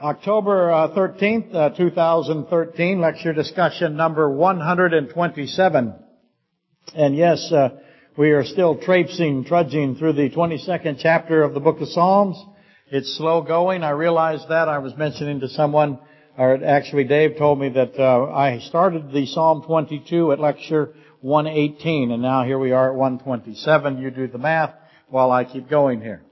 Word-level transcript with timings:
October 0.00 0.70
uh, 0.70 0.88
13th, 0.94 1.52
uh, 1.52 1.70
2013, 1.70 3.00
lecture 3.00 3.32
discussion 3.32 3.96
number 3.96 4.30
127. 4.30 5.94
And 6.94 7.16
yes, 7.16 7.50
uh, 7.50 7.70
we 8.16 8.30
are 8.30 8.44
still 8.44 8.78
traipsing, 8.78 9.44
trudging 9.44 9.96
through 9.96 10.12
the 10.12 10.30
22nd 10.30 10.98
chapter 11.00 11.42
of 11.42 11.52
the 11.52 11.58
book 11.58 11.80
of 11.80 11.88
Psalms. 11.88 12.40
It's 12.92 13.16
slow 13.16 13.42
going. 13.42 13.82
I 13.82 13.90
realize 13.90 14.44
that. 14.48 14.68
I 14.68 14.78
was 14.78 14.96
mentioning 14.96 15.40
to 15.40 15.48
someone, 15.48 15.98
or 16.36 16.64
actually 16.64 17.02
Dave 17.02 17.36
told 17.36 17.58
me 17.58 17.70
that 17.70 17.98
uh, 17.98 18.30
I 18.30 18.60
started 18.60 19.10
the 19.10 19.26
Psalm 19.26 19.64
22 19.66 20.30
at 20.30 20.38
lecture 20.38 20.94
118, 21.22 22.12
and 22.12 22.22
now 22.22 22.44
here 22.44 22.58
we 22.60 22.70
are 22.70 22.92
at 22.92 22.96
127. 22.96 23.98
You 23.98 24.12
do 24.12 24.28
the 24.28 24.38
math 24.38 24.74
while 25.08 25.32
I 25.32 25.42
keep 25.42 25.68
going 25.68 26.00
here. 26.00 26.22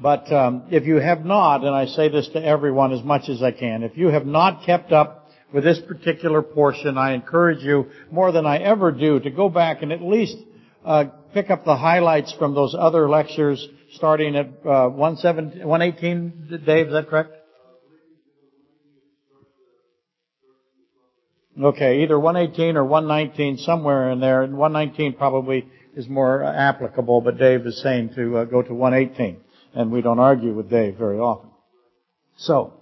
But 0.00 0.32
um, 0.32 0.64
if 0.70 0.86
you 0.86 0.96
have 0.96 1.26
not, 1.26 1.62
and 1.62 1.74
I 1.74 1.84
say 1.84 2.08
this 2.08 2.28
to 2.28 2.42
everyone 2.42 2.92
as 2.92 3.02
much 3.04 3.28
as 3.28 3.42
I 3.42 3.50
can, 3.50 3.82
if 3.82 3.98
you 3.98 4.08
have 4.08 4.24
not 4.24 4.64
kept 4.64 4.92
up 4.92 5.28
with 5.52 5.62
this 5.64 5.78
particular 5.78 6.40
portion, 6.40 6.96
I 6.96 7.12
encourage 7.12 7.62
you 7.62 7.90
more 8.10 8.32
than 8.32 8.46
I 8.46 8.58
ever 8.58 8.92
do 8.92 9.20
to 9.20 9.30
go 9.30 9.50
back 9.50 9.82
and 9.82 9.92
at 9.92 10.00
least 10.00 10.36
uh, 10.86 11.04
pick 11.34 11.50
up 11.50 11.66
the 11.66 11.76
highlights 11.76 12.32
from 12.32 12.54
those 12.54 12.74
other 12.78 13.10
lectures, 13.10 13.68
starting 13.92 14.36
at 14.36 14.46
uh, 14.66 14.88
118. 14.88 16.62
Dave, 16.64 16.86
is 16.86 16.92
that 16.94 17.08
correct? 17.08 17.34
Okay, 21.62 22.04
either 22.04 22.18
118 22.18 22.78
or 22.78 22.84
119, 22.86 23.58
somewhere 23.58 24.10
in 24.12 24.20
there. 24.20 24.44
And 24.44 24.56
119 24.56 25.18
probably 25.18 25.68
is 25.94 26.08
more 26.08 26.42
applicable, 26.42 27.20
but 27.20 27.36
Dave 27.36 27.66
is 27.66 27.82
saying 27.82 28.14
to 28.14 28.38
uh, 28.38 28.44
go 28.44 28.62
to 28.62 28.72
118 28.72 29.42
and 29.74 29.90
we 29.90 30.02
don't 30.02 30.18
argue 30.18 30.54
with 30.54 30.70
Dave 30.70 30.96
very 30.96 31.18
often. 31.18 31.50
So, 32.36 32.74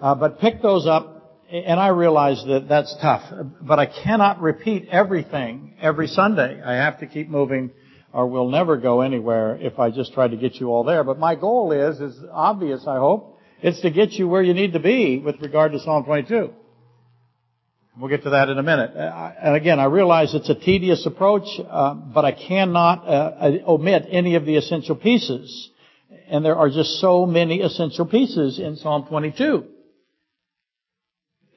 uh, 0.00 0.14
but 0.14 0.40
pick 0.40 0.62
those 0.62 0.86
up, 0.86 1.42
and 1.50 1.78
I 1.78 1.88
realize 1.88 2.42
that 2.46 2.68
that's 2.68 2.94
tough, 3.00 3.22
but 3.60 3.78
I 3.78 3.86
cannot 3.86 4.40
repeat 4.40 4.88
everything 4.90 5.74
every 5.80 6.08
Sunday. 6.08 6.60
I 6.62 6.74
have 6.74 7.00
to 7.00 7.06
keep 7.06 7.28
moving, 7.28 7.70
or 8.12 8.26
we'll 8.26 8.48
never 8.48 8.76
go 8.76 9.02
anywhere 9.02 9.56
if 9.56 9.78
I 9.78 9.90
just 9.90 10.12
try 10.12 10.28
to 10.28 10.36
get 10.36 10.56
you 10.56 10.68
all 10.68 10.84
there. 10.84 11.04
But 11.04 11.18
my 11.18 11.34
goal 11.34 11.72
is, 11.72 12.00
is 12.00 12.18
obvious, 12.32 12.84
I 12.86 12.96
hope, 12.96 13.38
it's 13.62 13.80
to 13.82 13.90
get 13.90 14.12
you 14.12 14.28
where 14.28 14.42
you 14.42 14.54
need 14.54 14.72
to 14.72 14.80
be 14.80 15.18
with 15.18 15.40
regard 15.40 15.72
to 15.72 15.80
Psalm 15.80 16.04
22. 16.04 16.50
We'll 17.98 18.10
get 18.10 18.24
to 18.24 18.30
that 18.30 18.50
in 18.50 18.58
a 18.58 18.62
minute. 18.62 18.94
Uh, 18.94 19.32
and 19.42 19.56
again, 19.56 19.80
I 19.80 19.84
realize 19.84 20.34
it's 20.34 20.50
a 20.50 20.54
tedious 20.54 21.06
approach, 21.06 21.48
uh, 21.66 21.94
but 21.94 22.26
I 22.26 22.32
cannot 22.32 23.08
uh, 23.08 23.58
omit 23.66 24.06
any 24.10 24.34
of 24.34 24.44
the 24.44 24.56
essential 24.56 24.96
pieces 24.96 25.70
and 26.28 26.44
there 26.44 26.56
are 26.56 26.68
just 26.68 27.00
so 27.00 27.26
many 27.26 27.60
essential 27.60 28.06
pieces 28.06 28.58
in 28.58 28.76
Psalm 28.76 29.06
22. 29.08 29.64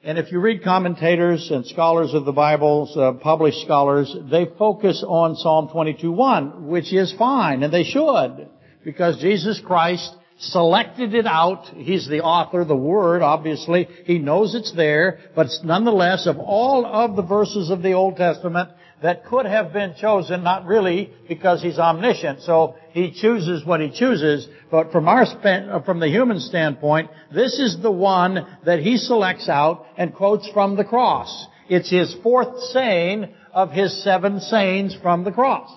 And 0.02 0.16
if 0.16 0.32
you 0.32 0.40
read 0.40 0.64
commentators 0.64 1.50
and 1.50 1.66
scholars 1.66 2.14
of 2.14 2.24
the 2.24 2.32
Bible, 2.32 2.90
uh, 2.96 3.22
published 3.22 3.60
scholars, 3.62 4.14
they 4.30 4.46
focus 4.58 5.04
on 5.06 5.36
Psalm 5.36 5.68
22:1, 5.68 6.68
which 6.68 6.92
is 6.92 7.12
fine, 7.12 7.62
and 7.62 7.72
they 7.72 7.84
should, 7.84 8.48
because 8.82 9.20
Jesus 9.20 9.60
Christ 9.60 10.16
selected 10.38 11.14
it 11.14 11.26
out. 11.26 11.66
He's 11.76 12.08
the 12.08 12.22
author, 12.22 12.64
the 12.64 12.74
Word, 12.74 13.20
obviously. 13.20 13.88
He 14.04 14.18
knows 14.18 14.54
it's 14.54 14.72
there, 14.72 15.18
but 15.34 15.48
nonetheless, 15.64 16.26
of 16.26 16.38
all 16.38 16.86
of 16.86 17.14
the 17.14 17.22
verses 17.22 17.68
of 17.68 17.82
the 17.82 17.92
Old 17.92 18.16
Testament, 18.16 18.70
that 19.02 19.24
could 19.24 19.46
have 19.46 19.72
been 19.72 19.94
chosen, 19.98 20.42
not 20.42 20.66
really 20.66 21.10
because 21.28 21.62
he's 21.62 21.78
omniscient, 21.78 22.42
so 22.42 22.76
he 22.92 23.12
chooses 23.12 23.64
what 23.64 23.80
he 23.80 23.90
chooses, 23.90 24.46
but 24.70 24.92
from 24.92 25.08
our 25.08 25.22
uh, 25.22 25.82
from 25.82 26.00
the 26.00 26.08
human 26.08 26.38
standpoint, 26.38 27.10
this 27.32 27.58
is 27.58 27.78
the 27.80 27.90
one 27.90 28.46
that 28.64 28.80
he 28.80 28.96
selects 28.96 29.48
out 29.48 29.86
and 29.96 30.14
quotes 30.14 30.48
from 30.50 30.76
the 30.76 30.84
cross. 30.84 31.46
It's 31.68 31.90
his 31.90 32.14
fourth 32.22 32.62
saying 32.72 33.28
of 33.52 33.70
his 33.70 34.02
seven 34.04 34.40
sayings 34.40 34.96
from 35.02 35.24
the 35.24 35.32
cross. 35.32 35.70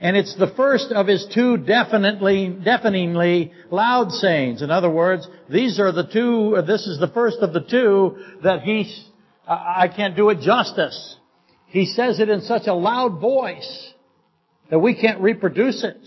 And 0.00 0.16
it's 0.16 0.36
the 0.36 0.52
first 0.56 0.92
of 0.92 1.06
his 1.06 1.26
two 1.34 1.56
definitely, 1.56 2.48
deafeningly 2.48 3.52
loud 3.70 4.12
sayings. 4.12 4.60
In 4.60 4.70
other 4.70 4.90
words, 4.90 5.26
these 5.48 5.80
are 5.80 5.90
the 5.90 6.06
two, 6.06 6.62
this 6.66 6.86
is 6.86 7.00
the 7.00 7.08
first 7.08 7.38
of 7.40 7.54
the 7.54 7.62
two 7.62 8.16
that 8.42 8.60
he, 8.60 8.92
I 9.48 9.88
can't 9.88 10.14
do 10.14 10.28
it 10.28 10.40
justice. 10.40 11.16
He 11.68 11.86
says 11.86 12.20
it 12.20 12.28
in 12.28 12.42
such 12.42 12.66
a 12.66 12.74
loud 12.74 13.20
voice 13.20 13.92
that 14.70 14.78
we 14.78 14.94
can't 14.94 15.20
reproduce 15.20 15.84
it. 15.84 15.98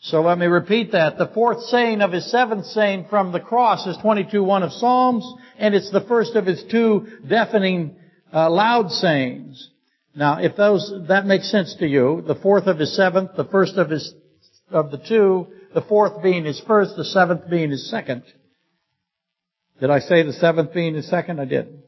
So 0.00 0.20
let 0.20 0.36
me 0.36 0.46
repeat 0.46 0.92
that. 0.92 1.16
The 1.16 1.30
fourth 1.32 1.62
saying 1.64 2.02
of 2.02 2.12
his 2.12 2.30
seventh 2.30 2.66
saying 2.66 3.06
from 3.08 3.32
the 3.32 3.40
cross 3.40 3.86
is 3.86 3.96
22.1 3.98 4.62
of 4.62 4.72
Psalms, 4.72 5.24
and 5.58 5.74
it's 5.74 5.90
the 5.90 6.02
first 6.02 6.36
of 6.36 6.44
his 6.44 6.62
two 6.70 7.06
deafening 7.26 7.96
uh, 8.32 8.50
loud 8.50 8.90
sayings. 8.90 9.70
Now, 10.14 10.38
if 10.40 10.56
those, 10.56 10.92
that 11.08 11.24
makes 11.24 11.50
sense 11.50 11.74
to 11.76 11.86
you, 11.86 12.22
the 12.26 12.34
fourth 12.34 12.66
of 12.66 12.78
his 12.78 12.94
seventh, 12.94 13.30
the 13.36 13.46
first 13.46 13.76
of 13.76 13.88
his, 13.88 14.14
of 14.70 14.90
the 14.90 14.98
two, 14.98 15.46
the 15.72 15.80
fourth 15.80 16.22
being 16.22 16.44
his 16.44 16.60
first, 16.66 16.96
the 16.96 17.04
seventh 17.04 17.48
being 17.48 17.70
his 17.70 17.90
second. 17.90 18.24
Did 19.80 19.90
I 19.90 20.00
say 20.00 20.22
the 20.22 20.34
seventh 20.34 20.74
being 20.74 20.94
his 20.94 21.08
second? 21.08 21.40
I 21.40 21.46
did. 21.46 21.82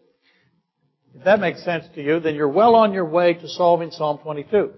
If 1.17 1.25
that 1.25 1.41
makes 1.41 1.65
sense 1.65 1.87
to 1.95 2.03
you, 2.03 2.21
then 2.21 2.35
you're 2.35 2.49
well 2.49 2.75
on 2.75 2.93
your 2.93 3.07
way 3.07 3.33
to 3.35 3.49
solving 3.49 3.91
Psalm 3.91 4.19
22. 4.19 4.71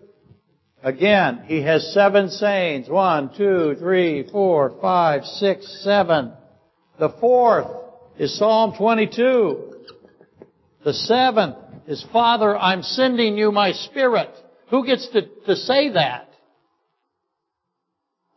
Again, 0.85 1.43
he 1.47 1.63
has 1.63 1.93
seven 1.93 2.31
sayings. 2.31 2.89
One, 2.89 3.31
two, 3.37 3.75
three, 3.81 4.29
four, 4.31 4.79
five, 4.81 5.25
six, 5.25 5.83
seven. 5.83 6.33
The 7.01 7.09
fourth 7.21 7.67
is 8.19 8.39
Psalm 8.39 8.75
22. 8.79 9.75
The 10.85 10.95
seventh 10.95 11.57
is, 11.89 12.07
Father, 12.13 12.57
I'm 12.57 12.85
sending 12.85 13.37
you 13.37 13.51
my 13.51 13.73
spirit. 13.73 14.31
Who 14.71 14.87
gets 14.87 15.09
to, 15.09 15.23
to 15.47 15.57
say 15.57 15.91
that? 15.95 16.31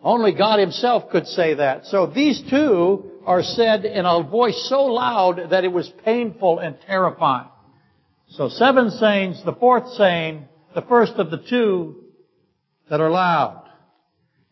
Only 0.03 0.33
God 0.33 0.59
himself 0.59 1.11
could 1.11 1.27
say 1.27 1.53
that. 1.53 1.85
So 1.85 2.07
these 2.07 2.41
two 2.49 3.11
are 3.27 3.43
said 3.43 3.85
in 3.85 4.07
a 4.07 4.23
voice 4.23 4.67
so 4.67 4.85
loud 4.85 5.51
that 5.51 5.63
it 5.63 5.71
was 5.71 5.91
painful 6.03 6.57
and 6.57 6.75
terrifying. 6.87 7.49
So 8.31 8.47
seven 8.47 8.91
sayings, 8.91 9.43
the 9.43 9.53
fourth 9.53 9.91
saying, 9.93 10.47
the 10.73 10.81
first 10.83 11.13
of 11.13 11.31
the 11.31 11.37
two 11.49 12.05
that 12.89 13.01
are 13.01 13.09
loud. 13.09 13.63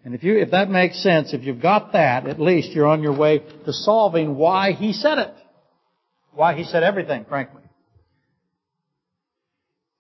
And 0.03 0.13
if 0.13 0.23
you, 0.23 0.38
if 0.38 0.51
that 0.51 0.69
makes 0.69 1.01
sense, 1.01 1.34
if 1.34 1.44
you've 1.44 1.62
got 1.62 1.94
that, 1.94 2.28
at 2.28 2.41
least 2.41 2.72
you're 2.72 2.88
on 2.88 3.01
your 3.01 3.16
way 3.16 3.40
to 3.40 3.72
solving 3.72 4.35
why 4.35 4.73
he 4.73 4.91
said 4.91 5.17
it. 5.17 5.34
Why 6.34 6.56
he 6.56 6.66
said 6.66 6.84
everything, 6.84 7.25
frankly. 7.25 7.62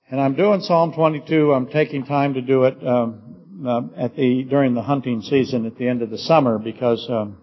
And 0.09 0.19
I'm 0.19 0.35
doing 0.35 0.59
Psalm 0.61 0.93
22. 0.93 1.53
I'm 1.53 1.67
taking 1.67 2.05
time 2.05 2.33
to 2.33 2.41
do 2.41 2.63
it 2.63 2.85
um, 2.85 3.65
uh, 3.65 3.81
at 3.95 4.15
the 4.15 4.43
during 4.43 4.73
the 4.73 4.81
hunting 4.81 5.21
season 5.21 5.65
at 5.65 5.77
the 5.77 5.87
end 5.87 6.01
of 6.01 6.09
the 6.09 6.17
summer 6.17 6.57
because 6.57 7.05
um, 7.09 7.37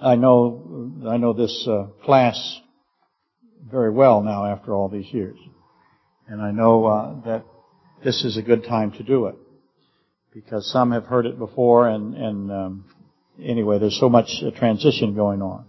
I 0.00 0.14
know 0.14 0.92
I 1.08 1.16
know 1.16 1.32
this 1.32 1.66
uh, 1.68 1.86
class 2.04 2.60
very 3.68 3.90
well 3.90 4.22
now 4.22 4.44
after 4.44 4.74
all 4.74 4.88
these 4.88 5.12
years. 5.12 5.36
And 6.28 6.42
I 6.42 6.50
know 6.50 6.86
uh, 6.86 7.20
that 7.24 7.44
this 8.04 8.24
is 8.24 8.36
a 8.36 8.42
good 8.42 8.64
time 8.64 8.92
to 8.92 9.02
do 9.02 9.26
it 9.26 9.36
because 10.34 10.70
some 10.70 10.92
have 10.92 11.04
heard 11.04 11.24
it 11.24 11.38
before, 11.38 11.88
and, 11.88 12.14
and 12.14 12.52
um, 12.52 12.84
anyway, 13.42 13.78
there's 13.78 13.98
so 13.98 14.08
much 14.08 14.42
uh, 14.42 14.50
transition 14.50 15.14
going 15.14 15.40
on. 15.40 15.66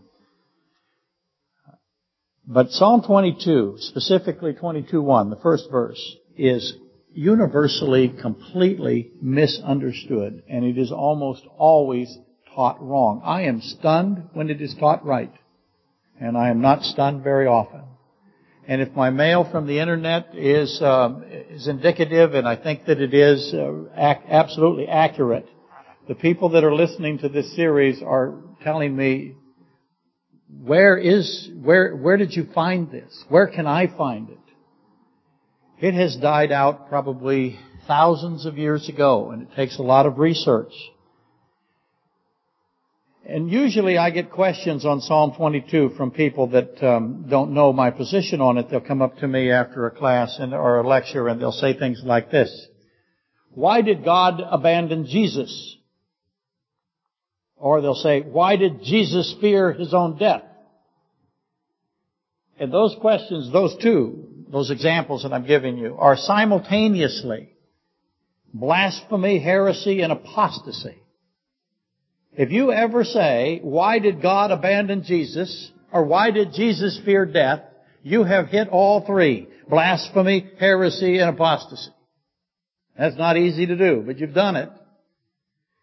But 2.45 2.71
Psalm 2.71 3.03
22, 3.03 3.75
specifically 3.79 4.53
22:1, 4.53 5.29
the 5.29 5.39
first 5.41 5.69
verse, 5.69 6.15
is 6.37 6.75
universally, 7.13 8.09
completely 8.09 9.11
misunderstood, 9.21 10.43
and 10.49 10.63
it 10.63 10.77
is 10.77 10.91
almost 10.91 11.43
always 11.57 12.17
taught 12.55 12.81
wrong. 12.81 13.21
I 13.23 13.43
am 13.43 13.61
stunned 13.61 14.29
when 14.33 14.49
it 14.49 14.61
is 14.61 14.75
taught 14.75 15.05
right, 15.05 15.33
and 16.19 16.37
I 16.37 16.49
am 16.49 16.61
not 16.61 16.83
stunned 16.83 17.23
very 17.23 17.47
often. 17.47 17.83
And 18.69 18.81
if 18.81 18.93
my 18.95 19.09
mail 19.09 19.49
from 19.49 19.65
the 19.65 19.79
internet 19.79 20.35
is 20.35 20.81
um, 20.81 21.23
is 21.29 21.67
indicative, 21.67 22.33
and 22.33 22.45
I 22.45 22.57
think 22.57 22.85
that 22.85 22.99
it 22.99 23.13
is 23.13 23.53
uh, 23.53 23.85
ac- 23.95 24.25
absolutely 24.29 24.89
accurate, 24.89 25.47
the 26.09 26.15
people 26.15 26.49
that 26.49 26.65
are 26.65 26.75
listening 26.75 27.19
to 27.19 27.29
this 27.29 27.55
series 27.55 28.01
are 28.03 28.35
telling 28.63 28.93
me, 28.93 29.35
where 30.61 30.97
is 30.97 31.49
where 31.63 31.95
where 31.95 32.17
did 32.17 32.33
you 32.33 32.47
find 32.53 32.91
this? 32.91 33.23
Where 33.29 33.47
can 33.47 33.67
I 33.67 33.87
find 33.87 34.29
it? 34.29 34.37
It 35.79 35.93
has 35.93 36.17
died 36.17 36.51
out 36.51 36.89
probably 36.89 37.57
thousands 37.87 38.45
of 38.45 38.57
years 38.57 38.89
ago, 38.89 39.31
and 39.31 39.43
it 39.43 39.55
takes 39.55 39.79
a 39.79 39.83
lot 39.83 40.05
of 40.05 40.17
research. 40.17 40.73
And 43.29 43.51
usually 43.51 43.97
I 43.97 44.09
get 44.11 44.31
questions 44.31 44.85
on 44.85 45.01
Psalm 45.01 45.33
22 45.35 45.95
from 45.97 46.11
people 46.11 46.47
that 46.51 46.81
um, 46.81 47.25
don't 47.29 47.53
know 47.53 47.73
my 47.73 47.91
position 47.91 48.39
on 48.39 48.57
it. 48.57 48.69
They'll 48.69 48.79
come 48.79 49.01
up 49.01 49.17
to 49.17 49.27
me 49.27 49.51
after 49.51 49.85
a 49.85 49.91
class 49.91 50.37
and, 50.39 50.53
or 50.53 50.79
a 50.79 50.87
lecture 50.87 51.27
and 51.27 51.41
they'll 51.41 51.51
say 51.51 51.77
things 51.77 52.01
like 52.05 52.31
this. 52.31 52.67
Why 53.49 53.81
did 53.81 54.05
God 54.05 54.41
abandon 54.49 55.07
Jesus? 55.07 55.75
Or 57.57 57.81
they'll 57.81 57.95
say, 57.95 58.21
why 58.21 58.55
did 58.55 58.81
Jesus 58.81 59.35
fear 59.41 59.73
his 59.73 59.93
own 59.93 60.17
death? 60.17 60.43
And 62.57 62.71
those 62.71 62.95
questions, 63.01 63.51
those 63.51 63.75
two, 63.81 64.45
those 64.49 64.71
examples 64.71 65.23
that 65.23 65.33
I'm 65.33 65.45
giving 65.45 65.77
you, 65.77 65.97
are 65.99 66.15
simultaneously 66.15 67.49
blasphemy, 68.53 69.39
heresy, 69.39 70.01
and 70.01 70.13
apostasy. 70.13 70.95
If 72.37 72.51
you 72.51 72.71
ever 72.71 73.03
say, 73.03 73.59
why 73.63 73.97
did 73.97 74.21
God 74.21 74.51
abandon 74.51 75.03
Jesus? 75.03 75.71
Or 75.91 76.05
why 76.05 76.29
did 76.29 76.53
Jesus 76.53 76.99
fear 77.03 77.25
death? 77.25 77.61
You 78.03 78.23
have 78.23 78.49
hit 78.49 78.69
all 78.69 79.03
three. 79.05 79.47
Blasphemy, 79.67 80.51
heresy, 80.59 81.17
and 81.17 81.31
apostasy. 81.31 81.91
That's 82.97 83.17
not 83.17 83.37
easy 83.37 83.65
to 83.65 83.75
do, 83.75 84.03
but 84.05 84.19
you've 84.19 84.35
done 84.35 84.55
it. 84.55 84.69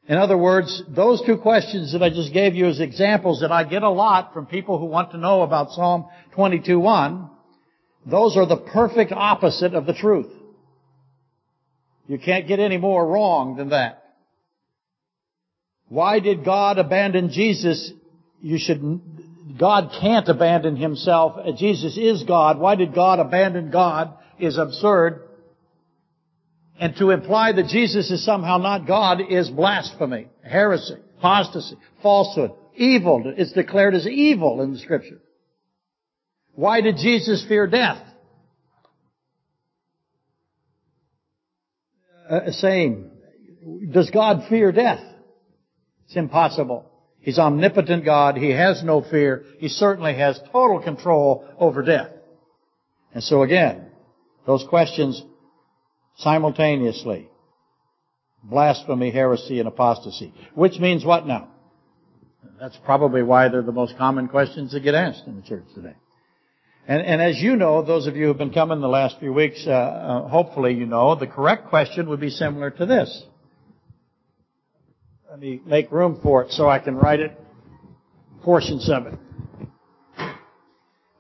In 0.06 0.16
other 0.16 0.38
words, 0.38 0.82
those 0.88 1.22
two 1.26 1.38
questions 1.38 1.92
that 1.92 2.02
I 2.02 2.10
just 2.10 2.32
gave 2.32 2.54
you 2.54 2.66
as 2.66 2.78
examples 2.78 3.40
that 3.40 3.50
I 3.50 3.64
get 3.64 3.82
a 3.82 3.90
lot 3.90 4.32
from 4.32 4.46
people 4.46 4.78
who 4.78 4.84
want 4.84 5.10
to 5.10 5.18
know 5.18 5.42
about 5.42 5.72
Psalm 5.72 6.06
22.1, 6.36 7.30
those 8.06 8.36
are 8.36 8.46
the 8.46 8.58
perfect 8.58 9.12
opposite 9.12 9.74
of 9.74 9.86
the 9.86 9.94
truth. 9.94 10.30
You 12.06 12.18
can't 12.18 12.46
get 12.46 12.60
any 12.60 12.76
more 12.76 13.06
wrong 13.06 13.56
than 13.56 13.70
that. 13.70 14.03
Why 15.94 16.18
did 16.18 16.44
God 16.44 16.78
abandon 16.78 17.30
Jesus? 17.30 17.92
You 18.40 18.58
should, 18.58 19.00
God 19.56 19.92
can't 20.00 20.28
abandon 20.28 20.74
himself. 20.74 21.38
Jesus 21.56 21.96
is 21.96 22.24
God. 22.24 22.58
Why 22.58 22.74
did 22.74 22.92
God 22.92 23.20
abandon 23.20 23.70
God 23.70 24.12
is 24.40 24.58
absurd. 24.58 25.22
And 26.80 26.96
to 26.96 27.10
imply 27.10 27.52
that 27.52 27.68
Jesus 27.68 28.10
is 28.10 28.24
somehow 28.24 28.58
not 28.58 28.88
God 28.88 29.20
is 29.30 29.48
blasphemy, 29.48 30.26
heresy, 30.42 30.96
apostasy, 31.18 31.76
falsehood, 32.02 32.50
evil. 32.74 33.32
It's 33.36 33.52
declared 33.52 33.94
as 33.94 34.08
evil 34.08 34.62
in 34.62 34.72
the 34.72 34.80
scripture. 34.80 35.20
Why 36.56 36.80
did 36.80 36.96
Jesus 36.96 37.44
fear 37.46 37.68
death? 37.68 38.02
Uh, 42.28 42.50
same. 42.50 43.12
Does 43.92 44.10
God 44.10 44.48
fear 44.48 44.72
death? 44.72 45.13
It's 46.06 46.16
impossible. 46.16 46.90
He's 47.20 47.38
omnipotent 47.38 48.04
God. 48.04 48.36
He 48.36 48.50
has 48.50 48.82
no 48.84 49.00
fear. 49.02 49.44
He 49.58 49.68
certainly 49.68 50.14
has 50.14 50.38
total 50.52 50.80
control 50.80 51.46
over 51.58 51.82
death. 51.82 52.10
And 53.14 53.22
so 53.22 53.42
again, 53.42 53.86
those 54.46 54.64
questions 54.68 55.22
simultaneously. 56.18 57.28
Blasphemy, 58.42 59.10
heresy, 59.10 59.58
and 59.58 59.68
apostasy. 59.68 60.34
Which 60.54 60.78
means 60.78 61.04
what 61.04 61.26
now? 61.26 61.48
That's 62.60 62.76
probably 62.84 63.22
why 63.22 63.48
they're 63.48 63.62
the 63.62 63.72
most 63.72 63.96
common 63.96 64.28
questions 64.28 64.72
that 64.72 64.80
get 64.80 64.94
asked 64.94 65.24
in 65.26 65.36
the 65.36 65.42
church 65.42 65.64
today. 65.74 65.94
And, 66.86 67.00
and 67.00 67.22
as 67.22 67.38
you 67.38 67.56
know, 67.56 67.82
those 67.82 68.06
of 68.06 68.16
you 68.16 68.26
who've 68.26 68.38
been 68.38 68.52
coming 68.52 68.80
the 68.80 68.88
last 68.88 69.18
few 69.18 69.32
weeks, 69.32 69.64
uh, 69.66 69.70
uh, 69.70 70.28
hopefully 70.28 70.74
you 70.74 70.84
know, 70.84 71.14
the 71.14 71.26
correct 71.26 71.68
question 71.68 72.08
would 72.10 72.20
be 72.20 72.28
similar 72.28 72.70
to 72.70 72.84
this. 72.84 73.24
Let 75.34 75.40
me 75.40 75.60
make 75.66 75.90
room 75.90 76.20
for 76.22 76.44
it 76.44 76.52
so 76.52 76.68
I 76.68 76.78
can 76.78 76.94
write 76.94 77.18
it, 77.18 77.36
portions 78.44 78.88
of 78.88 79.08
it. 79.08 79.18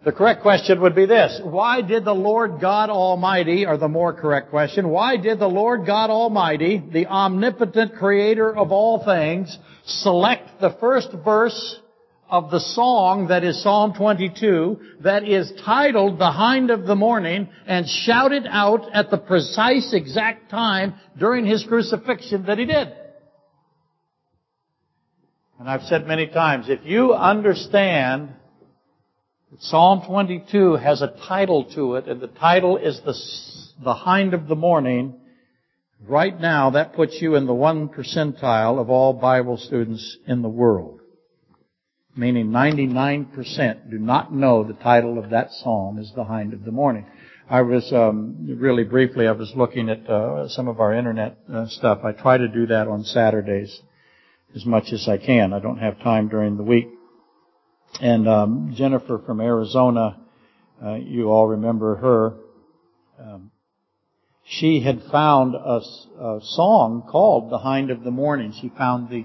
The 0.04 0.12
correct 0.12 0.40
question 0.40 0.80
would 0.82 0.94
be 0.94 1.04
this. 1.04 1.40
Why 1.42 1.82
did 1.82 2.04
the 2.04 2.14
Lord 2.14 2.60
God 2.60 2.90
Almighty, 2.90 3.66
or 3.66 3.76
the 3.76 3.88
more 3.88 4.12
correct 4.12 4.50
question, 4.50 4.88
why 4.88 5.16
did 5.16 5.40
the 5.40 5.48
Lord 5.48 5.84
God 5.84 6.10
Almighty, 6.10 6.80
the 6.92 7.08
omnipotent 7.08 7.96
creator 7.96 8.56
of 8.56 8.70
all 8.70 9.04
things, 9.04 9.58
select 9.84 10.60
the 10.60 10.76
first 10.78 11.08
verse 11.24 11.80
of 12.30 12.52
the 12.52 12.60
song 12.60 13.26
that 13.30 13.42
is 13.42 13.60
Psalm 13.64 13.94
22 13.94 14.78
that 15.00 15.26
is 15.26 15.52
titled 15.64 16.20
The 16.20 16.30
Hind 16.30 16.70
of 16.70 16.86
the 16.86 16.94
Morning 16.94 17.48
and 17.66 17.84
shout 17.88 18.30
it 18.30 18.46
out 18.48 18.88
at 18.92 19.10
the 19.10 19.18
precise 19.18 19.92
exact 19.92 20.52
time 20.52 20.94
during 21.18 21.44
his 21.44 21.64
crucifixion 21.64 22.46
that 22.46 22.58
he 22.58 22.66
did. 22.66 22.92
And 25.58 25.68
I've 25.68 25.82
said 25.82 26.06
many 26.06 26.26
times, 26.26 26.68
if 26.68 26.80
you 26.84 27.14
understand 27.14 28.30
that 29.50 29.62
Psalm 29.62 30.02
22 30.06 30.74
has 30.74 31.00
a 31.00 31.14
title 31.28 31.64
to 31.74 31.94
it 31.96 32.06
and 32.06 32.20
the 32.20 32.26
title 32.26 32.76
is 32.76 33.00
the, 33.04 33.14
the 33.84 33.94
Hind 33.94 34.34
of 34.34 34.48
the 34.48 34.56
Morning, 34.56 35.14
right 36.06 36.38
now 36.38 36.70
that 36.70 36.94
puts 36.94 37.20
you 37.20 37.36
in 37.36 37.46
the 37.46 37.54
one 37.54 37.88
percentile 37.88 38.80
of 38.80 38.90
all 38.90 39.12
Bible 39.12 39.56
students 39.56 40.16
in 40.26 40.42
the 40.42 40.48
world 40.48 41.00
meaning 42.16 42.48
99% 42.48 43.90
do 43.90 43.98
not 43.98 44.32
know 44.32 44.64
the 44.64 44.74
title 44.74 45.18
of 45.18 45.30
that 45.30 45.50
psalm 45.52 45.98
is 45.98 46.12
the 46.14 46.24
hind 46.24 46.52
of 46.52 46.64
the 46.64 46.70
morning. 46.70 47.06
I 47.48 47.62
was 47.62 47.92
um, 47.92 48.46
really 48.58 48.84
briefly. 48.84 49.26
I 49.26 49.32
was 49.32 49.52
looking 49.54 49.90
at 49.90 50.08
uh, 50.08 50.48
some 50.48 50.68
of 50.68 50.80
our 50.80 50.94
internet 50.94 51.38
uh, 51.52 51.66
stuff. 51.68 52.00
I 52.04 52.12
try 52.12 52.38
to 52.38 52.48
do 52.48 52.66
that 52.68 52.88
on 52.88 53.04
Saturdays 53.04 53.80
as 54.54 54.64
much 54.64 54.92
as 54.92 55.08
I 55.08 55.18
can. 55.18 55.52
I 55.52 55.58
don't 55.58 55.78
have 55.78 55.98
time 56.00 56.28
during 56.28 56.56
the 56.56 56.62
week. 56.62 56.88
And 58.00 58.28
um, 58.28 58.74
Jennifer 58.76 59.20
from 59.24 59.40
Arizona, 59.40 60.20
uh, 60.84 60.94
you 60.94 61.30
all 61.30 61.48
remember 61.48 61.96
her. 61.96 62.34
Um, 63.18 63.50
she 64.44 64.80
had 64.80 65.02
found 65.10 65.54
a, 65.54 65.80
a 66.20 66.40
song 66.42 67.06
called 67.08 67.50
"The 67.50 67.58
Hind 67.58 67.90
of 67.90 68.02
the 68.02 68.10
Morning." 68.10 68.52
She 68.60 68.68
found 68.76 69.08
the 69.08 69.24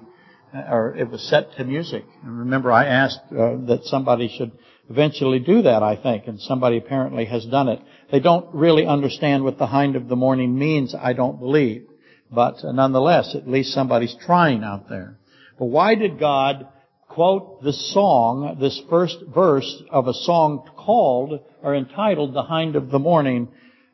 or 0.53 0.95
it 0.95 1.09
was 1.09 1.21
set 1.21 1.53
to 1.57 1.63
music. 1.63 2.05
And 2.23 2.39
remember, 2.39 2.71
I 2.71 2.85
asked 2.85 3.19
uh, 3.31 3.57
that 3.67 3.81
somebody 3.83 4.33
should 4.35 4.51
eventually 4.89 5.39
do 5.39 5.61
that, 5.63 5.83
I 5.83 5.95
think, 5.95 6.27
and 6.27 6.39
somebody 6.39 6.77
apparently 6.77 7.25
has 7.25 7.45
done 7.45 7.69
it. 7.69 7.79
They 8.11 8.19
don't 8.19 8.53
really 8.53 8.87
understand 8.87 9.43
what 9.43 9.57
the 9.57 9.67
hind 9.67 9.95
of 9.95 10.07
the 10.07 10.15
morning 10.15 10.57
means, 10.57 10.95
I 10.95 11.13
don't 11.13 11.39
believe. 11.39 11.87
But 12.31 12.63
nonetheless, 12.63 13.35
at 13.35 13.47
least 13.47 13.73
somebody's 13.73 14.15
trying 14.25 14.63
out 14.63 14.89
there. 14.89 15.17
But 15.57 15.65
why 15.65 15.95
did 15.95 16.19
God 16.19 16.67
quote 17.07 17.63
the 17.63 17.73
song, 17.73 18.57
this 18.59 18.81
first 18.89 19.17
verse 19.33 19.83
of 19.89 20.07
a 20.07 20.13
song 20.13 20.69
called 20.77 21.41
or 21.61 21.75
entitled 21.75 22.33
The 22.33 22.43
Hind 22.43 22.75
of 22.75 22.91
the 22.91 22.99
Morning, 22.99 23.49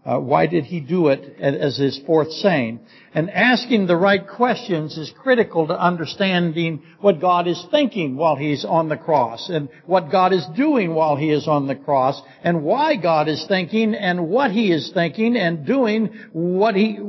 uh, 0.05 0.19
why 0.19 0.45
did 0.45 0.65
he 0.65 0.81
do 0.81 1.07
it 1.07 1.39
as 1.39 1.77
his 1.77 1.99
fourth 2.05 2.31
saying? 2.31 2.79
And 3.15 3.31
asking 3.31 3.87
the 3.87 3.97
right 3.97 4.27
questions 4.27 4.95
is 4.99 5.11
critical 5.23 5.65
to 5.65 5.73
understanding 5.73 6.83
what 6.99 7.19
God 7.19 7.47
is 7.47 7.65
thinking 7.71 8.15
while 8.15 8.35
he's 8.35 8.63
on 8.63 8.87
the 8.87 8.97
cross 8.97 9.49
and 9.49 9.67
what 9.87 10.11
God 10.11 10.31
is 10.31 10.45
doing 10.55 10.93
while 10.93 11.15
he 11.15 11.31
is 11.31 11.47
on 11.47 11.65
the 11.65 11.75
cross 11.75 12.21
and 12.43 12.63
why 12.63 12.97
God 12.97 13.27
is 13.27 13.43
thinking 13.47 13.95
and 13.95 14.29
what 14.29 14.51
he 14.51 14.71
is 14.71 14.91
thinking 14.93 15.35
and 15.35 15.65
doing 15.65 16.13
what 16.33 16.75
he, 16.75 16.99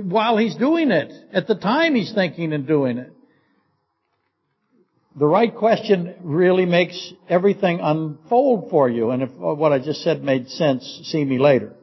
while 0.00 0.36
he's 0.36 0.54
doing 0.54 0.90
it, 0.90 1.12
at 1.32 1.46
the 1.46 1.54
time 1.54 1.94
he's 1.94 2.12
thinking 2.14 2.52
and 2.52 2.66
doing 2.66 2.98
it. 2.98 3.12
The 5.14 5.26
right 5.26 5.54
question 5.54 6.14
really 6.22 6.64
makes 6.64 7.12
everything 7.28 7.80
unfold 7.82 8.70
for 8.70 8.88
you. 8.88 9.10
And 9.10 9.22
if 9.22 9.30
uh, 9.30 9.54
what 9.54 9.72
I 9.72 9.78
just 9.78 10.02
said 10.02 10.22
made 10.22 10.48
sense, 10.48 11.02
see 11.04 11.22
me 11.22 11.38
later. 11.38 11.74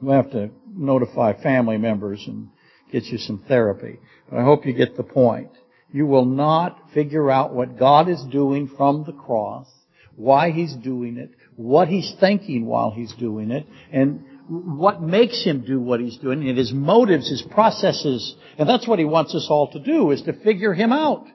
We'll 0.00 0.16
have 0.16 0.32
to 0.32 0.50
notify 0.68 1.40
family 1.40 1.78
members 1.78 2.22
and 2.26 2.48
get 2.90 3.04
you 3.04 3.18
some 3.18 3.44
therapy. 3.46 4.00
But 4.28 4.40
I 4.40 4.42
hope 4.44 4.66
you 4.66 4.72
get 4.72 4.96
the 4.96 5.04
point. 5.04 5.50
You 5.92 6.06
will 6.06 6.24
not 6.24 6.90
figure 6.92 7.30
out 7.30 7.54
what 7.54 7.78
God 7.78 8.08
is 8.08 8.22
doing 8.32 8.68
from 8.76 9.04
the 9.04 9.12
cross, 9.12 9.68
why 10.16 10.50
He's 10.50 10.74
doing 10.74 11.16
it, 11.16 11.30
what 11.54 11.86
He's 11.86 12.12
thinking 12.18 12.66
while 12.66 12.90
He's 12.90 13.14
doing 13.14 13.52
it, 13.52 13.64
and 13.92 14.24
what 14.48 15.02
makes 15.02 15.44
Him 15.44 15.64
do 15.66 15.80
what 15.80 16.00
He's 16.00 16.18
doing, 16.18 16.48
and 16.48 16.58
His 16.58 16.72
motives, 16.72 17.28
His 17.28 17.42
processes. 17.42 18.34
And 18.58 18.68
that's 18.68 18.86
what 18.86 18.98
He 18.98 19.04
wants 19.04 19.34
us 19.34 19.46
all 19.48 19.70
to 19.72 19.78
do, 19.80 20.10
is 20.10 20.22
to 20.22 20.32
figure 20.32 20.72
Him 20.72 20.92
out. 20.92 21.26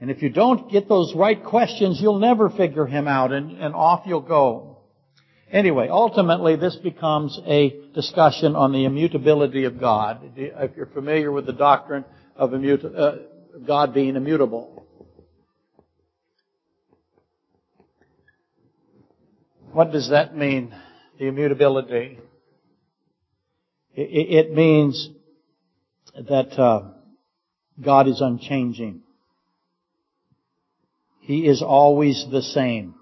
And 0.00 0.10
if 0.10 0.22
you 0.22 0.28
don't 0.28 0.70
get 0.70 0.88
those 0.88 1.14
right 1.14 1.42
questions, 1.42 1.98
you'll 2.00 2.18
never 2.18 2.50
figure 2.50 2.86
Him 2.86 3.08
out, 3.08 3.32
and, 3.32 3.52
and 3.52 3.74
off 3.74 4.04
you'll 4.06 4.20
go. 4.20 4.78
Anyway, 5.50 5.88
ultimately 5.88 6.56
this 6.56 6.76
becomes 6.76 7.38
a 7.46 7.90
discussion 7.94 8.56
on 8.56 8.72
the 8.72 8.84
immutability 8.84 9.64
of 9.64 9.78
God. 9.78 10.32
If 10.36 10.76
you're 10.76 10.86
familiar 10.86 11.30
with 11.30 11.46
the 11.46 11.52
doctrine 11.52 12.04
of 12.34 12.50
immut- 12.50 12.98
uh, 12.98 13.16
God 13.64 13.94
being 13.94 14.16
immutable. 14.16 14.84
What 19.70 19.92
does 19.92 20.10
that 20.10 20.36
mean, 20.36 20.74
the 21.18 21.26
immutability? 21.26 22.18
It, 23.94 24.46
it 24.46 24.52
means 24.52 25.08
that 26.14 26.58
uh, 26.58 26.90
God 27.80 28.08
is 28.08 28.20
unchanging. 28.20 29.02
He 31.20 31.46
is 31.46 31.62
always 31.62 32.26
the 32.30 32.42
same. 32.42 32.94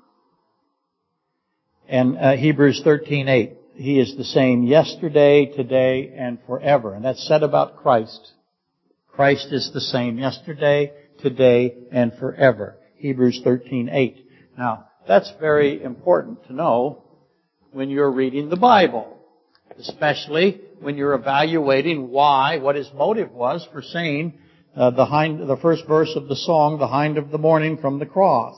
And 1.89 2.17
uh, 2.17 2.37
Hebrews 2.37 2.83
13:8, 2.85 3.57
He 3.75 3.99
is 3.99 4.17
the 4.17 4.25
same 4.25 4.63
yesterday, 4.63 5.47
today, 5.47 6.13
and 6.17 6.39
forever. 6.47 6.95
And 6.95 7.05
that's 7.05 7.27
said 7.27 7.43
about 7.43 7.77
Christ. 7.77 8.33
Christ 9.09 9.49
is 9.51 9.71
the 9.75 9.81
same 9.81 10.19
yesterday, 10.19 10.93
today, 11.19 11.75
and 11.91 12.13
forever. 12.19 12.77
Hebrews 12.97 13.43
13:8. 13.45 14.23
Now, 14.57 14.87
that's 15.09 15.33
very 15.41 15.83
important 15.83 16.47
to 16.47 16.55
know 16.55 17.02
when 17.73 17.91
you're 17.91 18.11
reading 18.11 18.49
the 18.49 18.57
Bible, 18.57 19.19
especially 19.79 20.61
when 20.81 20.97
you're 20.97 21.15
evaluating 21.15 22.11
why, 22.11 22.59
what 22.59 22.77
his 22.77 22.91
motive 22.95 23.33
was 23.33 23.67
for 23.73 23.83
saying 23.83 24.35
uh, 24.77 24.91
the, 24.91 25.05
hind, 25.05 25.49
the 25.49 25.57
first 25.57 25.87
verse 25.87 26.13
of 26.15 26.29
the 26.29 26.37
song, 26.37 26.79
the 26.79 26.87
hind 26.87 27.19
of 27.19 27.31
the 27.31 27.39
morning 27.39 27.79
from 27.79 27.99
the 27.99 28.07
cross. 28.07 28.57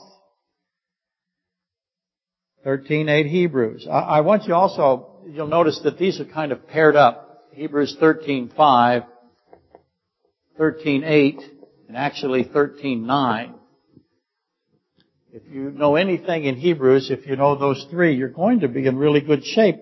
13.8 2.65 3.29
Hebrews. 3.29 3.87
I, 3.89 3.99
I 3.99 4.21
want 4.21 4.43
you 4.45 4.53
also, 4.53 5.21
you'll 5.29 5.47
notice 5.47 5.79
that 5.83 5.97
these 5.97 6.19
are 6.19 6.25
kind 6.25 6.51
of 6.51 6.67
paired 6.67 6.95
up. 6.95 7.43
Hebrews 7.53 7.95
13.5, 8.01 9.05
13.8, 10.59 11.39
and 11.87 11.95
actually 11.95 12.43
13.9. 12.43 13.53
If 15.35 15.43
you 15.51 15.69
know 15.69 15.97
anything 15.97 16.45
in 16.45 16.55
Hebrews, 16.55 17.11
if 17.11 17.27
you 17.27 17.35
know 17.35 17.57
those 17.57 17.85
three, 17.91 18.15
you're 18.15 18.29
going 18.29 18.61
to 18.61 18.69
be 18.69 18.87
in 18.87 18.97
really 18.97 19.19
good 19.19 19.43
shape 19.43 19.75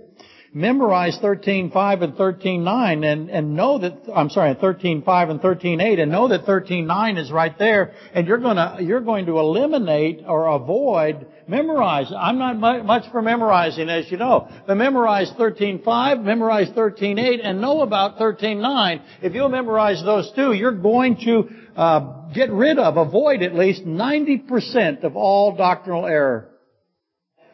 memorize 0.54 1.18
13.5 1.18 2.04
and 2.04 2.14
13.9 2.14 3.12
and, 3.12 3.30
and 3.30 3.56
know 3.56 3.80
that, 3.80 3.98
I'm 4.14 4.30
sorry, 4.30 4.54
13.5 4.54 5.30
and 5.32 5.42
13.8 5.42 6.00
and 6.00 6.12
know 6.12 6.28
that 6.28 6.46
13.9 6.46 7.20
is 7.20 7.32
right 7.32 7.58
there 7.58 7.94
and 8.14 8.28
you're 8.28 8.38
gonna, 8.38 8.78
you're 8.82 9.02
going 9.02 9.26
to 9.26 9.40
eliminate 9.40 10.24
or 10.28 10.46
avoid 10.48 11.26
memorize. 11.48 12.12
I'm 12.16 12.38
not 12.38 12.86
much 12.86 13.12
for 13.12 13.22
memorizing 13.22 13.90
as 13.90 14.12
you 14.12 14.18
know, 14.18 14.48
but 14.68 14.76
memorize 14.76 15.32
13.5, 15.32 16.24
memorize 16.24 16.70
13.8 16.70 17.40
and 17.44 17.60
know 17.60 17.82
about 17.82 18.18
13.9. 18.18 19.02
If 19.24 19.34
you'll 19.34 19.50
memorize 19.50 20.04
those 20.04 20.32
two, 20.36 20.54
you're 20.54 20.72
going 20.72 21.18
to 21.26 21.50
uh, 21.76 22.23
get 22.34 22.52
rid 22.52 22.80
of, 22.80 22.98
avoid 22.98 23.42
at 23.42 23.56
least 23.56 23.84
90% 23.84 25.04
of 25.04 25.16
all 25.16 25.56
doctrinal 25.56 26.06
error. 26.06 26.50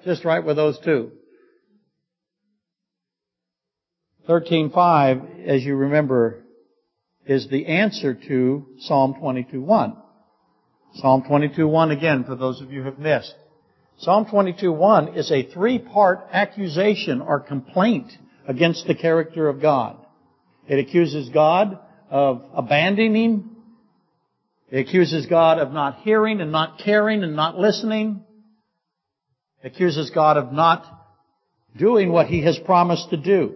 Just 0.05 0.25
right 0.25 0.43
with 0.43 0.55
those 0.55 0.79
two. 0.79 1.11
13.5, 4.27 5.47
as 5.47 5.63
you 5.63 5.75
remember, 5.75 6.43
is 7.25 7.47
the 7.49 7.65
answer 7.65 8.13
to 8.13 8.65
Psalm 8.79 9.15
22.1. 9.21 9.95
Psalm 10.95 11.23
22.1 11.23 11.91
again, 11.91 12.23
for 12.23 12.35
those 12.35 12.61
of 12.61 12.71
you 12.71 12.79
who 12.81 12.85
have 12.85 12.99
missed. 12.99 13.33
Psalm 13.99 14.25
22.1 14.25 15.17
is 15.17 15.31
a 15.31 15.43
three-part 15.51 16.27
accusation 16.31 17.21
or 17.21 17.39
complaint 17.39 18.11
against 18.47 18.87
the 18.87 18.95
character 18.95 19.49
of 19.49 19.61
God. 19.61 19.97
It 20.67 20.79
accuses 20.79 21.29
God 21.29 21.79
of 22.09 22.43
abandoning. 22.53 23.48
It 24.71 24.87
accuses 24.87 25.25
God 25.25 25.59
of 25.59 25.71
not 25.71 26.01
hearing 26.01 26.41
and 26.41 26.51
not 26.51 26.79
caring 26.79 27.23
and 27.23 27.35
not 27.35 27.57
listening. 27.57 28.23
Accuses 29.63 30.11
God 30.11 30.37
of 30.37 30.51
not 30.51 30.85
doing 31.75 32.11
what 32.11 32.27
He 32.27 32.43
has 32.43 32.57
promised 32.59 33.09
to 33.09 33.17
do 33.17 33.55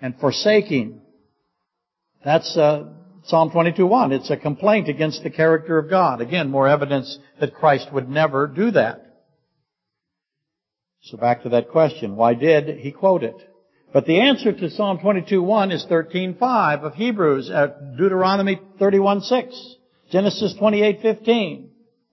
and 0.00 0.18
forsaking. 0.18 1.00
That's 2.24 2.56
uh, 2.56 2.92
Psalm 3.24 3.50
22:1. 3.50 4.12
It's 4.12 4.30
a 4.30 4.36
complaint 4.36 4.88
against 4.88 5.22
the 5.22 5.30
character 5.30 5.78
of 5.78 5.90
God. 5.90 6.20
Again, 6.20 6.50
more 6.50 6.68
evidence 6.68 7.18
that 7.38 7.54
Christ 7.54 7.92
would 7.92 8.08
never 8.08 8.46
do 8.46 8.70
that. 8.72 9.06
So 11.02 11.16
back 11.16 11.42
to 11.42 11.50
that 11.50 11.70
question. 11.70 12.16
Why 12.16 12.34
did 12.34 12.78
he 12.78 12.92
quote 12.92 13.22
it? 13.22 13.36
But 13.92 14.06
the 14.06 14.20
answer 14.20 14.52
to 14.52 14.70
Psalm 14.70 14.98
22:1 14.98 15.72
is 15.72 15.84
13:5 15.86 16.84
of 16.84 16.94
Hebrews, 16.94 17.50
at 17.50 17.96
Deuteronomy 17.96 18.60
31:6, 18.78 19.76
Genesis 20.10 20.54
28:15. 20.54 21.68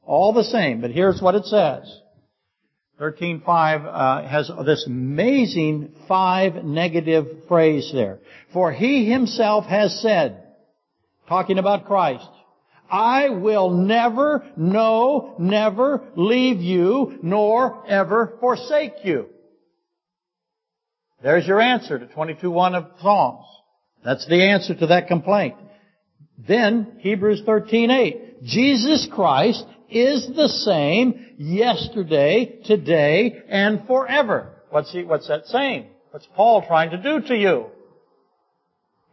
All 0.06 0.34
the 0.34 0.44
same, 0.44 0.82
but 0.82 0.92
here's 0.92 1.22
what 1.22 1.36
it 1.36 1.46
says. 1.46 2.02
13.5 3.00 3.86
uh, 3.86 4.28
has 4.28 4.50
this 4.66 4.88
amazing 4.88 5.94
five 6.08 6.64
negative 6.64 7.28
phrase 7.48 7.92
there. 7.94 8.20
For 8.54 8.72
he 8.72 9.06
himself 9.06 9.66
has 9.66 10.02
said, 10.02 10.44
talking 11.30 11.60
about 11.60 11.86
Christ, 11.86 12.28
I 12.90 13.30
will 13.30 13.70
never, 13.70 14.44
no, 14.56 15.36
never 15.38 16.06
leave 16.16 16.60
you, 16.62 17.20
nor 17.22 17.84
ever 17.88 18.38
forsake 18.40 18.94
you. 19.04 19.28
There's 21.22 21.48
your 21.48 21.60
answer 21.60 21.98
to 21.98 22.06
22.1 22.06 22.76
of 22.76 22.88
Psalms. 23.02 23.46
That's 24.04 24.28
the 24.28 24.44
answer 24.50 24.76
to 24.76 24.88
that 24.88 25.08
complaint. 25.08 25.56
Then, 26.38 26.98
Hebrews 27.00 27.42
13.8. 27.48 28.44
Jesus 28.44 29.08
Christ 29.12 29.66
is 29.90 30.30
the 30.36 30.48
same 30.48 31.36
yesterday, 31.38 32.60
today, 32.66 33.42
and 33.50 33.88
forever. 33.88 34.54
What's 34.70 34.92
he, 34.92 35.04
what's 35.04 35.28
that 35.28 35.48
saying? 35.48 35.88
What's 36.12 36.28
Paul 36.36 36.64
trying 36.68 36.92
to 36.92 36.98
do 36.98 37.22
to 37.28 37.36
you? 37.36 37.68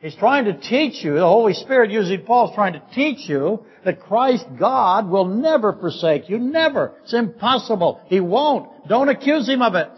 He's 0.00 0.14
trying 0.16 0.44
to 0.44 0.60
teach 0.60 1.02
you, 1.02 1.14
the 1.14 1.20
Holy 1.20 1.54
Spirit 1.54 1.90
using 1.90 2.26
Paul 2.26 2.50
is 2.50 2.54
trying 2.54 2.74
to 2.74 2.82
teach 2.94 3.26
you 3.26 3.64
that 3.86 4.00
Christ 4.00 4.44
God 4.58 5.08
will 5.08 5.24
never 5.24 5.72
forsake 5.72 6.28
you. 6.28 6.38
Never. 6.38 6.92
It's 7.04 7.14
impossible. 7.14 8.02
He 8.08 8.20
won't. 8.20 8.86
Don't 8.86 9.08
accuse 9.08 9.48
him 9.48 9.62
of 9.62 9.74
it. 9.74 9.88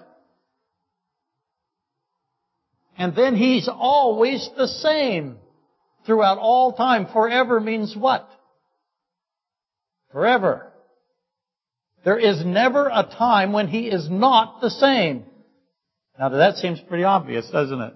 And 2.98 3.14
then 3.14 3.36
He's 3.36 3.68
always 3.68 4.48
the 4.56 4.68
same 4.68 5.36
throughout 6.06 6.38
all 6.38 6.72
time. 6.72 7.06
Forever 7.12 7.60
means 7.60 7.94
what? 7.96 8.28
Forever. 10.12 10.72
There 12.04 12.18
is 12.18 12.44
never 12.44 12.88
a 12.88 13.02
time 13.02 13.52
when 13.52 13.68
He 13.68 13.88
is 13.88 14.08
not 14.08 14.60
the 14.60 14.70
same. 14.70 15.24
Now 16.18 16.30
that 16.30 16.56
seems 16.56 16.80
pretty 16.80 17.04
obvious, 17.04 17.48
doesn't 17.50 17.80
it? 17.80 17.94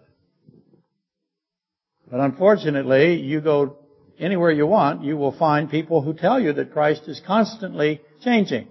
But 2.10 2.20
unfortunately, 2.20 3.20
you 3.20 3.40
go 3.40 3.78
anywhere 4.18 4.50
you 4.50 4.66
want, 4.66 5.04
you 5.04 5.16
will 5.16 5.36
find 5.36 5.70
people 5.70 6.02
who 6.02 6.12
tell 6.12 6.40
you 6.40 6.52
that 6.52 6.72
Christ 6.72 7.02
is 7.06 7.22
constantly 7.26 8.00
changing. 8.22 8.68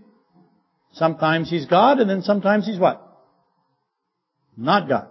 Sometimes 0.94 1.50
He's 1.50 1.66
God 1.66 2.00
and 2.00 2.10
then 2.10 2.22
sometimes 2.22 2.68
He's 2.68 2.80
what? 2.80 3.02
Not 4.58 4.90
God. 4.90 5.08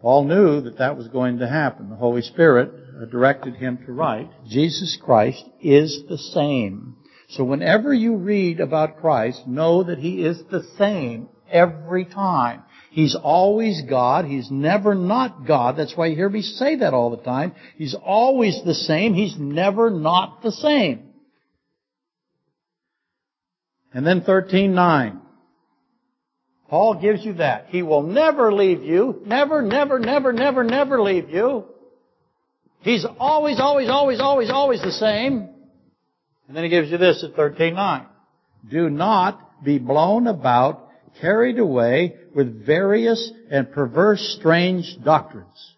Paul 0.00 0.24
knew 0.24 0.60
that 0.60 0.78
that 0.78 0.96
was 0.96 1.08
going 1.08 1.38
to 1.38 1.48
happen. 1.48 1.88
The 1.88 1.96
Holy 1.96 2.22
Spirit 2.22 3.10
directed 3.10 3.56
him 3.56 3.78
to 3.86 3.92
write, 3.92 4.30
Jesus 4.46 4.98
Christ 5.02 5.44
is 5.60 6.04
the 6.08 6.18
same. 6.18 6.96
So 7.28 7.44
whenever 7.44 7.92
you 7.92 8.16
read 8.16 8.60
about 8.60 8.98
Christ, 9.00 9.46
know 9.46 9.82
that 9.82 9.98
He 9.98 10.24
is 10.24 10.42
the 10.50 10.62
same 10.78 11.28
every 11.50 12.04
time. 12.04 12.62
He's 12.90 13.16
always 13.16 13.82
God. 13.82 14.24
He's 14.24 14.50
never 14.50 14.94
not 14.94 15.46
God. 15.46 15.76
That's 15.76 15.96
why 15.96 16.06
you 16.06 16.16
hear 16.16 16.28
me 16.28 16.42
say 16.42 16.76
that 16.76 16.94
all 16.94 17.10
the 17.10 17.22
time. 17.22 17.54
He's 17.76 17.94
always 17.94 18.62
the 18.64 18.74
same. 18.74 19.12
He's 19.12 19.36
never 19.38 19.90
not 19.90 20.42
the 20.42 20.52
same. 20.52 21.10
And 23.92 24.06
then 24.06 24.22
13.9. 24.22 25.20
Paul 26.68 27.00
gives 27.00 27.24
you 27.24 27.34
that. 27.34 27.66
He 27.68 27.82
will 27.82 28.02
never 28.02 28.52
leave 28.52 28.82
you. 28.82 29.22
Never, 29.24 29.62
never, 29.62 29.98
never, 29.98 30.32
never, 30.32 30.64
never 30.64 31.00
leave 31.00 31.30
you. 31.30 31.64
He's 32.80 33.06
always, 33.18 33.60
always, 33.60 33.88
always, 33.88 34.20
always, 34.20 34.50
always 34.50 34.82
the 34.82 34.92
same. 34.92 35.48
And 36.48 36.56
then 36.56 36.64
he 36.64 36.70
gives 36.70 36.90
you 36.90 36.98
this 36.98 37.24
at 37.24 37.36
13.9. 37.36 38.06
Do 38.70 38.90
not 38.90 39.64
be 39.64 39.78
blown 39.78 40.26
about, 40.26 40.88
carried 41.20 41.58
away 41.58 42.16
with 42.34 42.66
various 42.66 43.30
and 43.50 43.70
perverse 43.70 44.36
strange 44.38 44.96
doctrines 45.04 45.74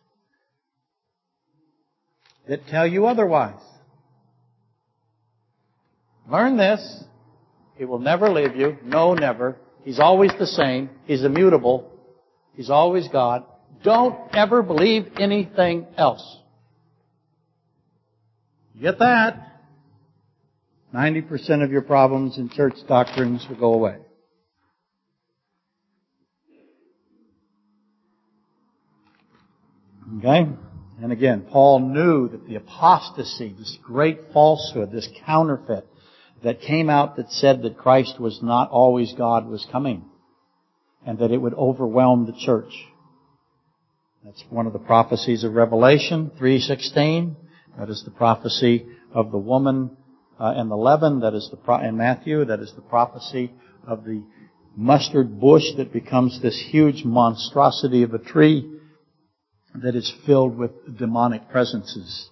that 2.49 2.66
tell 2.66 2.87
you 2.87 3.07
otherwise. 3.07 3.61
Learn 6.30 6.57
this. 6.57 7.04
He 7.76 7.85
will 7.85 8.00
never 8.00 8.30
leave 8.30 8.57
you. 8.57 8.78
No, 8.85 9.14
never. 9.14 9.57
He's 9.88 10.00
always 10.00 10.33
the 10.38 10.47
same. 10.47 10.90
He's 11.07 11.25
immutable. 11.25 11.90
He's 12.52 12.68
always 12.68 13.09
God. 13.09 13.45
Don't 13.83 14.18
ever 14.37 14.62
believe 14.62 15.07
anything 15.18 15.87
else. 15.97 16.40
You 18.75 18.83
get 18.83 18.99
that? 18.99 19.62
90% 20.95 21.64
of 21.64 21.73
your 21.73 21.80
problems 21.80 22.37
in 22.37 22.50
church 22.50 22.75
doctrines 22.87 23.47
will 23.49 23.57
go 23.57 23.73
away. 23.73 23.97
Okay? 30.18 30.49
And 31.00 31.12
again, 31.12 31.47
Paul 31.50 31.80
knew 31.80 32.28
that 32.28 32.47
the 32.47 32.57
apostasy, 32.57 33.54
this 33.59 33.78
great 33.83 34.35
falsehood, 34.35 34.92
this 34.92 35.09
counterfeit, 35.25 35.87
that 36.42 36.61
came 36.61 36.88
out 36.88 37.16
that 37.16 37.30
said 37.30 37.62
that 37.62 37.78
Christ 37.78 38.21
was 38.21 38.40
not 38.42 38.71
always 38.71 39.12
God 39.14 39.47
was 39.47 39.66
coming 39.71 40.04
and 41.07 41.18
that 41.18 41.30
it 41.30 41.38
would 41.38 41.54
overwhelm 41.54 42.26
the 42.26 42.38
church. 42.38 42.73
That's 44.25 44.45
one 44.50 44.66
of 44.66 44.73
the 44.73 44.78
prophecies 44.78 45.45
of 45.45 45.54
Revelation 45.54 46.30
3:16. 46.38 47.37
That 47.78 47.88
is 47.88 48.02
the 48.04 48.11
prophecy 48.11 48.87
of 49.12 49.30
the 49.30 49.38
woman 49.38 49.97
uh, 50.38 50.54
and 50.57 50.71
the 50.71 50.76
leaven. 50.76 51.21
That 51.21 51.35
is 51.35 51.49
the 51.50 51.57
pro- 51.57 51.80
in 51.80 51.97
Matthew. 51.97 52.45
That 52.45 52.61
is 52.61 52.73
the 52.75 52.83
prophecy 52.83 53.52
of 53.87 54.04
the 54.04 54.23
mustard 54.76 55.40
bush 55.40 55.64
that 55.76 55.92
becomes 55.92 56.40
this 56.40 56.61
huge 56.71 57.04
monstrosity 57.04 58.02
of 58.02 58.14
a 58.14 58.18
tree 58.18 58.78
that 59.75 59.95
is 59.95 60.12
filled 60.26 60.57
with 60.57 60.99
demonic 60.99 61.49
presences. 61.50 62.30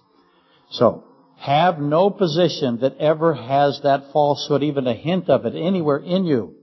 So, 0.69 1.03
have 1.37 1.79
no 1.79 2.09
position 2.09 2.79
that 2.81 2.97
ever 2.97 3.33
has 3.33 3.79
that 3.83 4.11
falsehood, 4.11 4.63
even 4.63 4.87
a 4.87 4.93
hint 4.93 5.29
of 5.29 5.45
it, 5.45 5.55
anywhere 5.55 5.97
in 5.97 6.25
you. 6.25 6.55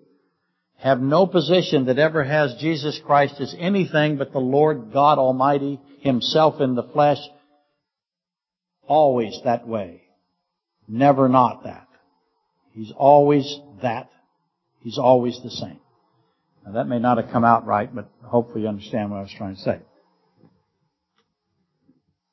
Have 0.76 1.00
no 1.00 1.26
position 1.26 1.86
that 1.86 1.98
ever 1.98 2.24
has 2.24 2.56
Jesus 2.60 3.00
Christ 3.06 3.40
as 3.40 3.54
anything 3.58 4.18
but 4.18 4.32
the 4.32 4.40
Lord 4.40 4.92
God 4.92 5.18
Almighty 5.18 5.80
Himself 6.00 6.60
in 6.60 6.74
the 6.74 6.82
flesh. 6.82 7.18
Always 8.86 9.40
that 9.44 9.66
way. 9.66 10.02
Never 10.86 11.28
not 11.28 11.64
that. 11.64 11.86
He's 12.72 12.92
always 12.96 13.60
that. 13.80 14.10
He's 14.80 14.98
always 14.98 15.40
the 15.42 15.50
same. 15.50 15.80
Now 16.66 16.72
that 16.72 16.88
may 16.88 16.98
not 16.98 17.18
have 17.18 17.30
come 17.30 17.44
out 17.44 17.64
right, 17.64 17.94
but 17.94 18.10
hopefully 18.22 18.62
you 18.62 18.68
understand 18.68 19.10
what 19.10 19.18
I 19.18 19.22
was 19.22 19.34
trying 19.36 19.54
to 19.54 19.62
say. 19.62 19.80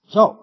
So, 0.09 0.40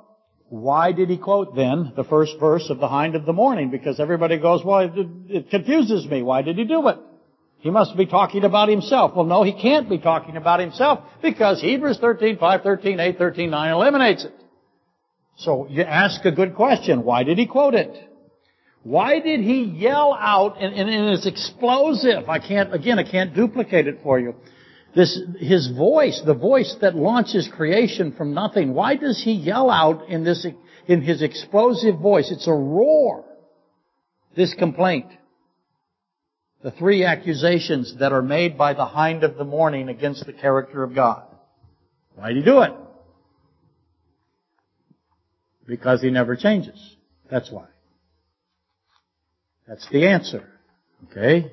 why 0.50 0.92
did 0.92 1.10
he 1.10 1.18
quote 1.18 1.54
then 1.54 1.92
the 1.94 2.04
first 2.04 2.36
verse 2.40 2.70
of 2.70 2.78
the 2.78 2.88
hind 2.88 3.14
of 3.14 3.26
the 3.26 3.32
morning? 3.32 3.70
Because 3.70 4.00
everybody 4.00 4.38
goes, 4.38 4.64
well, 4.64 4.80
it, 4.80 4.92
it 5.28 5.50
confuses 5.50 6.06
me. 6.06 6.22
Why 6.22 6.42
did 6.42 6.56
he 6.56 6.64
do 6.64 6.88
it? 6.88 6.98
He 7.58 7.70
must 7.70 7.96
be 7.96 8.06
talking 8.06 8.44
about 8.44 8.68
himself. 8.68 9.14
Well, 9.14 9.26
no, 9.26 9.42
he 9.42 9.52
can't 9.52 9.88
be 9.90 9.98
talking 9.98 10.36
about 10.36 10.60
himself 10.60 11.00
because 11.20 11.60
Hebrews 11.60 11.98
13, 12.00 12.38
5, 12.38 12.62
13, 12.62 13.00
8, 13.00 13.18
13, 13.18 13.50
9 13.50 13.72
eliminates 13.72 14.24
it. 14.24 14.34
So 15.36 15.66
you 15.68 15.82
ask 15.82 16.24
a 16.24 16.32
good 16.32 16.54
question. 16.54 17.04
Why 17.04 17.24
did 17.24 17.36
he 17.36 17.46
quote 17.46 17.74
it? 17.74 18.08
Why 18.84 19.20
did 19.20 19.40
he 19.40 19.64
yell 19.64 20.16
out, 20.18 20.56
and, 20.62 20.72
and, 20.72 20.88
and 20.88 21.10
it's 21.10 21.26
explosive. 21.26 22.28
I 22.28 22.38
can't, 22.38 22.72
again, 22.72 22.98
I 22.98 23.08
can't 23.08 23.34
duplicate 23.34 23.86
it 23.86 24.00
for 24.02 24.18
you. 24.18 24.34
This, 24.94 25.20
his 25.38 25.70
voice, 25.76 26.22
the 26.24 26.34
voice 26.34 26.74
that 26.80 26.94
launches 26.94 27.48
creation 27.54 28.12
from 28.12 28.34
nothing. 28.34 28.74
Why 28.74 28.96
does 28.96 29.22
he 29.22 29.32
yell 29.32 29.70
out 29.70 30.08
in 30.08 30.24
this, 30.24 30.46
in 30.86 31.02
his 31.02 31.22
explosive 31.22 31.98
voice? 31.98 32.30
It's 32.30 32.48
a 32.48 32.52
roar. 32.52 33.24
This 34.34 34.54
complaint. 34.54 35.06
The 36.62 36.70
three 36.72 37.04
accusations 37.04 37.96
that 38.00 38.12
are 38.12 38.22
made 38.22 38.58
by 38.58 38.74
the 38.74 38.86
hind 38.86 39.24
of 39.24 39.36
the 39.36 39.44
morning 39.44 39.88
against 39.88 40.26
the 40.26 40.32
character 40.32 40.82
of 40.82 40.94
God. 40.94 41.24
Why 42.16 42.28
did 42.28 42.38
he 42.38 42.42
do 42.42 42.62
it? 42.62 42.72
Because 45.66 46.00
he 46.00 46.10
never 46.10 46.34
changes. 46.34 46.96
That's 47.30 47.50
why. 47.52 47.66
That's 49.68 49.86
the 49.90 50.08
answer. 50.08 50.48
Okay? 51.10 51.52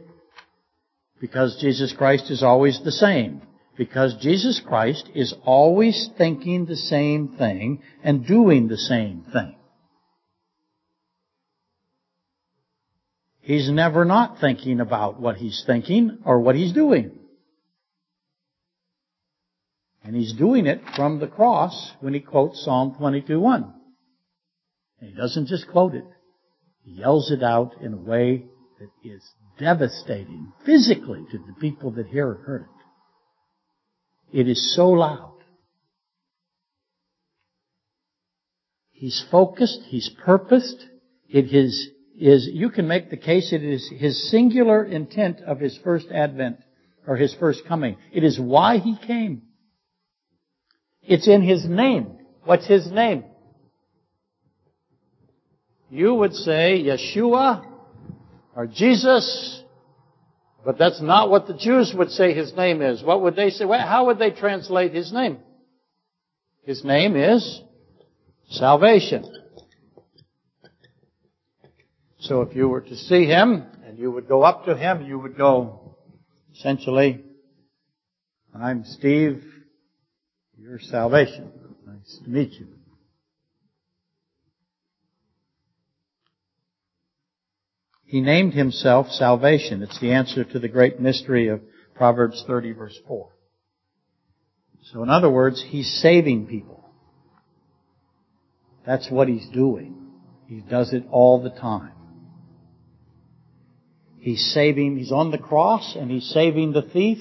Because 1.26 1.58
Jesus 1.60 1.92
Christ 1.92 2.30
is 2.30 2.44
always 2.44 2.80
the 2.84 2.92
same. 2.92 3.42
Because 3.76 4.16
Jesus 4.22 4.62
Christ 4.64 5.10
is 5.16 5.34
always 5.44 6.08
thinking 6.20 6.68
the 6.68 6.76
same 6.76 7.30
thing 7.30 7.82
and 8.04 8.28
doing 8.28 8.68
the 8.68 8.78
same 8.78 9.26
thing. 9.34 9.56
He's 13.42 13.72
never 13.72 14.06
not 14.06 14.40
thinking 14.40 14.80
about 14.80 15.20
what 15.20 15.38
he's 15.38 15.64
thinking 15.66 16.20
or 16.26 16.42
what 16.42 16.56
he's 16.56 16.74
doing. 16.74 17.18
And 20.04 20.16
he's 20.16 20.34
doing 20.34 20.68
it 20.68 20.82
from 20.96 21.20
the 21.20 21.28
cross 21.28 21.92
when 22.02 22.14
he 22.14 22.20
quotes 22.20 22.64
Psalm 22.64 22.96
22.1. 23.02 23.74
And 25.00 25.10
he 25.10 25.16
doesn't 25.16 25.48
just 25.48 25.68
quote 25.70 25.96
it. 25.96 26.06
He 26.84 27.00
yells 27.00 27.32
it 27.32 27.42
out 27.42 27.82
in 27.82 27.94
a 27.94 27.98
way 27.98 28.46
that 28.80 29.10
is 29.10 29.24
devastating 29.58 30.52
physically 30.66 31.26
to 31.32 31.38
the 31.38 31.54
people 31.60 31.92
that 31.92 32.08
hear 32.08 32.32
it, 32.32 32.42
heard 32.42 32.62
it. 32.64 34.40
It 34.40 34.48
is 34.50 34.76
so 34.76 34.90
loud. 34.90 35.34
He's 38.92 39.24
focused, 39.30 39.82
he's 39.88 40.10
purposed, 40.24 40.86
it 41.30 41.54
is, 41.54 41.90
is, 42.18 42.50
you 42.52 42.70
can 42.70 42.88
make 42.88 43.10
the 43.10 43.18
case 43.18 43.52
it 43.52 43.64
is 43.64 43.90
his 43.94 44.32
singular 44.32 44.84
intent 44.84 45.42
of 45.42 45.60
his 45.60 45.78
first 45.84 46.08
advent, 46.12 46.58
or 47.08 47.16
his 47.16 47.36
first 47.36 47.66
coming. 47.68 47.98
It 48.12 48.24
is 48.24 48.40
why 48.40 48.78
he 48.78 48.98
came. 48.98 49.44
It's 51.04 51.28
in 51.28 51.42
his 51.42 51.66
name. 51.66 52.18
What's 52.46 52.68
his 52.68 52.90
name? 52.90 53.26
You 55.90 56.16
would 56.16 56.34
say 56.34 56.84
Yeshua, 56.84 57.75
or 58.56 58.68
Jesus, 58.68 59.64
but 60.64 60.78
that's 60.78 61.02
not 61.02 61.30
what 61.30 61.48
the 61.48 61.54
Jews 61.54 61.94
would 61.96 62.10
say 62.10 62.34
his 62.34 62.54
name 62.56 62.82
is. 62.82 63.04
What 63.04 63.22
would 63.22 63.36
they 63.36 63.50
say? 63.50 63.66
How 63.68 64.06
would 64.06 64.18
they 64.18 64.32
translate 64.32 64.94
his 64.94 65.12
name? 65.12 65.40
His 66.64 66.84
name 66.84 67.16
is 67.16 67.62
salvation. 68.50 69.26
So 72.20 72.42
if 72.42 72.56
you 72.56 72.68
were 72.68 72.82
to 72.82 72.96
see 72.96 73.26
him 73.26 73.64
and 73.86 74.00
you 74.00 74.10
would 74.10 74.28
go 74.28 74.42
up 74.42 74.66
to 74.66 74.76
him, 74.76 75.06
you 75.06 75.20
would 75.20 75.38
go, 75.38 75.98
essentially, 76.56 77.24
I'm 78.54 78.84
Steve, 78.86 79.44
your 80.58 80.80
salvation. 80.80 81.52
Nice 81.86 82.20
to 82.24 82.30
meet 82.30 82.54
you. 82.54 82.75
He 88.16 88.22
named 88.22 88.54
himself 88.54 89.08
salvation. 89.10 89.84
It's 89.84 90.00
the 90.00 90.14
answer 90.14 90.46
to 90.46 90.58
the 90.58 90.70
great 90.70 91.02
mystery 91.02 91.50
of 91.50 91.60
Proverbs 91.96 92.46
30 92.48 92.72
verse 92.72 92.98
4. 93.06 93.28
So 94.84 95.04
in 95.04 95.10
other 95.10 95.30
words, 95.30 95.62
he's 95.62 96.00
saving 96.02 96.48
people. 96.48 96.90
That's 98.86 99.12
what 99.12 99.28
he's 99.28 99.50
doing. 99.50 99.98
He 100.48 100.62
does 100.62 100.94
it 100.94 101.04
all 101.12 101.44
the 101.44 101.50
time. 101.50 101.92
He's 104.18 104.50
saving, 104.54 104.98
he's 104.98 105.12
on 105.12 105.32
the 105.32 105.38
cross 105.38 105.98
and 106.00 106.10
he's 106.10 106.30
saving 106.30 106.72
the 106.72 106.84
thief. 106.84 107.18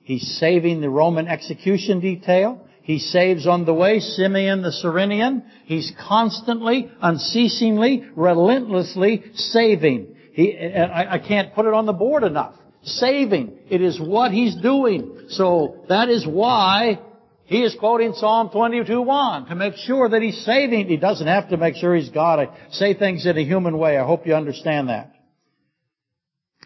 He's 0.00 0.40
saving 0.40 0.80
the 0.80 0.90
Roman 0.90 1.28
execution 1.28 2.00
detail. 2.00 2.66
He 2.82 2.98
saves 2.98 3.46
on 3.46 3.64
the 3.64 3.74
way 3.74 4.00
Simeon 4.00 4.62
the 4.62 4.72
Cyrenian. 4.72 5.44
He's 5.66 5.92
constantly, 6.08 6.90
unceasingly, 7.00 8.10
relentlessly 8.16 9.22
saving. 9.34 10.11
He, 10.32 10.56
I, 10.56 11.14
I 11.14 11.18
can't 11.18 11.54
put 11.54 11.66
it 11.66 11.74
on 11.74 11.86
the 11.86 11.92
board 11.92 12.24
enough. 12.24 12.54
Saving. 12.84 13.58
It 13.68 13.80
is 13.80 14.00
what 14.00 14.32
he's 14.32 14.56
doing. 14.56 15.26
So 15.28 15.84
that 15.88 16.08
is 16.08 16.26
why 16.26 17.00
he 17.44 17.62
is 17.62 17.76
quoting 17.78 18.14
Psalm 18.14 18.48
22:1 18.48 19.48
to 19.48 19.54
make 19.54 19.76
sure 19.76 20.08
that 20.08 20.22
he's 20.22 20.44
saving. 20.44 20.88
He 20.88 20.96
doesn't 20.96 21.26
have 21.26 21.50
to 21.50 21.56
make 21.56 21.76
sure 21.76 21.94
he's 21.94 22.08
God. 22.08 22.40
I 22.40 22.48
say 22.70 22.94
things 22.94 23.26
in 23.26 23.36
a 23.36 23.44
human 23.44 23.78
way. 23.78 23.98
I 23.98 24.06
hope 24.06 24.26
you 24.26 24.34
understand 24.34 24.88
that. 24.88 25.12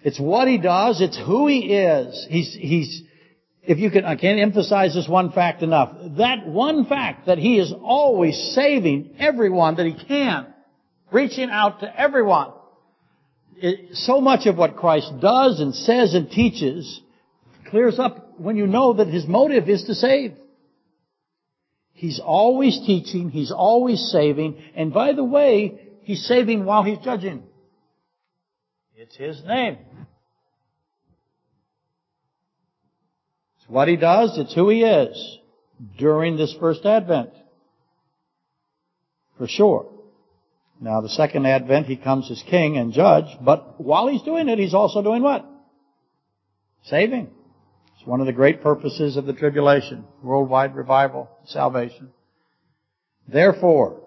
It's 0.03 0.21
what 0.21 0.47
he 0.47 0.59
does. 0.59 1.01
It's 1.01 1.19
who 1.19 1.49
he 1.49 1.75
is. 1.75 2.27
He's, 2.31 2.55
he's, 2.55 3.03
if 3.65 3.79
you 3.79 3.91
can, 3.91 4.05
I 4.05 4.15
can't 4.15 4.39
emphasize 4.39 4.95
this 4.95 5.09
one 5.09 5.33
fact 5.33 5.63
enough. 5.63 5.97
That 6.19 6.47
one 6.47 6.85
fact 6.85 7.27
that 7.27 7.39
he 7.39 7.59
is 7.59 7.75
always 7.83 8.53
saving 8.55 9.17
everyone 9.19 9.77
that 9.77 9.87
he 9.87 9.95
can. 10.07 10.47
Reaching 11.11 11.51
out 11.51 11.81
to 11.81 12.01
everyone 12.01 12.53
it, 13.59 13.97
so 13.97 14.21
much 14.21 14.47
of 14.47 14.57
what 14.57 14.77
Christ 14.77 15.13
does 15.21 15.61
and 15.61 15.75
says 15.75 16.15
and 16.15 16.31
teaches 16.31 17.01
clears 17.71 17.99
up 17.99 18.39
when 18.39 18.57
you 18.57 18.67
know 18.67 18.95
that 18.95 19.09
his 19.09 19.27
motive 19.27 19.69
is 19.69 19.85
to 19.85 19.95
save. 19.95 20.35
He's 21.93 22.21
always 22.21 22.79
teaching, 22.87 23.31
he's 23.31 23.51
always 23.51 24.11
saving, 24.13 24.63
and 24.75 24.93
by 24.93 25.15
the 25.15 25.25
way, 25.25 25.81
he's 26.03 26.27
saving 26.27 26.65
while 26.65 26.83
he's 26.83 26.99
judging. 26.99 27.43
It's 28.95 29.17
his 29.17 29.43
name. 29.45 29.79
It's 33.57 33.69
what 33.69 33.89
he 33.89 33.97
does, 33.97 34.37
it's 34.37 34.55
who 34.55 34.69
he 34.69 34.83
is 34.83 35.39
during 35.99 36.37
this 36.37 36.55
first 36.61 36.85
advent. 36.85 37.31
For 39.39 39.49
sure. 39.49 39.96
Now 40.81 41.01
the 41.01 41.09
second 41.09 41.47
advent, 41.47 41.87
he 41.87 41.97
comes 41.97 42.31
as 42.31 42.43
king 42.43 42.77
and 42.77 42.93
judge, 42.93 43.27
but 43.41 43.81
while 43.81 44.09
he's 44.09 44.23
doing 44.23 44.49
it, 44.49 44.59
he's 44.59 44.75
also 44.75 45.03
doing 45.03 45.23
what? 45.23 45.45
Saving. 46.85 47.31
It's 47.97 48.07
one 48.07 48.21
of 48.21 48.27
the 48.27 48.33
great 48.33 48.63
purposes 48.63 49.17
of 49.17 49.27
the 49.27 49.33
tribulation, 49.33 50.05
worldwide 50.23 50.77
revival, 50.77 51.31
salvation. 51.47 52.11
Therefore, 53.27 54.03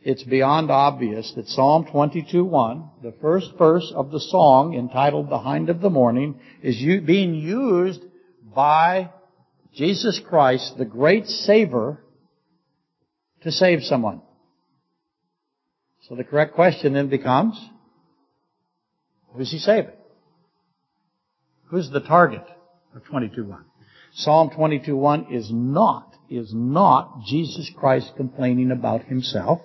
it's 0.00 0.24
beyond 0.24 0.70
obvious 0.70 1.32
that 1.36 1.46
Psalm 1.46 1.84
22:1, 1.84 3.02
the 3.02 3.14
first 3.20 3.52
verse 3.56 3.92
of 3.94 4.10
the 4.10 4.18
song 4.18 4.74
entitled 4.74 5.28
"The 5.28 5.38
Hind 5.38 5.68
of 5.68 5.80
the 5.80 5.90
Morning," 5.90 6.40
is 6.62 6.76
being 7.04 7.34
used 7.34 8.02
by 8.42 9.10
Jesus 9.72 10.18
Christ, 10.18 10.76
the 10.76 10.84
great 10.84 11.26
Savior, 11.28 12.02
to 13.42 13.52
save 13.52 13.84
someone. 13.84 14.22
So 16.08 16.16
the 16.16 16.24
correct 16.24 16.54
question 16.54 16.94
then 16.94 17.08
becomes, 17.08 17.58
who's 19.34 19.50
he 19.50 19.58
saving? 19.58 19.92
Who's 21.66 21.90
the 21.90 22.00
target 22.00 22.44
of 22.94 23.02
22.1? 23.04 23.62
Psalm 24.14 24.50
22.1 24.50 25.32
is 25.32 25.50
not, 25.50 26.14
is 26.28 26.52
not 26.52 27.22
Jesus 27.26 27.70
Christ 27.78 28.12
complaining 28.16 28.70
about 28.70 29.04
himself. 29.04 29.60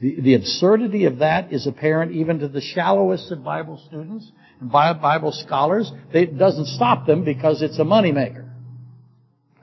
The, 0.00 0.20
the 0.20 0.34
absurdity 0.34 1.04
of 1.04 1.18
that 1.18 1.52
is 1.52 1.66
apparent 1.66 2.12
even 2.12 2.38
to 2.38 2.48
the 2.48 2.60
shallowest 2.60 3.30
of 3.30 3.44
Bible 3.44 3.82
students 3.86 4.30
and 4.60 4.70
Bible 4.70 5.32
scholars. 5.32 5.90
It 6.12 6.38
doesn't 6.38 6.66
stop 6.66 7.06
them 7.06 7.24
because 7.24 7.62
it's 7.62 7.78
a 7.78 7.84
moneymaker. 7.84 8.48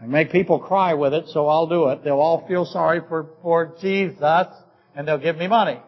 I 0.01 0.07
make 0.07 0.31
people 0.31 0.59
cry 0.59 0.93
with 0.93 1.13
it, 1.13 1.27
so 1.29 1.47
I'll 1.47 1.67
do 1.67 1.89
it. 1.89 2.03
They'll 2.03 2.19
all 2.19 2.45
feel 2.47 2.65
sorry 2.65 3.01
for 3.07 3.23
poor 3.23 3.75
Jesus, 3.81 4.47
and 4.95 5.07
they'll 5.07 5.17
give 5.17 5.37
me 5.37 5.47
money. 5.47 5.79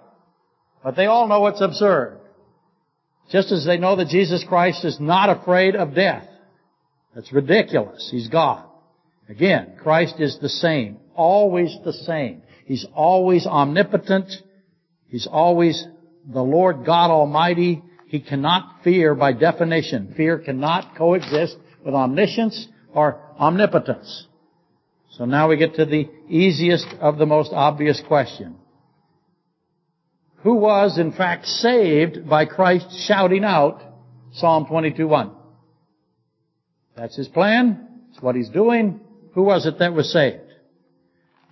But 0.84 0.96
they 0.96 1.06
all 1.06 1.28
know 1.28 1.48
it's 1.48 1.62
absurd. 1.62 2.20
Just 3.32 3.52
as 3.52 3.66
they 3.66 3.78
know 3.78 3.96
that 3.96 4.10
Jesus 4.10 4.44
Christ 4.48 4.84
is 4.84 5.00
not 5.00 5.30
afraid 5.30 5.76
of 5.76 5.96
death. 5.96 6.28
That's 7.16 7.32
ridiculous. 7.32 8.10
He's 8.12 8.28
God. 8.28 8.66
Again, 9.30 9.78
Christ 9.82 10.16
is 10.20 10.38
the 10.42 10.50
same. 10.50 10.98
Always 11.16 11.76
the 11.86 11.94
same. 11.94 12.42
He's 12.66 12.86
always 12.94 13.46
omnipotent. 13.46 14.32
He's 15.08 15.28
always 15.28 15.86
the 16.26 16.42
Lord 16.42 16.86
God 16.86 17.12
Almighty. 17.12 17.82
He 18.08 18.20
cannot 18.20 18.84
fear 18.84 19.16
by 19.16 19.34
definition. 19.34 20.14
Fear 20.18 20.40
cannot 20.40 20.98
coexist 20.98 21.56
with 21.86 21.94
omniscience 21.94 22.68
or 22.94 23.22
omnipotence. 23.40 24.28
So 25.12 25.26
now 25.26 25.50
we 25.50 25.58
get 25.58 25.76
to 25.76 25.86
the 25.86 26.10
easiest 26.28 26.88
of 27.00 27.18
the 27.18 27.26
most 27.26 27.52
obvious 27.54 28.02
question 28.08 28.56
who 30.44 30.56
was 30.56 30.98
in 30.98 31.14
fact 31.14 31.48
saved 31.48 32.30
by 32.30 32.46
Christ 32.46 32.88
shouting 33.08 33.46
out 33.46 33.82
Psalm 34.34 34.66
22:1. 34.66 35.32
That's 36.96 37.16
his 37.16 37.30
plan. 37.30 37.88
It's 38.12 38.22
what 38.22 38.36
he's 38.36 38.50
doing. 38.50 39.00
Who 39.34 39.44
was 39.44 39.66
it 39.66 39.80
that 39.80 39.94
was 39.94 40.12
saved? 40.12 40.42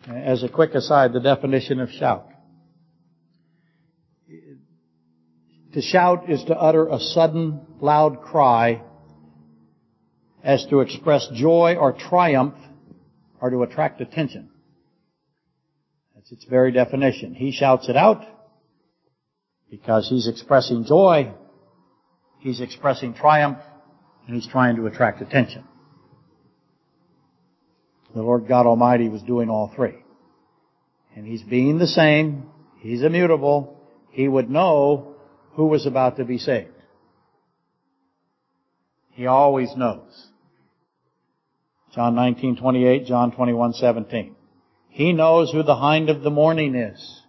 As 0.08 0.44
a 0.44 0.50
quick 0.50 0.76
aside, 0.76 1.14
the 1.14 1.20
definition 1.20 1.80
of 1.80 1.90
shout. 1.92 2.28
To 5.74 5.82
shout 5.82 6.30
is 6.30 6.44
to 6.46 6.58
utter 6.58 6.88
a 6.88 7.00
sudden, 7.00 7.62
loud 7.80 8.22
cry 8.22 8.82
as 10.44 10.66
to 10.66 10.82
express 10.82 11.30
joy 11.34 11.76
or 11.80 11.94
triumph 11.94 12.56
or 13.40 13.50
to 13.52 13.64
attract 13.64 14.02
attention. 14.02 14.50
That's 16.14 16.32
its 16.32 16.44
very 16.44 16.72
definition. 16.72 17.34
He 17.36 17.52
shouts 17.52 17.88
it 17.88 17.96
out 17.96 18.26
because 19.72 20.08
he's 20.10 20.28
expressing 20.28 20.84
joy, 20.84 21.32
he's 22.40 22.60
expressing 22.60 23.14
triumph, 23.16 23.58
and 24.28 24.36
he's 24.36 24.48
trying 24.48 24.76
to 24.76 24.86
attract 24.86 25.22
attention. 25.22 25.64
The 28.14 28.22
Lord 28.22 28.48
God 28.48 28.66
Almighty 28.66 29.08
was 29.08 29.24
doing 29.24 29.50
all 29.50 29.72
three. 29.74 29.96
And 31.16 31.26
he's 31.26 31.42
being 31.42 31.80
the 31.80 31.88
same, 31.88 32.50
he's 32.80 33.02
immutable, 33.02 33.80
he 34.12 34.28
would 34.28 34.50
know 34.50 35.16
who 35.54 35.68
was 35.68 35.86
about 35.86 36.18
to 36.18 36.26
be 36.26 36.38
saved. 36.38 36.68
He 39.12 39.26
always 39.26 39.74
knows. 39.76 40.28
John 41.94 42.16
19:28, 42.16 43.06
John 43.06 43.32
21:17. 43.32 44.36
He 44.90 45.14
knows 45.14 45.52
who 45.52 45.64
the 45.64 45.76
hind 45.76 46.10
of 46.10 46.22
the 46.22 46.30
morning 46.30 46.76
is. 46.76 47.21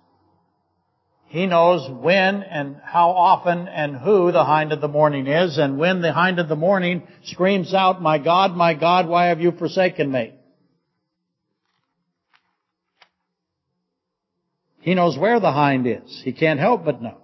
He 1.33 1.47
knows 1.47 1.89
when 1.91 2.43
and 2.43 2.77
how 2.85 3.09
often 3.13 3.67
and 3.67 3.97
who 3.97 4.33
the 4.33 4.45
hind 4.45 4.71
of 4.71 4.83
the 4.83 4.89
morning 4.89 5.27
is, 5.27 5.57
and 5.57 5.79
when 5.79 6.03
the 6.03 6.13
hind 6.13 6.39
of 6.39 6.47
the 6.47 6.57
morning 6.57 7.05
screams 7.25 7.73
out, 7.73 8.03
My 8.03 8.19
God, 8.19 8.55
my 8.55 8.75
God, 8.75 9.09
why 9.09 9.29
have 9.29 9.41
you 9.41 9.53
forsaken 9.53 10.13
me? 10.13 10.35
He 14.81 14.93
knows 14.93 15.17
where 15.17 15.41
the 15.41 15.51
hind 15.51 15.87
is. 15.87 16.21
He 16.23 16.35
can't 16.35 16.61
help 16.61 16.85
but 16.85 17.01
know. 17.01 17.17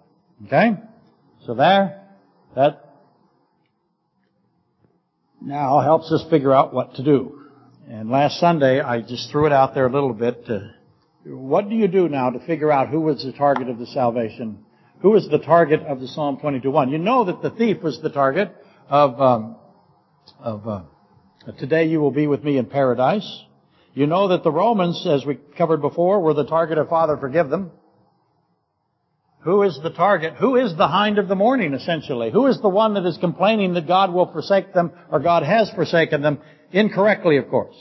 Okay? 0.46 0.70
So 1.44 1.52
there, 1.52 2.02
that 2.56 2.94
now 5.42 5.80
helps 5.80 6.10
us 6.10 6.24
figure 6.30 6.54
out 6.54 6.72
what 6.72 6.94
to 6.94 7.04
do. 7.04 7.42
And 7.90 8.08
last 8.08 8.40
Sunday, 8.40 8.80
I 8.80 9.02
just 9.02 9.30
threw 9.30 9.44
it 9.44 9.52
out 9.52 9.74
there 9.74 9.86
a 9.86 9.92
little 9.92 10.14
bit 10.14 10.46
to 10.46 10.72
what 11.28 11.68
do 11.68 11.74
you 11.74 11.88
do 11.88 12.08
now 12.08 12.30
to 12.30 12.40
figure 12.40 12.72
out 12.72 12.88
who 12.88 13.00
was 13.00 13.22
the 13.22 13.32
target 13.32 13.68
of 13.68 13.78
the 13.78 13.86
salvation? 13.86 14.64
Who 15.00 15.10
was 15.10 15.28
the 15.28 15.38
target 15.38 15.82
of 15.82 16.00
the 16.00 16.08
Psalm 16.08 16.38
22:1? 16.38 16.90
You 16.90 16.98
know 16.98 17.24
that 17.24 17.42
the 17.42 17.50
thief 17.50 17.82
was 17.82 18.00
the 18.00 18.10
target 18.10 18.54
of 18.88 19.20
um, 19.20 19.56
of 20.40 20.66
uh, 20.66 20.82
today 21.58 21.84
you 21.84 22.00
will 22.00 22.10
be 22.10 22.26
with 22.26 22.42
me 22.42 22.56
in 22.56 22.66
paradise. 22.66 23.44
You 23.94 24.06
know 24.06 24.28
that 24.28 24.42
the 24.42 24.50
Romans, 24.50 25.06
as 25.06 25.26
we 25.26 25.38
covered 25.56 25.80
before, 25.80 26.20
were 26.20 26.34
the 26.34 26.46
target 26.46 26.78
of 26.78 26.88
Father 26.88 27.16
forgive 27.16 27.50
them. 27.50 27.72
Who 29.40 29.62
is 29.62 29.78
the 29.82 29.90
target? 29.90 30.34
Who 30.34 30.56
is 30.56 30.76
the 30.76 30.88
hind 30.88 31.18
of 31.18 31.28
the 31.28 31.34
morning, 31.34 31.74
essentially? 31.74 32.30
Who 32.30 32.46
is 32.46 32.60
the 32.60 32.68
one 32.68 32.94
that 32.94 33.06
is 33.06 33.18
complaining 33.18 33.74
that 33.74 33.86
God 33.86 34.12
will 34.12 34.30
forsake 34.30 34.72
them 34.72 34.92
or 35.10 35.20
God 35.20 35.42
has 35.42 35.70
forsaken 35.70 36.22
them? 36.22 36.38
Incorrectly, 36.72 37.36
of 37.36 37.48
course. 37.48 37.76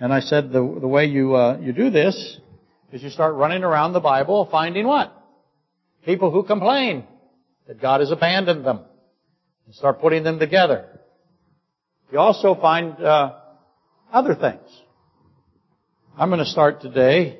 And 0.00 0.12
I 0.12 0.20
said 0.20 0.52
the, 0.52 0.60
the 0.80 0.86
way 0.86 1.06
you, 1.06 1.34
uh, 1.34 1.58
you 1.60 1.72
do 1.72 1.90
this 1.90 2.38
is 2.92 3.02
you 3.02 3.10
start 3.10 3.34
running 3.34 3.64
around 3.64 3.92
the 3.92 4.00
Bible 4.00 4.48
finding 4.50 4.86
what? 4.86 5.14
People 6.04 6.30
who 6.30 6.42
complain 6.42 7.04
that 7.66 7.80
God 7.80 8.00
has 8.00 8.10
abandoned 8.10 8.64
them. 8.64 8.80
And 9.66 9.74
start 9.74 10.00
putting 10.00 10.24
them 10.24 10.38
together. 10.38 10.86
You 12.10 12.18
also 12.18 12.54
find 12.54 12.98
uh, 13.04 13.34
other 14.10 14.34
things. 14.34 14.66
I'm 16.16 16.30
going 16.30 16.38
to 16.38 16.46
start 16.46 16.80
today, 16.80 17.38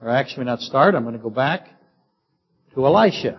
or 0.00 0.08
actually 0.08 0.46
not 0.46 0.60
start, 0.60 0.94
I'm 0.94 1.02
going 1.02 1.16
to 1.16 1.22
go 1.22 1.28
back 1.30 1.68
to 2.74 2.86
Elisha. 2.86 3.38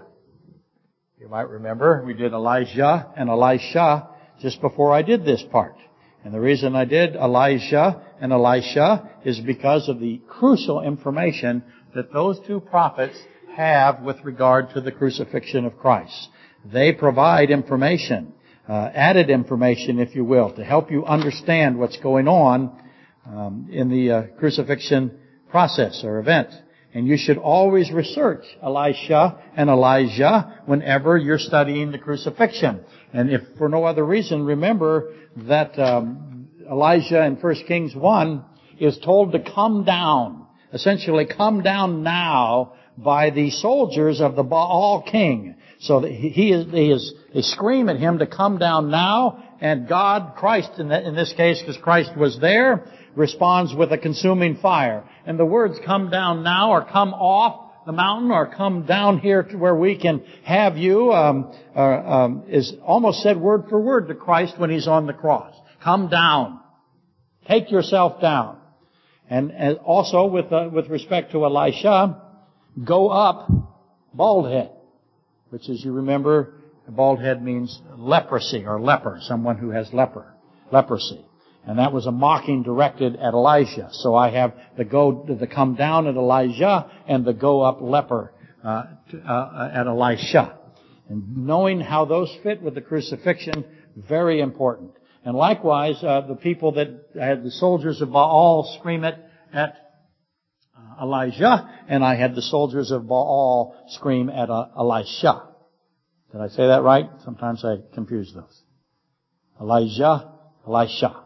You 1.20 1.28
might 1.28 1.50
remember 1.50 2.04
we 2.06 2.14
did 2.14 2.34
Elijah 2.34 3.12
and 3.18 3.30
Elisha 3.30 4.10
just 4.42 4.62
before 4.62 4.94
I 4.94 5.02
did 5.02 5.26
this 5.26 5.44
part. 5.52 5.76
And 6.24 6.34
the 6.34 6.40
reason 6.40 6.76
I 6.76 6.86
did 6.86 7.16
Elijah 7.16 8.02
and 8.22 8.32
Elisha 8.32 9.10
is 9.26 9.40
because 9.40 9.90
of 9.90 10.00
the 10.00 10.22
crucial 10.28 10.82
information 10.82 11.64
that 11.96 12.14
those 12.14 12.40
two 12.48 12.60
prophets 12.60 13.18
have 13.56 14.02
with 14.02 14.18
regard 14.24 14.70
to 14.72 14.82
the 14.82 14.92
crucifixion 14.92 15.66
of 15.66 15.78
Christ. 15.78 16.30
They 16.66 16.94
provide 16.94 17.52
information, 17.52 18.34
uh, 18.68 18.90
added 18.94 19.30
information, 19.30 20.00
if 20.00 20.16
you 20.16 20.24
will, 20.24 20.52
to 20.54 20.64
help 20.64 20.92
you 20.92 21.06
understand 21.06 21.78
what's 21.78 21.98
going 21.98 22.28
on 22.28 22.82
um, 23.26 23.68
in 23.72 23.90
the 23.90 24.12
uh, 24.12 24.24
crucifixion 24.40 25.20
process 25.50 26.04
or 26.04 26.20
event. 26.20 26.50
And 26.94 27.08
you 27.08 27.18
should 27.18 27.38
always 27.38 27.92
research 27.92 28.46
Elisha 28.62 29.42
and 29.56 29.70
Elijah 29.70 30.62
whenever 30.66 31.18
you're 31.18 31.40
studying 31.40 31.92
the 31.92 31.98
crucifixion. 31.98 32.86
And 33.12 33.32
if 33.32 33.42
for 33.58 33.68
no 33.68 33.84
other 33.84 34.06
reason, 34.06 34.46
remember 34.46 35.14
that 35.48 35.78
um, 35.80 36.48
Elijah 36.70 37.26
in 37.26 37.36
1 37.36 37.56
Kings 37.68 37.96
1 37.96 38.46
is 38.80 39.00
told 39.00 39.32
to 39.32 39.40
come 39.40 39.86
down, 39.86 40.46
essentially 40.72 41.26
come 41.26 41.64
down 41.64 42.04
now 42.04 42.74
by 42.98 43.32
the 43.32 43.50
soldiers 43.50 44.22
of 44.22 44.36
the 44.36 44.44
Baal 44.44 45.02
king. 45.02 45.56
So 45.80 46.02
he 46.02 46.52
is, 46.52 46.72
he 46.72 46.92
is, 46.92 47.14
they 47.34 47.42
scream 47.42 47.90
at 47.90 47.98
him 47.98 48.20
to 48.20 48.28
come 48.28 48.58
down 48.58 48.92
now, 48.92 49.44
and 49.60 49.88
God, 49.88 50.36
Christ 50.36 50.72
in, 50.78 50.90
this 50.90 51.34
case, 51.36 51.60
because 51.60 51.78
Christ 51.82 52.16
was 52.16 52.40
there, 52.40 52.86
responds 53.16 53.74
with 53.74 53.92
a 53.92 53.98
consuming 53.98 54.58
fire. 54.58 55.04
And 55.26 55.40
the 55.40 55.46
words 55.46 55.80
come 55.86 56.10
down 56.10 56.44
now 56.44 56.72
or 56.72 56.86
come 56.86 57.14
off 57.14 57.72
the 57.86 57.92
mountain 57.92 58.32
or 58.32 58.48
come 58.48 58.86
down 58.86 59.20
here 59.20 59.44
to 59.44 59.58
where 59.58 59.76
we 59.76 59.98
can 59.98 60.24
have 60.44 60.78
you 60.78 61.12
um, 61.12 61.54
uh, 61.76 61.80
um, 61.80 62.44
is 62.48 62.74
almost 62.84 63.22
said 63.22 63.38
word 63.38 63.66
for 63.70 63.80
word 63.80 64.08
to 64.08 64.16
Christ 64.16 64.58
when 64.58 64.70
he's 64.70 64.88
on 64.88 65.06
the 65.06 65.14
cross. 65.14 65.54
Come 65.84 66.10
down. 66.10 66.60
Take 67.48 67.72
yourself 67.72 68.22
down. 68.22 68.58
And, 69.30 69.52
and 69.52 69.78
also 69.80 70.26
with 70.28 70.52
uh, 70.52 70.70
with 70.72 70.88
respect 70.90 71.32
to 71.32 71.46
Elisha, 71.46 72.22
go 72.84 73.10
up 73.10 73.50
bald 74.14 74.52
head, 74.52 74.72
which 75.50 75.70
as 75.70 75.84
you 75.84 75.94
remember, 75.94 76.54
bald 76.88 77.20
head 77.22 77.44
means 77.44 77.82
leprosy 77.98 78.66
or 78.66 78.80
leper, 78.80 79.20
someone 79.22 79.58
who 79.58 79.72
has 79.72 79.92
leper, 79.94 80.34
leprosy. 80.72 81.26
And 81.66 81.80
that 81.80 81.94
was 81.94 82.06
a 82.06 82.12
mocking 82.12 82.64
directed 82.64 83.16
at 83.16 83.34
Elijah. 83.34 83.90
So 83.92 84.16
I 84.16 84.32
have 84.32 84.54
the 84.78 84.84
go, 84.84 85.26
the 85.28 85.48
come 85.48 85.76
down 85.76 86.08
at 86.08 86.16
Elijah 86.16 86.92
and 87.08 87.24
the 87.24 87.34
go 87.34 87.62
up 87.62 87.80
leper 87.82 88.34
uh, 88.64 88.84
uh, 89.28 89.70
at 89.74 89.88
Elisha. 89.88 90.58
And 91.10 91.46
knowing 91.46 91.80
how 91.80 92.06
those 92.06 92.36
fit 92.44 92.62
with 92.62 92.76
the 92.76 92.82
crucifixion, 92.82 93.66
very 93.96 94.42
important. 94.42 94.92
And 95.26 95.38
likewise, 95.38 96.04
uh, 96.04 96.22
the 96.28 96.36
people 96.36 96.74
that 96.74 96.88
had 97.18 97.44
the 97.44 97.52
soldiers 97.52 98.02
of 98.02 98.12
Baal 98.12 98.78
scream 98.80 99.06
it 99.06 99.16
at 99.54 99.76
uh, 100.78 101.04
Elijah, 101.04 101.70
and 101.88 102.04
I 102.04 102.16
had 102.16 102.36
the 102.36 102.42
soldiers 102.42 102.92
of 102.92 103.08
Baal 103.08 103.76
scream 103.90 104.30
at 104.30 104.50
uh, 104.50 104.68
Elisha. 104.78 105.48
Did 106.32 106.42
I 106.42 106.48
say 106.48 106.68
that 106.68 106.82
right? 106.82 107.10
Sometimes 107.24 107.64
I 107.64 107.78
confuse 107.94 108.34
those. 108.34 108.64
Elijah, 109.62 110.34
Elisha. 110.68 111.23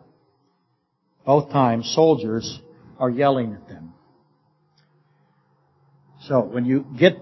Both 1.27 1.51
times 1.51 1.93
soldiers 1.93 2.61
are 2.97 3.09
yelling 3.09 3.51
at 3.51 3.67
them. 3.67 3.93
So 6.21 6.39
when 6.39 6.63
you 6.63 6.85
get 6.97 7.17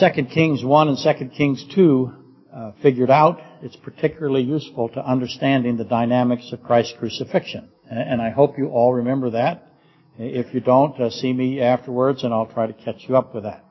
2 0.00 0.24
Kings 0.32 0.64
1 0.64 0.88
and 0.88 0.96
2 0.96 1.28
Kings 1.36 1.62
2 1.74 2.12
uh, 2.50 2.72
figured 2.82 3.10
out, 3.10 3.38
it's 3.60 3.76
particularly 3.76 4.40
useful 4.44 4.88
to 4.88 5.06
understanding 5.06 5.76
the 5.76 5.84
dynamics 5.84 6.50
of 6.52 6.62
Christ's 6.62 6.94
crucifixion. 6.98 7.68
And 7.90 8.22
I 8.22 8.30
hope 8.30 8.56
you 8.56 8.68
all 8.68 8.94
remember 8.94 9.28
that. 9.32 9.72
If 10.18 10.54
you 10.54 10.60
don't, 10.60 10.98
uh, 10.98 11.10
see 11.10 11.34
me 11.34 11.60
afterwards 11.60 12.24
and 12.24 12.32
I'll 12.32 12.46
try 12.46 12.66
to 12.66 12.72
catch 12.72 13.04
you 13.06 13.18
up 13.18 13.34
with 13.34 13.44
that. 13.44 13.62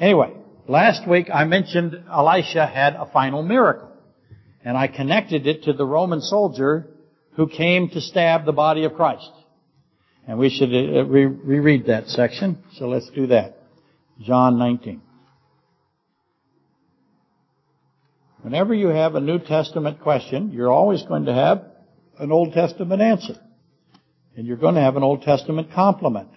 Anyway, 0.00 0.34
last 0.68 1.08
week 1.08 1.28
I 1.32 1.44
mentioned 1.44 1.94
Elisha 2.12 2.66
had 2.66 2.94
a 2.94 3.08
final 3.10 3.42
miracle. 3.42 3.88
And 4.62 4.76
I 4.76 4.86
connected 4.86 5.46
it 5.46 5.62
to 5.62 5.72
the 5.72 5.86
Roman 5.86 6.20
soldier 6.20 6.91
who 7.36 7.48
came 7.48 7.88
to 7.90 8.00
stab 8.00 8.44
the 8.44 8.52
body 8.52 8.84
of 8.84 8.94
Christ. 8.94 9.30
And 10.26 10.38
we 10.38 10.50
should 10.50 10.72
uh, 10.72 11.04
re- 11.04 11.26
reread 11.26 11.86
that 11.86 12.08
section. 12.08 12.58
So 12.74 12.88
let's 12.88 13.10
do 13.10 13.28
that. 13.28 13.56
John 14.20 14.58
19. 14.58 15.02
Whenever 18.42 18.74
you 18.74 18.88
have 18.88 19.14
a 19.14 19.20
New 19.20 19.38
Testament 19.38 20.00
question, 20.00 20.52
you're 20.52 20.70
always 20.70 21.02
going 21.04 21.26
to 21.26 21.34
have 21.34 21.64
an 22.18 22.32
Old 22.32 22.52
Testament 22.52 23.00
answer. 23.00 23.34
And 24.36 24.46
you're 24.46 24.56
going 24.56 24.74
to 24.74 24.80
have 24.80 24.96
an 24.96 25.02
Old 25.02 25.22
Testament 25.22 25.68
complement. 25.72 26.28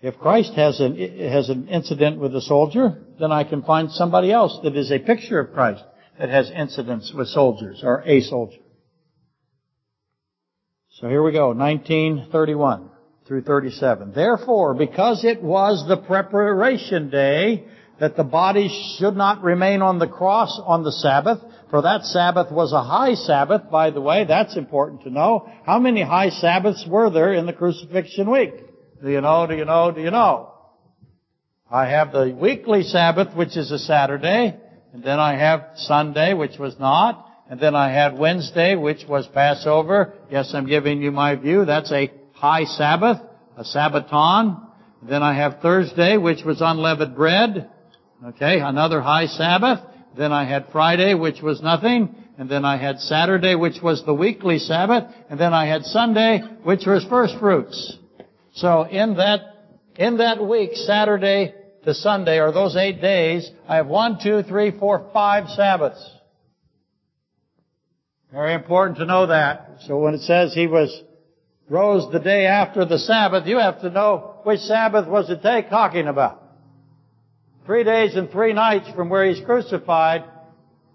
If 0.00 0.18
Christ 0.18 0.54
has 0.54 0.80
an, 0.80 0.96
has 1.30 1.48
an 1.48 1.68
incident 1.68 2.18
with 2.18 2.34
a 2.34 2.40
soldier, 2.40 3.02
then 3.20 3.30
I 3.30 3.44
can 3.44 3.62
find 3.62 3.90
somebody 3.90 4.32
else 4.32 4.58
that 4.64 4.76
is 4.76 4.90
a 4.90 4.98
picture 4.98 5.38
of 5.38 5.52
Christ 5.52 5.84
that 6.18 6.28
has 6.28 6.50
incidents 6.50 7.12
with 7.14 7.28
soldiers 7.28 7.80
or 7.84 8.02
a 8.04 8.20
soldier. 8.20 8.58
So 11.00 11.08
here 11.08 11.22
we 11.22 11.32
go, 11.32 11.54
1931 11.54 12.90
through 13.26 13.42
37. 13.44 14.12
Therefore, 14.14 14.74
because 14.74 15.24
it 15.24 15.42
was 15.42 15.86
the 15.88 15.96
preparation 15.96 17.08
day, 17.08 17.64
that 17.98 18.16
the 18.16 18.24
body 18.24 18.68
should 18.98 19.16
not 19.16 19.42
remain 19.42 19.80
on 19.80 19.98
the 19.98 20.08
cross 20.08 20.60
on 20.62 20.82
the 20.82 20.92
Sabbath, 20.92 21.38
for 21.70 21.82
that 21.82 22.04
Sabbath 22.04 22.52
was 22.52 22.74
a 22.74 22.82
high 22.82 23.14
Sabbath, 23.14 23.70
by 23.70 23.90
the 23.90 24.02
way, 24.02 24.24
that's 24.24 24.56
important 24.56 25.02
to 25.04 25.10
know. 25.10 25.48
How 25.64 25.78
many 25.78 26.02
high 26.02 26.28
Sabbaths 26.28 26.84
were 26.86 27.08
there 27.08 27.32
in 27.32 27.46
the 27.46 27.52
crucifixion 27.54 28.30
week? 28.30 28.52
Do 29.02 29.10
you 29.10 29.22
know, 29.22 29.46
do 29.46 29.54
you 29.54 29.64
know, 29.64 29.92
do 29.92 30.02
you 30.02 30.10
know? 30.10 30.52
I 31.70 31.86
have 31.86 32.12
the 32.12 32.36
weekly 32.38 32.82
Sabbath, 32.82 33.34
which 33.34 33.56
is 33.56 33.70
a 33.70 33.78
Saturday, 33.78 34.58
and 34.92 35.02
then 35.02 35.18
I 35.18 35.38
have 35.38 35.68
Sunday, 35.76 36.34
which 36.34 36.58
was 36.58 36.78
not, 36.78 37.31
and 37.52 37.60
then 37.60 37.74
I 37.74 37.92
had 37.92 38.18
Wednesday, 38.18 38.76
which 38.76 39.04
was 39.06 39.26
Passover. 39.26 40.14
Yes, 40.30 40.52
I'm 40.54 40.66
giving 40.66 41.02
you 41.02 41.10
my 41.10 41.34
view. 41.34 41.66
That's 41.66 41.92
a 41.92 42.10
high 42.32 42.64
Sabbath, 42.64 43.18
a 43.58 43.62
Sabbaton. 43.62 44.58
Then 45.02 45.22
I 45.22 45.34
have 45.34 45.60
Thursday, 45.60 46.16
which 46.16 46.46
was 46.46 46.62
unleavened 46.62 47.14
bread. 47.14 47.68
Okay, 48.24 48.60
another 48.60 49.02
high 49.02 49.26
Sabbath. 49.26 49.80
Then 50.16 50.32
I 50.32 50.46
had 50.46 50.68
Friday, 50.72 51.12
which 51.12 51.42
was 51.42 51.60
nothing. 51.60 52.14
And 52.38 52.48
then 52.48 52.64
I 52.64 52.78
had 52.78 53.00
Saturday, 53.00 53.54
which 53.54 53.82
was 53.82 54.02
the 54.06 54.14
weekly 54.14 54.58
Sabbath. 54.58 55.12
And 55.28 55.38
then 55.38 55.52
I 55.52 55.66
had 55.66 55.84
Sunday, 55.84 56.40
which 56.62 56.86
was 56.86 57.04
first 57.10 57.38
fruits. 57.38 57.98
So 58.54 58.84
in 58.84 59.16
that, 59.18 59.40
in 59.96 60.16
that 60.16 60.42
week, 60.42 60.70
Saturday 60.72 61.52
to 61.84 61.92
Sunday, 61.92 62.40
or 62.40 62.50
those 62.50 62.76
eight 62.76 63.02
days, 63.02 63.50
I 63.68 63.76
have 63.76 63.88
one, 63.88 64.18
two, 64.22 64.42
three, 64.42 64.70
four, 64.70 65.10
five 65.12 65.50
Sabbaths. 65.50 66.02
Very 68.32 68.54
important 68.54 68.98
to 68.98 69.04
know 69.04 69.26
that. 69.26 69.68
So 69.86 69.98
when 69.98 70.14
it 70.14 70.22
says 70.22 70.54
he 70.54 70.66
was 70.66 71.02
rose 71.68 72.10
the 72.12 72.18
day 72.18 72.46
after 72.46 72.84
the 72.84 72.98
Sabbath, 72.98 73.46
you 73.46 73.58
have 73.58 73.80
to 73.82 73.90
know 73.90 74.40
which 74.44 74.60
Sabbath 74.60 75.06
was 75.06 75.28
the 75.28 75.36
day 75.36 75.66
talking 75.68 76.08
about. 76.08 76.42
Three 77.66 77.84
days 77.84 78.14
and 78.16 78.30
three 78.30 78.54
nights 78.54 78.88
from 78.96 79.08
where 79.10 79.30
he's 79.30 79.44
crucified. 79.44 80.24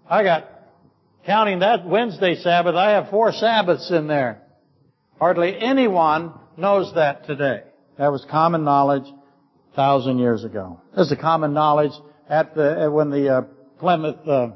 I 0.08 0.22
got, 0.24 0.48
counting 1.24 1.60
that 1.60 1.86
Wednesday 1.86 2.34
Sabbath, 2.36 2.74
I 2.74 2.90
have 2.90 3.10
four 3.10 3.32
Sabbaths 3.32 3.90
in 3.90 4.08
there. 4.08 4.42
Hardly 5.18 5.56
anyone 5.58 6.32
knows 6.56 6.92
that 6.94 7.26
today. 7.26 7.62
That 7.98 8.12
was 8.12 8.24
common 8.30 8.64
knowledge 8.64 9.06
a 9.72 9.76
thousand 9.76 10.18
years 10.18 10.44
ago. 10.44 10.80
This 10.96 11.10
is 11.10 11.18
common 11.20 11.54
knowledge 11.54 11.92
at 12.28 12.54
the, 12.54 12.90
when 12.92 13.10
the 13.10 13.28
uh, 13.28 13.42
Plymouth, 13.78 14.28
uh, 14.28 14.48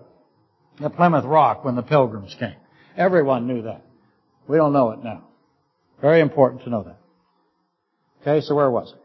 the 0.81 0.91
Plymouth 0.91 1.25
Rock, 1.25 1.65
when 1.65 1.77
the 1.77 1.83
pilgrims 1.83 2.35
came. 2.39 2.57
Everyone 2.97 3.47
knew 3.47 3.63
that. 3.63 3.85
We 4.49 4.57
don't 4.57 4.73
know 4.73 4.91
it 4.91 5.03
now. 5.03 5.25
Very 6.01 6.21
important 6.21 6.65
to 6.65 6.71
know 6.71 6.83
that. 6.83 6.99
Okay, 8.23 8.45
so 8.45 8.55
where 8.55 8.71
was 8.71 8.93
it? 8.93 9.03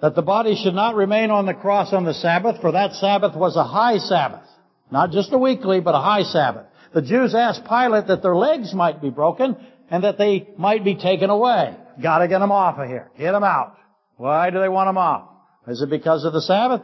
that 0.00 0.14
the 0.14 0.22
body 0.22 0.56
should 0.56 0.74
not 0.74 0.94
remain 0.94 1.30
on 1.30 1.46
the 1.46 1.54
cross 1.54 1.92
on 1.92 2.04
the 2.04 2.14
Sabbath, 2.14 2.60
for 2.60 2.72
that 2.72 2.94
Sabbath 2.94 3.36
was 3.36 3.56
a 3.56 3.64
high 3.64 3.98
Sabbath. 3.98 4.48
Not 4.90 5.12
just 5.12 5.32
a 5.32 5.38
weekly, 5.38 5.80
but 5.80 5.94
a 5.94 6.00
high 6.00 6.22
Sabbath. 6.22 6.66
The 6.94 7.02
Jews 7.02 7.34
asked 7.34 7.64
Pilate 7.68 8.08
that 8.08 8.22
their 8.22 8.34
legs 8.34 8.74
might 8.74 9.00
be 9.00 9.10
broken 9.10 9.56
and 9.90 10.04
that 10.04 10.18
they 10.18 10.48
might 10.56 10.84
be 10.84 10.96
taken 10.96 11.30
away. 11.30 11.76
Gotta 12.02 12.28
get 12.28 12.38
them 12.38 12.50
off 12.50 12.78
of 12.78 12.88
here. 12.88 13.10
Get 13.18 13.32
them 13.32 13.44
out. 13.44 13.76
Why 14.16 14.50
do 14.50 14.60
they 14.60 14.68
want 14.68 14.88
them 14.88 14.98
off? 14.98 15.28
Is 15.68 15.82
it 15.82 15.90
because 15.90 16.24
of 16.24 16.32
the 16.32 16.40
Sabbath? 16.40 16.82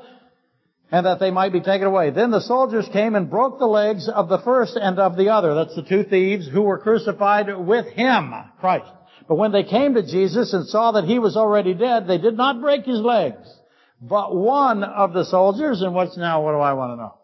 And 0.90 1.04
that 1.04 1.18
they 1.18 1.32
might 1.32 1.52
be 1.52 1.60
taken 1.60 1.86
away. 1.86 2.10
Then 2.10 2.30
the 2.30 2.40
soldiers 2.40 2.88
came 2.92 3.16
and 3.16 3.28
broke 3.28 3.58
the 3.58 3.66
legs 3.66 4.08
of 4.08 4.28
the 4.28 4.38
first 4.38 4.76
and 4.76 4.98
of 5.00 5.16
the 5.16 5.30
other. 5.30 5.54
That's 5.54 5.74
the 5.74 5.82
two 5.82 6.04
thieves 6.04 6.48
who 6.48 6.62
were 6.62 6.78
crucified 6.78 7.48
with 7.58 7.86
him, 7.86 8.32
Christ. 8.60 8.90
But 9.28 9.34
when 9.34 9.50
they 9.50 9.64
came 9.64 9.94
to 9.94 10.06
Jesus 10.06 10.52
and 10.52 10.66
saw 10.68 10.92
that 10.92 11.04
he 11.04 11.18
was 11.18 11.36
already 11.36 11.74
dead, 11.74 12.06
they 12.06 12.18
did 12.18 12.36
not 12.36 12.60
break 12.60 12.84
his 12.84 13.00
legs. 13.00 13.52
But 14.00 14.34
one 14.34 14.84
of 14.84 15.12
the 15.12 15.24
soldiers, 15.24 15.82
and 15.82 15.94
what's 15.94 16.16
now, 16.16 16.44
what 16.44 16.52
do 16.52 16.58
I 16.58 16.74
want 16.74 16.92
to 16.92 16.96
know? 16.96 17.14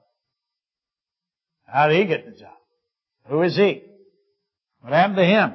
How 1.66 1.86
did 1.86 2.00
he 2.00 2.06
get 2.06 2.24
the 2.24 2.38
job? 2.38 2.56
Who 3.28 3.42
is 3.42 3.56
he? 3.56 3.84
What 4.80 4.92
happened 4.92 5.16
to 5.16 5.24
him? 5.24 5.54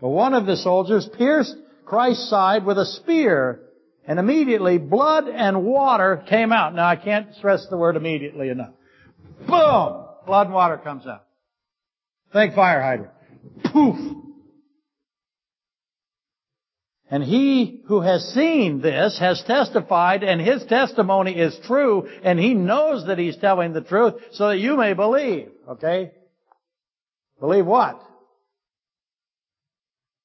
But 0.00 0.10
one 0.10 0.34
of 0.34 0.46
the 0.46 0.56
soldiers 0.56 1.08
pierced 1.16 1.56
Christ's 1.84 2.30
side 2.30 2.64
with 2.64 2.78
a 2.78 2.86
spear, 2.86 3.60
and 4.06 4.18
immediately 4.18 4.78
blood 4.78 5.28
and 5.28 5.64
water 5.64 6.24
came 6.28 6.52
out. 6.52 6.74
Now 6.74 6.86
I 6.86 6.96
can't 6.96 7.34
stress 7.36 7.66
the 7.70 7.76
word 7.76 7.96
immediately 7.96 8.48
enough. 8.48 8.74
Boom! 9.48 10.06
Blood 10.26 10.46
and 10.46 10.54
water 10.54 10.78
comes 10.78 11.06
out. 11.06 11.24
Think 12.32 12.54
fire 12.54 12.82
hydrant. 12.82 13.12
Poof! 13.72 14.24
And 17.10 17.22
he 17.22 17.82
who 17.86 18.00
has 18.00 18.24
seen 18.34 18.80
this 18.80 19.18
has 19.20 19.42
testified 19.46 20.24
and 20.24 20.40
his 20.40 20.64
testimony 20.64 21.36
is 21.36 21.56
true 21.66 22.08
and 22.24 22.38
he 22.40 22.54
knows 22.54 23.06
that 23.06 23.18
he's 23.18 23.36
telling 23.36 23.72
the 23.72 23.82
truth 23.82 24.14
so 24.32 24.48
that 24.48 24.58
you 24.58 24.76
may 24.76 24.94
believe. 24.94 25.50
Okay? 25.68 26.12
Believe 27.38 27.66
what? 27.66 28.00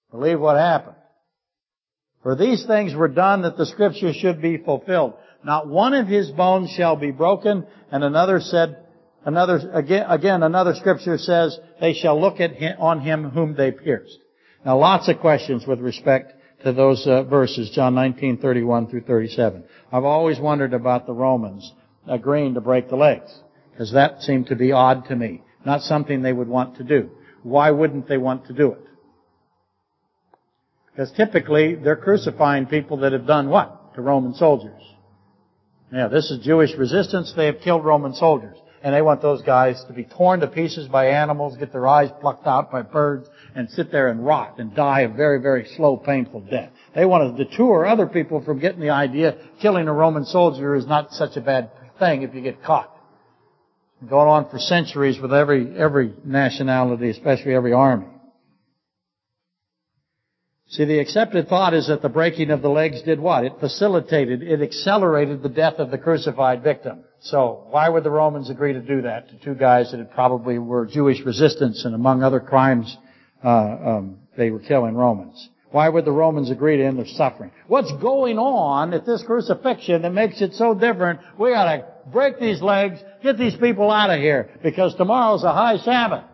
Believe 0.09 0.39
what 0.39 0.57
happened. 0.57 0.95
For 2.23 2.36
these 2.36 2.65
things 2.65 2.93
were 2.93 3.08
done 3.08 3.43
that 3.43 3.58
the 3.58 3.65
scripture 3.65 4.13
should 4.13 4.41
be 4.41 4.58
fulfilled. 4.58 5.13
Not 5.43 5.67
one 5.67 5.93
of 5.93 6.08
his 6.08 6.29
bones 6.32 6.69
shall 6.71 6.95
be 6.95 7.12
broken 7.12 7.65
and 7.91 8.03
another 8.03 8.39
said, 8.41 8.86
another, 9.23 9.71
again, 9.73 10.05
again 10.10 10.43
another 10.43 10.75
scripture 10.75 11.17
says, 11.17 11.58
they 11.79 11.93
shall 11.93 12.19
look 12.19 12.41
at 12.41 12.53
him, 12.53 12.75
on 12.79 12.99
him 12.99 13.29
whom 13.29 13.55
they 13.55 13.71
pierced. 13.71 14.17
Now 14.65 14.77
lots 14.77 15.08
of 15.08 15.19
questions 15.19 15.65
with 15.65 15.79
respect 15.79 16.34
to 16.63 16.73
those 16.73 17.08
uh, 17.08 17.23
verses, 17.23 17.69
John 17.69 17.95
19, 17.95 18.39
31 18.39 18.88
through 18.88 19.03
37. 19.03 19.63
I've 19.91 20.03
always 20.03 20.39
wondered 20.39 20.73
about 20.73 21.05
the 21.05 21.13
Romans 21.13 21.73
agreeing 22.05 22.55
to 22.55 22.62
break 22.62 22.89
the 22.89 22.97
legs, 22.97 23.34
because 23.71 23.93
that 23.93 24.21
seemed 24.21 24.47
to 24.47 24.55
be 24.55 24.73
odd 24.73 25.05
to 25.08 25.15
me. 25.15 25.41
Not 25.65 25.82
something 25.82 26.21
they 26.21 26.34
would 26.34 26.49
want 26.49 26.77
to 26.77 26.84
do. 26.84 27.12
Why 27.43 27.71
wouldn't 27.71 28.10
they 28.10 28.17
want 28.17 28.47
to 28.47 28.53
do 28.53 28.73
it? 28.73 28.88
Because 30.91 31.12
typically 31.12 31.75
they're 31.75 31.95
crucifying 31.95 32.65
people 32.65 32.97
that 32.97 33.13
have 33.13 33.25
done 33.25 33.49
what? 33.49 33.95
To 33.95 34.02
Roman 34.02 34.34
soldiers. 34.34 34.82
Yeah, 35.91 36.08
this 36.08 36.30
is 36.30 36.45
Jewish 36.45 36.75
resistance. 36.75 37.34
They 37.36 37.47
have 37.47 37.62
killed 37.62 37.84
Roman 37.84 38.13
soldiers 38.13 38.58
and 38.82 38.95
they 38.95 39.02
want 39.02 39.21
those 39.21 39.41
guys 39.41 39.84
to 39.86 39.93
be 39.93 40.06
torn 40.06 40.39
to 40.39 40.47
pieces 40.47 40.88
by 40.88 41.08
animals, 41.08 41.58
get 41.58 41.71
their 41.71 41.88
eyes 41.88 42.10
plucked 42.21 42.47
out 42.47 42.71
by 42.71 42.82
birds, 42.82 43.28
and 43.56 43.69
sit 43.69 43.91
there 43.91 44.08
and 44.08 44.25
rot 44.25 44.58
and 44.58 44.73
die 44.73 45.02
a 45.02 45.10
very, 45.10 45.41
very 45.41 45.67
slow, 45.75 45.97
painful 45.97 46.41
death. 46.41 46.71
They 46.95 47.06
want 47.06 47.36
to 47.36 47.43
detour 47.43 47.86
other 47.86 48.08
people 48.08 48.41
from 48.43 48.60
getting 48.60 48.80
the 48.80 48.91
idea 48.91 49.38
killing 49.62 49.88
a 49.88 49.93
Roman 49.93 50.25
soldier 50.25 50.75
is 50.75 50.88
not 50.88 51.13
such 51.13 51.36
a 51.36 51.41
bad 51.41 51.71
thing 51.99 52.23
if 52.23 52.34
you 52.34 52.41
get 52.41 52.63
caught. 52.63 52.95
Going 54.08 54.30
on 54.30 54.49
for 54.49 54.60
centuries 54.60 55.19
with 55.19 55.34
every, 55.34 55.78
every 55.78 56.13
nationality, 56.23 57.10
especially 57.10 57.54
every 57.54 57.73
army. 57.73 58.08
See, 60.69 60.86
the 60.86 60.99
accepted 60.99 61.47
thought 61.47 61.73
is 61.73 61.88
that 61.88 62.03
the 62.03 62.10
breaking 62.10 62.51
of 62.51 62.62
the 62.62 62.69
legs 62.69 63.01
did 63.01 63.19
what? 63.19 63.43
It 63.43 63.53
facilitated, 63.60 64.43
it 64.43 64.62
accelerated 64.62 65.41
the 65.41 65.49
death 65.49 65.79
of 65.79 65.89
the 65.89 65.97
crucified 65.97 66.62
victim. 66.62 66.99
So, 67.21 67.65
why 67.71 67.89
would 67.89 68.03
the 68.03 68.12
Romans 68.12 68.51
agree 68.51 68.73
to 68.73 68.79
do 68.79 69.01
that 69.01 69.29
to 69.29 69.36
two 69.43 69.55
guys 69.55 69.89
that 69.89 69.97
had 69.97 70.12
probably 70.12 70.60
were 70.60 70.86
Jewish 70.86 71.25
resistance 71.25 71.86
and 71.86 71.95
among 71.95 72.21
other 72.21 72.39
crimes, 72.39 72.95
uh, 73.43 73.49
um, 73.49 74.19
they 74.38 74.51
were 74.51 74.60
killing 74.60 74.93
Romans? 74.93 75.49
Why 75.71 75.89
would 75.89 76.05
the 76.05 76.12
Romans 76.12 76.51
agree 76.51 76.77
to 76.77 76.86
end 76.86 76.99
their 76.99 77.08
suffering? 77.08 77.51
What's 77.67 77.91
going 77.93 78.38
on 78.38 78.93
at 78.93 79.08
this 79.08 79.23
crucifixion 79.23 80.03
that 80.03 80.13
makes 80.13 80.39
it 80.39 80.53
so 80.53 80.75
different? 80.75 81.19
We 81.39 81.49
gotta 81.49 81.86
break 82.12 82.39
these 82.39 82.62
legs, 82.62 82.99
get 83.23 83.39
these 83.39 83.55
people 83.55 83.89
out 83.89 84.12
of 84.12 84.19
here, 84.19 84.51
because 84.62 84.93
tomorrow's 84.95 85.43
a 85.43 85.51
high 85.51 85.77
Sabbath. 85.77 86.25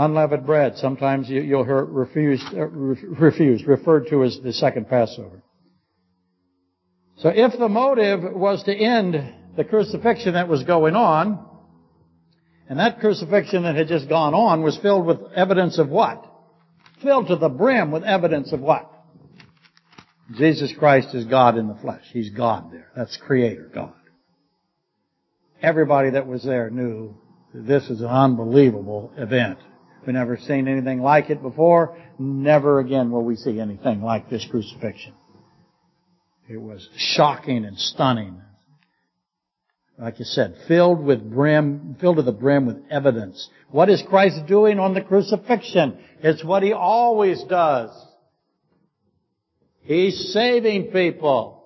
Unleavened 0.00 0.46
bread. 0.46 0.76
Sometimes 0.78 1.28
you, 1.28 1.56
will 1.56 1.64
hear 1.64 1.84
refused, 1.84 2.46
uh, 2.54 2.66
refused, 2.66 3.66
referred 3.66 4.08
to 4.08 4.24
as 4.24 4.40
the 4.42 4.52
second 4.52 4.88
Passover. 4.88 5.42
So 7.18 7.28
if 7.28 7.58
the 7.58 7.68
motive 7.68 8.20
was 8.22 8.62
to 8.64 8.74
end 8.74 9.34
the 9.56 9.64
crucifixion 9.64 10.34
that 10.34 10.48
was 10.48 10.64
going 10.64 10.96
on, 10.96 11.46
and 12.66 12.78
that 12.78 13.00
crucifixion 13.00 13.64
that 13.64 13.76
had 13.76 13.88
just 13.88 14.08
gone 14.08 14.32
on 14.32 14.62
was 14.62 14.78
filled 14.78 15.04
with 15.04 15.18
evidence 15.36 15.78
of 15.78 15.90
what? 15.90 16.24
Filled 17.02 17.26
to 17.28 17.36
the 17.36 17.48
brim 17.48 17.90
with 17.90 18.04
evidence 18.04 18.52
of 18.52 18.60
what? 18.60 18.90
Jesus 20.36 20.72
Christ 20.78 21.14
is 21.14 21.26
God 21.26 21.58
in 21.58 21.68
the 21.68 21.74
flesh. 21.74 22.04
He's 22.12 22.30
God 22.30 22.72
there. 22.72 22.90
That's 22.96 23.18
Creator 23.18 23.70
God. 23.74 23.92
Everybody 25.60 26.10
that 26.10 26.26
was 26.26 26.42
there 26.42 26.70
knew 26.70 27.16
this 27.52 27.90
is 27.90 28.00
an 28.00 28.06
unbelievable 28.06 29.12
event. 29.18 29.58
We've 30.06 30.14
never 30.14 30.38
seen 30.38 30.66
anything 30.66 31.00
like 31.00 31.30
it 31.30 31.42
before. 31.42 31.96
Never 32.18 32.80
again 32.80 33.10
will 33.10 33.24
we 33.24 33.36
see 33.36 33.60
anything 33.60 34.02
like 34.02 34.30
this 34.30 34.46
crucifixion. 34.50 35.12
It 36.48 36.60
was 36.60 36.88
shocking 36.96 37.64
and 37.64 37.78
stunning. 37.78 38.40
Like 39.98 40.18
you 40.18 40.24
said, 40.24 40.56
filled 40.66 41.04
with 41.04 41.30
brim, 41.30 41.96
filled 42.00 42.16
to 42.16 42.22
the 42.22 42.32
brim 42.32 42.64
with 42.64 42.82
evidence. 42.90 43.50
What 43.70 43.90
is 43.90 44.02
Christ 44.08 44.46
doing 44.46 44.78
on 44.78 44.94
the 44.94 45.02
crucifixion? 45.02 45.98
It's 46.22 46.42
what 46.42 46.62
He 46.62 46.72
always 46.72 47.42
does. 47.44 47.90
He's 49.82 50.32
saving 50.32 50.84
people. 50.92 51.62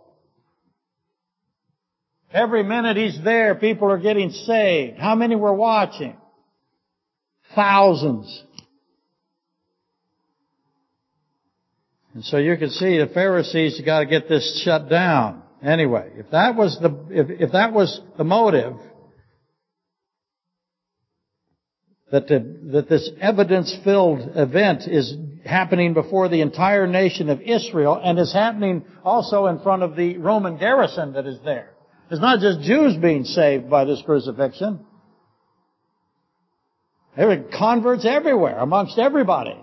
Every 2.33 2.65
minute 2.65 2.97
He's 2.97 3.23
there, 3.23 3.55
people 3.55 3.89
are 3.91 3.99
getting 3.99 4.31
saved. 4.31 4.99
How 4.99 5.15
many 5.15 5.37
were 5.37 5.55
watching? 5.55 6.17
Thousands. 7.55 8.45
And 12.15 12.25
so 12.25 12.39
you 12.39 12.57
can 12.57 12.71
see 12.71 12.99
the 12.99 13.11
Pharisees 13.13 13.77
have 13.77 13.87
got 13.87 14.01
to 14.01 14.07
get 14.07 14.29
this 14.29 14.63
shut 14.65 14.89
down. 14.89 15.43
Anyway, 15.63 16.11
if 16.17 16.31
that 16.31 16.55
was 16.55 16.79
the, 16.81 17.07
if, 17.11 17.41
if 17.41 17.53
that 17.53 17.73
was 17.73 18.01
the 18.17 18.25
motive, 18.25 18.75
that, 22.13 22.29
the, 22.29 22.71
that 22.73 22.89
this 22.89 23.11
evidence-filled 23.21 24.37
event 24.37 24.83
is 24.87 25.17
happening 25.45 25.95
before 25.95 26.29
the 26.29 26.43
entire 26.43 26.87
nation 26.87 27.29
of 27.29 27.41
Israel 27.41 28.01
and 28.03 28.19
is 28.19 28.33
happening 28.33 28.85
also 29.03 29.47
in 29.47 29.59
front 29.61 29.83
of 29.83 29.97
the 29.97 30.19
Roman 30.19 30.57
garrison 30.57 31.15
that 31.15 31.27
is 31.27 31.39
there. 31.45 31.71
It's 32.11 32.21
not 32.21 32.39
just 32.39 32.61
Jews 32.61 32.97
being 32.97 33.25
saved 33.25 33.69
by 33.69 33.85
this 33.85 34.03
crucifixion. 34.07 34.87
There 37.17 37.29
were 37.29 37.45
converts 37.57 38.05
everywhere, 38.05 38.59
amongst 38.59 38.99
everybody. 38.99 39.57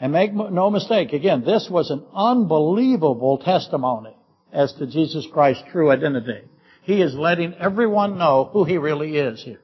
And 0.00 0.12
make 0.12 0.32
no 0.32 0.70
mistake, 0.70 1.12
again, 1.12 1.44
this 1.44 1.68
was 1.70 1.90
an 1.90 2.04
unbelievable 2.14 3.38
testimony 3.38 4.16
as 4.52 4.72
to 4.74 4.86
Jesus 4.86 5.26
Christ's 5.32 5.64
true 5.70 5.90
identity. 5.90 6.42
He 6.82 7.02
is 7.02 7.14
letting 7.14 7.54
everyone 7.54 8.18
know 8.18 8.48
who 8.52 8.64
He 8.64 8.78
really 8.78 9.16
is 9.16 9.42
here. 9.42 9.60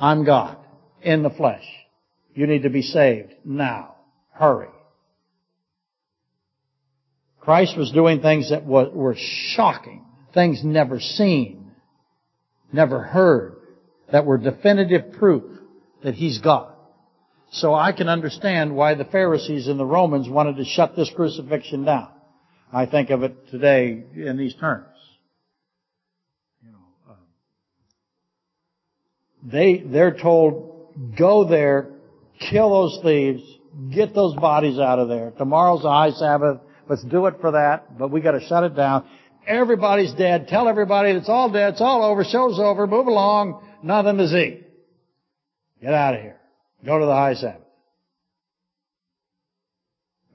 I'm 0.00 0.24
God 0.24 0.56
in 1.02 1.22
the 1.22 1.30
flesh. 1.30 1.64
You 2.34 2.46
need 2.46 2.62
to 2.62 2.70
be 2.70 2.82
saved 2.82 3.34
now. 3.44 3.96
Hurry. 4.30 4.68
Christ 7.40 7.76
was 7.76 7.90
doing 7.90 8.22
things 8.22 8.50
that 8.50 8.64
were 8.64 9.16
shocking, 9.54 10.06
things 10.32 10.62
never 10.64 11.00
seen, 11.00 11.72
never 12.72 13.02
heard 13.02 13.56
that 14.12 14.26
were 14.26 14.38
definitive 14.38 15.12
proof 15.14 15.42
that 16.04 16.14
He's 16.14 16.38
God. 16.38 16.74
So 17.50 17.74
I 17.74 17.92
can 17.92 18.08
understand 18.08 18.74
why 18.74 18.94
the 18.94 19.04
Pharisees 19.04 19.68
and 19.68 19.78
the 19.78 19.84
Romans 19.84 20.28
wanted 20.28 20.56
to 20.56 20.64
shut 20.64 20.96
this 20.96 21.10
crucifixion 21.14 21.84
down. 21.84 22.08
I 22.72 22.86
think 22.86 23.10
of 23.10 23.22
it 23.22 23.50
today 23.50 24.02
in 24.14 24.38
these 24.38 24.54
terms. 24.54 24.86
You 26.64 26.72
know, 26.72 26.78
uh, 27.10 27.14
they 29.42 29.82
they're 29.84 30.16
told 30.16 30.94
go 31.18 31.44
there, 31.44 31.90
kill 32.50 32.70
those 32.70 33.00
thieves, 33.02 33.42
get 33.94 34.14
those 34.14 34.34
bodies 34.34 34.78
out 34.78 34.98
of 34.98 35.08
there. 35.08 35.32
Tomorrow's 35.36 35.84
a 35.84 35.90
high 35.90 36.12
Sabbath. 36.12 36.60
Let's 36.88 37.04
do 37.04 37.26
it 37.26 37.34
for 37.40 37.52
that, 37.52 37.98
but 37.98 38.10
we 38.10 38.22
got 38.22 38.32
to 38.32 38.40
shut 38.40 38.64
it 38.64 38.74
down. 38.74 39.06
Everybody's 39.46 40.12
dead. 40.14 40.48
Tell 40.48 40.68
everybody 40.68 41.10
it's 41.10 41.28
all 41.28 41.50
dead. 41.50 41.72
It's 41.72 41.80
all 41.80 42.04
over. 42.04 42.24
Show's 42.24 42.58
over. 42.58 42.86
Move 42.86 43.06
along 43.06 43.62
nothing 43.82 44.18
to 44.18 44.28
see. 44.28 44.60
Get 45.80 45.92
out 45.92 46.14
of 46.14 46.20
here. 46.20 46.38
Go 46.84 46.98
to 46.98 47.06
the 47.06 47.12
high 47.12 47.34
Sabbath. 47.34 47.62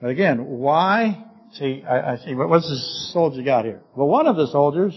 But 0.01 0.09
again, 0.09 0.45
why? 0.45 1.25
See, 1.53 1.83
I, 1.87 2.13
I 2.13 2.17
see, 2.17 2.35
what's 2.35 2.69
the 2.69 3.11
soldier 3.13 3.41
got 3.41 3.65
here? 3.65 3.81
Well, 3.95 4.07
one 4.07 4.27
of 4.27 4.35
the 4.35 4.47
soldiers 4.47 4.93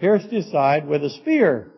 pierced 0.00 0.30
his 0.30 0.50
side 0.50 0.86
with 0.86 1.04
a 1.04 1.10
spear. 1.10 1.70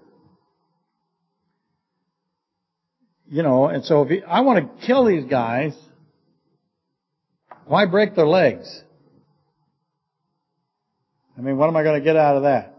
You 3.29 3.43
know, 3.43 3.67
and 3.67 3.85
so 3.85 4.07
if 4.09 4.23
I 4.27 4.43
want 4.43 4.81
to 4.81 4.87
kill 4.87 5.07
these 5.07 5.25
guys, 5.25 5.75
why 7.67 7.87
break 7.87 8.15
their 8.15 8.27
legs? 8.27 8.83
I 11.37 11.41
mean, 11.41 11.57
what 11.57 11.69
am 11.69 11.77
I 11.77 11.83
going 11.83 12.01
to 12.01 12.05
get 12.05 12.17
out 12.17 12.37
of 12.37 12.43
that? 12.45 12.75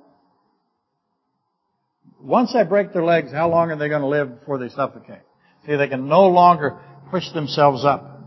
Once 2.21 2.55
I 2.55 2.63
break 2.63 2.93
their 2.93 3.03
legs, 3.03 3.31
how 3.31 3.49
long 3.49 3.69
are 3.69 3.75
they 3.75 3.89
going 3.89 4.01
to 4.01 4.07
live 4.07 4.39
before 4.39 4.57
they 4.57 4.69
suffocate? 4.69 5.21
See, 5.65 5.75
they 5.75 5.87
can 5.87 6.07
no 6.07 6.27
longer 6.27 6.79
push 7.11 7.29
themselves 7.33 7.85
up. 7.85 8.19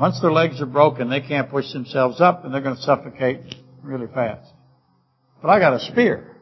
Once 0.00 0.20
their 0.20 0.32
legs 0.32 0.60
are 0.60 0.66
broken, 0.66 1.08
they 1.08 1.20
can't 1.20 1.50
push 1.50 1.72
themselves 1.72 2.20
up 2.20 2.44
and 2.44 2.52
they're 2.52 2.62
going 2.62 2.76
to 2.76 2.82
suffocate 2.82 3.54
really 3.82 4.06
fast. 4.12 4.50
But 5.40 5.50
I 5.50 5.58
got 5.58 5.74
a 5.74 5.80
spear. 5.80 6.36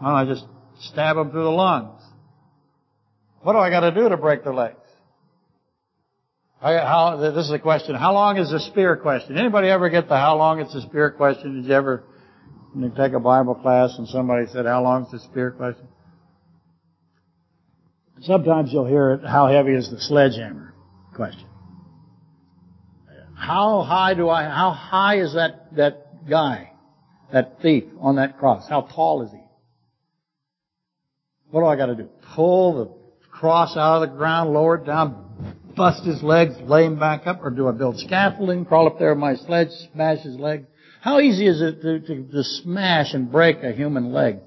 Well, 0.00 0.14
I 0.14 0.24
just 0.24 0.44
stab 0.80 1.16
them 1.16 1.30
through 1.30 1.44
the 1.44 1.50
lungs. 1.50 2.00
What 3.42 3.54
do 3.54 3.58
I 3.58 3.70
got 3.70 3.80
to 3.80 3.90
do 3.90 4.08
to 4.08 4.16
break 4.16 4.44
their 4.44 4.54
legs? 4.54 4.76
How, 6.60 7.16
this 7.16 7.46
is 7.46 7.52
a 7.52 7.58
question. 7.58 7.94
How 7.94 8.12
long 8.12 8.36
is 8.36 8.50
the 8.50 8.58
spear 8.58 8.96
question? 8.96 9.38
Anybody 9.38 9.68
ever 9.68 9.88
get 9.90 10.08
the 10.08 10.16
how 10.16 10.36
long 10.36 10.60
is 10.60 10.72
the 10.72 10.80
spear 10.80 11.10
question? 11.10 11.54
Did 11.54 11.68
you 11.68 11.74
ever 11.74 12.04
you 12.76 12.92
take 12.96 13.12
a 13.12 13.20
Bible 13.20 13.54
class 13.54 13.94
and 13.96 14.08
somebody 14.08 14.46
said, 14.52 14.66
how 14.66 14.82
long 14.82 15.04
is 15.04 15.12
the 15.12 15.20
spear 15.20 15.52
question? 15.52 15.86
Sometimes 18.22 18.72
you'll 18.72 18.86
hear 18.86 19.12
it, 19.12 19.24
how 19.24 19.46
heavy 19.46 19.74
is 19.74 19.88
the 19.90 20.00
sledgehammer 20.00 20.74
question. 21.14 21.46
How 23.36 23.82
high 23.82 24.14
do 24.14 24.28
I, 24.28 24.44
how 24.44 24.72
high 24.72 25.20
is 25.20 25.34
that, 25.34 25.76
that 25.76 26.28
guy, 26.28 26.72
that 27.32 27.62
thief 27.62 27.84
on 28.00 28.16
that 28.16 28.38
cross? 28.38 28.68
How 28.68 28.80
tall 28.80 29.22
is 29.22 29.30
he? 29.30 29.38
What 31.50 31.60
do 31.60 31.66
I 31.66 31.76
gotta 31.76 31.94
do? 31.94 32.08
Pull 32.34 32.84
the 32.84 33.30
cross 33.30 33.76
out 33.76 34.02
of 34.02 34.10
the 34.10 34.16
ground, 34.16 34.52
lower 34.52 34.74
it 34.74 34.84
down, 34.84 35.27
bust 35.78 36.04
his 36.04 36.22
legs, 36.22 36.56
lay 36.60 36.84
him 36.84 36.98
back 36.98 37.26
up, 37.26 37.40
or 37.42 37.50
do 37.50 37.68
I 37.68 37.72
build 37.72 37.98
scaffolding, 37.98 38.66
crawl 38.66 38.88
up 38.88 38.98
there 38.98 39.14
with 39.14 39.20
my 39.20 39.36
sledge, 39.36 39.68
smash 39.94 40.18
his 40.18 40.36
leg? 40.36 40.66
How 41.00 41.20
easy 41.20 41.46
is 41.46 41.62
it 41.62 41.80
to, 41.80 42.00
to, 42.00 42.22
to 42.24 42.44
smash 42.44 43.14
and 43.14 43.32
break 43.32 43.62
a 43.62 43.72
human 43.72 44.12
leg? 44.12 44.40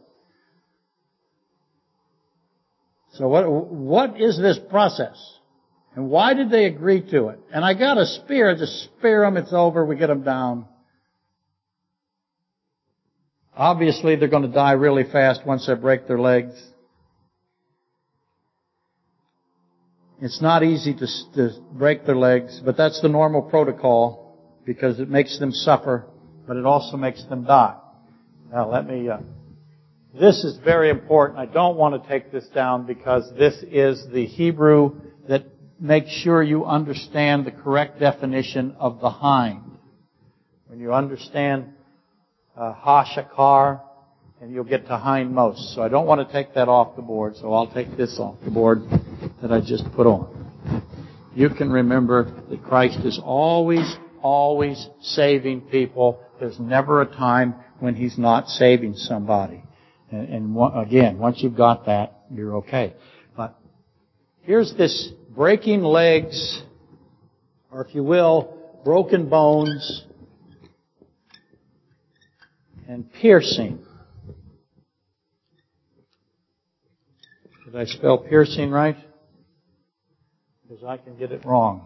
So 3.13 3.27
what, 3.27 3.49
what 3.49 4.21
is 4.21 4.37
this 4.37 4.59
process? 4.69 5.17
And 5.95 6.09
why 6.09 6.33
did 6.33 6.51
they 6.51 6.65
agree 6.65 7.01
to 7.11 7.29
it? 7.29 7.39
And 7.53 7.65
I 7.65 7.73
got 7.73 7.97
a 7.97 8.05
spear, 8.05 8.55
just 8.55 8.83
spear 8.83 9.21
them, 9.21 9.37
it's 9.37 9.51
over, 9.51 9.85
we 9.85 9.95
get 9.95 10.07
them 10.07 10.23
down. 10.23 10.65
Obviously 13.55 14.15
they're 14.15 14.29
going 14.29 14.43
to 14.43 14.49
die 14.49 14.73
really 14.73 15.03
fast 15.03 15.45
once 15.45 15.67
they 15.67 15.73
break 15.73 16.07
their 16.07 16.19
legs. 16.19 16.53
It's 20.21 20.39
not 20.39 20.61
easy 20.61 20.93
to, 20.93 21.07
to 21.33 21.49
break 21.73 22.05
their 22.05 22.15
legs, 22.15 22.61
but 22.63 22.77
that's 22.77 23.01
the 23.01 23.09
normal 23.09 23.41
protocol 23.41 24.37
because 24.63 24.99
it 24.99 25.09
makes 25.09 25.39
them 25.39 25.51
suffer, 25.51 26.05
but 26.47 26.57
it 26.57 26.65
also 26.65 26.95
makes 26.95 27.23
them 27.25 27.43
die. 27.43 27.75
Now 28.53 28.71
let 28.71 28.85
me, 28.85 29.09
uh, 29.09 29.17
this 30.13 30.43
is 30.43 30.59
very 30.63 30.91
important. 30.91 31.39
I 31.39 31.47
don't 31.47 31.75
want 31.75 31.99
to 31.99 32.07
take 32.07 32.31
this 32.31 32.47
down 32.49 32.85
because 32.85 33.33
this 33.35 33.55
is 33.63 34.05
the 34.13 34.27
Hebrew 34.27 35.01
that 35.27 35.45
makes 35.79 36.11
sure 36.11 36.43
you 36.43 36.65
understand 36.65 37.45
the 37.45 37.51
correct 37.51 37.99
definition 37.99 38.75
of 38.77 38.99
the 38.99 39.09
hind. 39.09 39.63
When 40.67 40.79
you 40.79 40.93
understand 40.93 41.73
uh, 42.55 42.75
hashakar, 42.75 43.81
and 44.39 44.51
you'll 44.51 44.63
get 44.63 44.85
to 44.87 44.93
hindmost. 44.97 45.73
So 45.75 45.81
I 45.81 45.87
don't 45.87 46.05
want 46.07 46.27
to 46.27 46.31
take 46.31 46.53
that 46.55 46.67
off 46.67 46.95
the 46.95 47.01
board, 47.01 47.37
so 47.37 47.53
I'll 47.53 47.71
take 47.71 47.95
this 47.97 48.17
off 48.19 48.35
the 48.43 48.51
board 48.51 48.81
that 49.41 49.51
I 49.51 49.59
just 49.59 49.85
put 49.93 50.07
on. 50.07 50.83
You 51.33 51.49
can 51.49 51.71
remember 51.71 52.31
that 52.49 52.63
Christ 52.63 52.99
is 53.05 53.19
always, 53.23 53.95
always 54.21 54.87
saving 55.01 55.61
people. 55.61 56.19
There's 56.39 56.59
never 56.59 57.01
a 57.01 57.05
time 57.05 57.55
when 57.79 57.95
He's 57.95 58.17
not 58.17 58.47
saving 58.47 58.95
somebody. 58.95 59.63
And, 60.11 60.29
and 60.29 60.55
one, 60.55 60.77
again, 60.77 61.17
once 61.17 61.41
you've 61.41 61.55
got 61.55 61.85
that, 61.85 62.21
you're 62.33 62.57
okay. 62.57 62.93
But 63.35 63.57
here's 64.41 64.73
this 64.75 65.09
breaking 65.29 65.83
legs, 65.83 66.61
or 67.71 67.85
if 67.85 67.95
you 67.95 68.03
will, 68.03 68.57
broken 68.83 69.29
bones, 69.29 70.03
and 72.87 73.11
piercing. 73.13 73.79
Did 77.65 77.75
I 77.77 77.85
spell 77.85 78.17
piercing 78.17 78.69
right? 78.69 78.97
Because 80.71 80.85
I 80.85 80.95
can 80.95 81.17
get 81.17 81.33
it 81.33 81.43
wrong. 81.43 81.85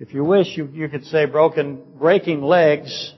If 0.00 0.12
you 0.12 0.24
wish, 0.24 0.48
you, 0.56 0.68
you 0.72 0.88
could 0.88 1.04
say 1.04 1.26
broken, 1.26 1.80
breaking 2.00 2.42
legs 2.42 3.14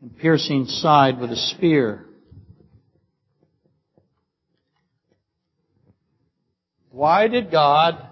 and 0.00 0.16
piercing 0.16 0.66
side 0.66 1.18
with 1.18 1.32
a 1.32 1.36
spear. 1.36 2.06
Why 6.90 7.26
did 7.26 7.50
God 7.50 8.06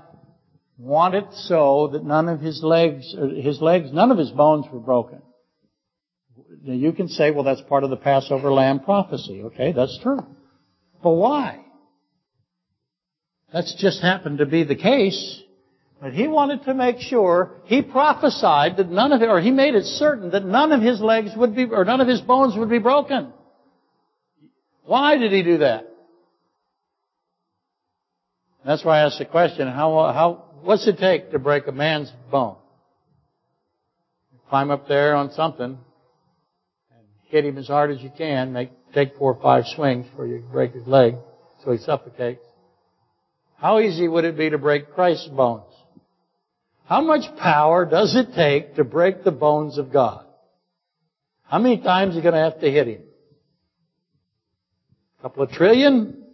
want 0.79 1.15
it 1.15 1.27
so 1.33 1.91
that 1.93 2.03
none 2.03 2.29
of 2.29 2.41
his 2.41 2.61
legs, 2.65 3.15
uh, 3.17 3.41
his 3.41 3.61
legs, 3.61 3.93
none 3.93 4.11
of 4.11 4.19
his 4.19 4.33
bones 4.33 4.67
were 4.73 4.81
broken? 4.81 5.23
Now 6.65 6.75
you 6.75 6.91
can 6.91 7.07
say, 7.07 7.31
well, 7.31 7.45
that's 7.45 7.63
part 7.69 7.85
of 7.85 7.91
the 7.91 7.97
Passover 7.97 8.53
lamb 8.53 8.81
prophecy. 8.81 9.43
Okay, 9.45 9.71
that's 9.71 9.97
true. 10.03 10.27
But 11.05 11.11
why? 11.11 11.67
That's 13.53 13.75
just 13.75 14.01
happened 14.01 14.39
to 14.39 14.47
be 14.47 14.65
the 14.65 14.77
case. 14.77 15.43
But 16.01 16.15
he 16.15 16.27
wanted 16.27 16.65
to 16.65 16.75
make 16.75 16.99
sure, 16.99 17.53
he 17.65 17.81
prophesied 17.81 18.77
that 18.79 18.91
none 18.91 19.13
of 19.13 19.23
it, 19.23 19.29
or 19.29 19.41
he 19.41 19.53
made 19.53 19.75
it 19.75 19.85
certain 19.85 20.31
that 20.31 20.45
none 20.45 20.73
of 20.73 20.81
his 20.81 21.01
legs 21.01 21.31
would 21.37 21.55
be, 21.55 21.65
or 21.65 21.85
none 21.85 22.01
of 22.01 22.09
his 22.09 22.21
bones 22.21 22.57
would 22.57 22.71
be 22.71 22.79
broken. 22.79 23.33
Why 24.85 25.17
did 25.17 25.31
he 25.31 25.45
do 25.45 25.59
that? 25.59 25.89
That's 28.65 28.85
why 28.85 28.99
I 28.99 29.07
asked 29.07 29.19
the 29.19 29.27
question, 29.27 29.69
how, 29.69 30.13
how, 30.13 30.45
what's 30.63 30.87
it 30.89 30.99
take 30.99 31.31
to 31.31 31.39
break 31.39 31.67
a 31.67 31.73
man's 31.73 32.13
bone? 32.31 32.57
Climb 34.49 34.71
up 34.71 34.89
there 34.89 35.15
on 35.15 35.31
something, 35.33 35.79
and 36.91 37.07
hit 37.29 37.45
him 37.45 37.59
as 37.59 37.69
hard 37.69 37.91
as 37.91 38.01
you 38.01 38.11
can, 38.17 38.53
make, 38.53 38.71
take 38.93 39.17
four 39.17 39.35
or 39.35 39.43
five 39.43 39.65
swings 39.75 40.07
before 40.09 40.27
you 40.27 40.45
break 40.51 40.73
his 40.73 40.87
leg 40.87 41.15
so 41.65 41.73
he 41.73 41.79
suffocates. 41.79 42.45
How 43.63 43.79
easy 43.79 44.09
would 44.09 44.25
it 44.25 44.37
be 44.37 44.51
to 44.51 44.59
break 44.59 44.93
Christ's 44.93 45.29
bones? 45.29 45.73
How 46.85 47.01
much 47.01 47.23
power 47.39 47.87
does 47.87 48.17
it 48.17 48.35
take 48.35 48.75
to 48.75 48.83
break 48.83 49.23
the 49.23 49.31
bones 49.31 49.79
of 49.79 49.93
God? 49.93 50.27
How 51.45 51.61
many 51.61 51.81
times 51.81 52.15
are 52.15 52.17
you 52.17 52.23
going 52.23 52.35
to 52.35 52.41
have 52.41 52.59
to 52.59 52.69
hit 52.69 52.89
him? 52.89 53.03
A 55.21 55.23
couple 55.23 55.45
of 55.45 55.51
trillion? 55.53 56.25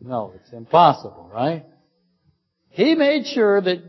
No, 0.00 0.32
it's 0.34 0.50
impossible, 0.50 1.30
right? 1.30 1.66
He 2.70 2.94
made 2.94 3.26
sure 3.26 3.60
that, 3.60 3.82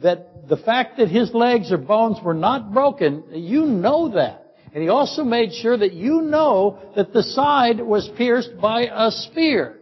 that 0.00 0.48
the 0.48 0.58
fact 0.58 0.98
that 0.98 1.08
his 1.08 1.34
legs 1.34 1.72
or 1.72 1.78
bones 1.78 2.18
were 2.22 2.34
not 2.34 2.72
broken, 2.72 3.24
you 3.32 3.66
know 3.66 4.10
that. 4.14 4.54
And 4.72 4.80
he 4.80 4.88
also 4.88 5.24
made 5.24 5.52
sure 5.54 5.76
that 5.76 5.92
you 5.92 6.22
know 6.22 6.78
that 6.94 7.12
the 7.12 7.24
side 7.24 7.80
was 7.80 8.08
pierced 8.16 8.60
by 8.60 8.82
a 8.82 9.10
spear. 9.10 9.81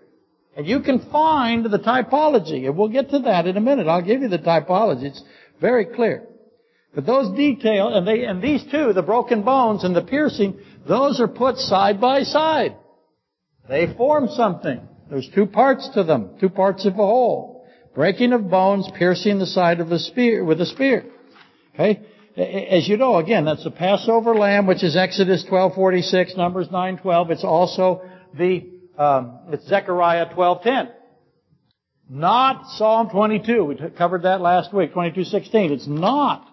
And 0.56 0.66
you 0.66 0.80
can 0.80 1.10
find 1.10 1.64
the 1.64 1.78
typology, 1.78 2.66
and 2.66 2.76
we'll 2.76 2.88
get 2.88 3.10
to 3.10 3.20
that 3.20 3.46
in 3.46 3.56
a 3.56 3.60
minute. 3.60 3.86
I'll 3.86 4.02
give 4.02 4.20
you 4.20 4.28
the 4.28 4.38
typology. 4.38 5.04
It's 5.04 5.22
very 5.60 5.84
clear. 5.84 6.26
But 6.94 7.06
those 7.06 7.36
details, 7.36 7.92
and 7.94 8.06
they, 8.06 8.24
and 8.24 8.42
these 8.42 8.64
two, 8.70 8.92
the 8.92 9.02
broken 9.02 9.42
bones 9.42 9.84
and 9.84 9.94
the 9.94 10.02
piercing, 10.02 10.58
those 10.88 11.20
are 11.20 11.28
put 11.28 11.56
side 11.56 12.00
by 12.00 12.24
side. 12.24 12.76
They 13.68 13.94
form 13.96 14.28
something. 14.28 14.80
There's 15.08 15.28
two 15.34 15.46
parts 15.46 15.88
to 15.94 16.02
them, 16.02 16.30
two 16.40 16.48
parts 16.48 16.84
of 16.84 16.94
a 16.94 16.96
whole. 16.96 17.64
Breaking 17.94 18.32
of 18.32 18.50
bones, 18.50 18.88
piercing 18.96 19.38
the 19.38 19.46
side 19.46 19.80
of 19.80 19.92
a 19.92 19.98
spear 19.98 20.44
with 20.44 20.60
a 20.60 20.66
spear. 20.66 21.04
Okay? 21.74 22.00
As 22.36 22.88
you 22.88 22.96
know, 22.96 23.16
again, 23.16 23.44
that's 23.44 23.64
the 23.64 23.70
Passover 23.70 24.34
lamb, 24.34 24.66
which 24.66 24.82
is 24.82 24.96
Exodus 24.96 25.44
12:46, 25.50 26.36
Numbers 26.36 26.68
9:12. 26.68 27.30
It's 27.30 27.44
also 27.44 28.02
the 28.36 28.79
um, 29.00 29.38
it's 29.50 29.66
Zechariah 29.66 30.26
12:10. 30.34 30.90
Not 32.10 32.66
Psalm 32.72 33.08
22. 33.08 33.64
We 33.64 33.76
covered 33.96 34.24
that 34.24 34.42
last 34.42 34.74
week, 34.74 34.92
22:16. 34.92 35.70
It's 35.70 35.86
not. 35.86 36.46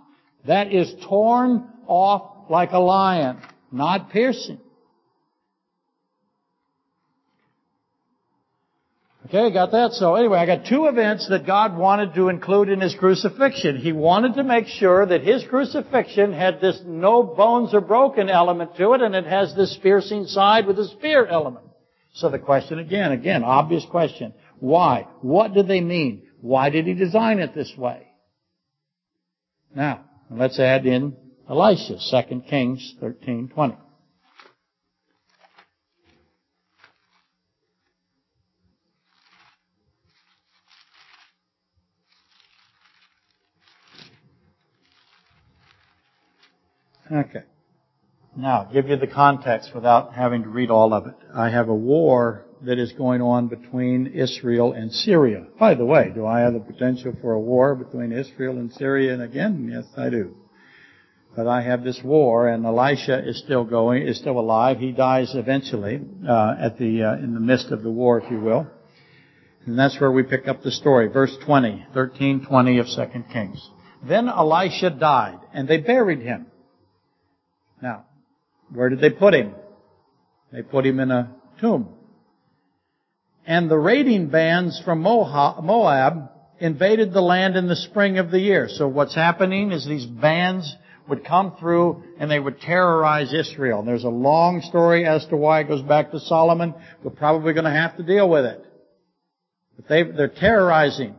That 0.45 0.71
is 0.71 0.95
torn 1.03 1.67
off 1.87 2.49
like 2.49 2.71
a 2.71 2.79
lion, 2.79 3.39
not 3.69 4.11
piercing. 4.11 4.59
Okay, 9.25 9.51
got 9.51 9.71
that? 9.71 9.91
So 9.91 10.15
anyway, 10.15 10.39
I 10.39 10.45
got 10.45 10.67
two 10.67 10.85
events 10.85 11.27
that 11.27 11.45
God 11.45 11.77
wanted 11.77 12.13
to 12.13 12.29
include 12.29 12.69
in 12.69 12.79
His 12.79 12.95
crucifixion. 12.95 13.75
He 13.75 13.91
wanted 13.91 14.35
to 14.35 14.43
make 14.45 14.67
sure 14.67 15.05
that 15.05 15.21
His 15.21 15.43
crucifixion 15.43 16.31
had 16.31 16.61
this 16.61 16.79
no 16.85 17.23
bones 17.23 17.73
are 17.73 17.81
broken 17.81 18.29
element 18.29 18.77
to 18.77 18.93
it, 18.93 19.01
and 19.01 19.15
it 19.15 19.25
has 19.25 19.53
this 19.53 19.77
piercing 19.83 20.27
side 20.27 20.65
with 20.65 20.79
a 20.79 20.87
spear 20.87 21.25
element. 21.25 21.65
So 22.17 22.29
the 22.29 22.39
question 22.39 22.79
again, 22.79 23.11
again, 23.11 23.43
obvious 23.43 23.85
question. 23.85 24.33
Why? 24.59 25.05
What 25.21 25.53
do 25.53 25.61
they 25.61 25.81
mean? 25.81 26.23
Why 26.41 26.71
did 26.71 26.87
He 26.87 26.95
design 26.95 27.37
it 27.37 27.53
this 27.53 27.71
way? 27.77 28.07
Now, 29.75 30.05
let's 30.31 30.59
add 30.59 30.87
in 30.87 31.15
Elisha, 31.47 31.97
2 32.09 32.41
Kings 32.49 32.95
13:20. 32.99 33.77
Okay. 47.11 47.43
Now, 48.37 48.69
give 48.71 48.87
you 48.87 48.97
the 48.97 49.07
context 49.07 49.71
without 49.73 50.13
having 50.13 50.43
to 50.43 50.49
read 50.49 50.69
all 50.69 50.93
of 50.93 51.07
it. 51.07 51.15
I 51.33 51.49
have 51.49 51.69
a 51.69 51.73
war 51.73 52.45
that 52.61 52.77
is 52.77 52.91
going 52.91 53.19
on 53.19 53.47
between 53.47 54.05
Israel 54.05 54.73
and 54.73 54.91
Syria. 54.91 55.47
By 55.59 55.73
the 55.73 55.85
way, 55.85 56.11
do 56.13 56.23
I 56.23 56.41
have 56.41 56.53
the 56.53 56.59
potential 56.59 57.13
for 57.19 57.33
a 57.33 57.39
war 57.39 57.73
between 57.73 58.11
Israel 58.11 58.59
and 58.59 58.71
Syria? 58.71 59.13
And 59.13 59.23
again, 59.23 59.67
yes, 59.73 59.85
I 59.97 60.11
do. 60.11 60.35
But 61.35 61.47
I 61.47 61.63
have 61.63 61.83
this 61.83 61.99
war, 62.03 62.47
and 62.47 62.63
Elisha 62.63 63.27
is 63.27 63.39
still 63.39 63.63
going, 63.63 64.07
is 64.07 64.19
still 64.19 64.39
alive. 64.39 64.77
He 64.77 64.91
dies 64.91 65.33
eventually 65.33 65.99
uh, 66.27 66.55
at 66.59 66.77
the 66.77 67.03
uh, 67.03 67.13
in 67.15 67.33
the 67.33 67.39
midst 67.39 67.71
of 67.71 67.81
the 67.81 67.91
war, 67.91 68.21
if 68.21 68.29
you 68.29 68.39
will. 68.39 68.67
And 69.65 69.77
that's 69.77 69.99
where 69.99 70.11
we 70.11 70.21
pick 70.21 70.47
up 70.47 70.61
the 70.61 70.71
story, 70.71 71.07
verse 71.07 71.35
20, 71.43 71.87
13, 71.93 72.45
20 72.45 72.77
of 72.77 72.85
2 72.85 73.23
Kings. 73.33 73.69
Then 74.07 74.27
Elisha 74.29 74.91
died, 74.91 75.39
and 75.53 75.67
they 75.67 75.77
buried 75.77 76.21
him. 76.21 76.47
Now, 77.81 78.05
where 78.73 78.89
did 78.89 78.99
they 78.99 79.09
put 79.09 79.33
him? 79.33 79.53
They 80.51 80.61
put 80.61 80.85
him 80.85 80.99
in 80.99 81.11
a 81.11 81.35
tomb. 81.59 81.89
And 83.45 83.71
the 83.71 83.77
raiding 83.77 84.27
bands 84.27 84.81
from 84.83 85.01
Moab 85.01 86.29
invaded 86.59 87.13
the 87.13 87.21
land 87.21 87.55
in 87.55 87.67
the 87.67 87.75
spring 87.75 88.17
of 88.17 88.31
the 88.31 88.39
year. 88.39 88.67
So 88.69 88.87
what's 88.87 89.15
happening 89.15 89.71
is 89.71 89.85
these 89.85 90.05
bands 90.05 90.75
would 91.07 91.23
come 91.23 91.55
through 91.57 92.03
and 92.19 92.29
they 92.29 92.39
would 92.39 92.59
terrorize 92.59 93.33
Israel. 93.33 93.79
And 93.79 93.87
there's 93.87 94.03
a 94.03 94.09
long 94.09 94.61
story 94.61 95.05
as 95.05 95.25
to 95.27 95.37
why 95.37 95.61
it 95.61 95.67
goes 95.67 95.81
back 95.81 96.11
to 96.11 96.19
Solomon. 96.19 96.73
We're 97.03 97.11
probably 97.11 97.53
going 97.53 97.65
to 97.65 97.71
have 97.71 97.95
to 97.97 98.03
deal 98.03 98.29
with 98.29 98.45
it. 98.45 98.65
But 99.77 99.87
they, 99.87 100.03
they're 100.03 100.27
terrorizing. 100.27 101.15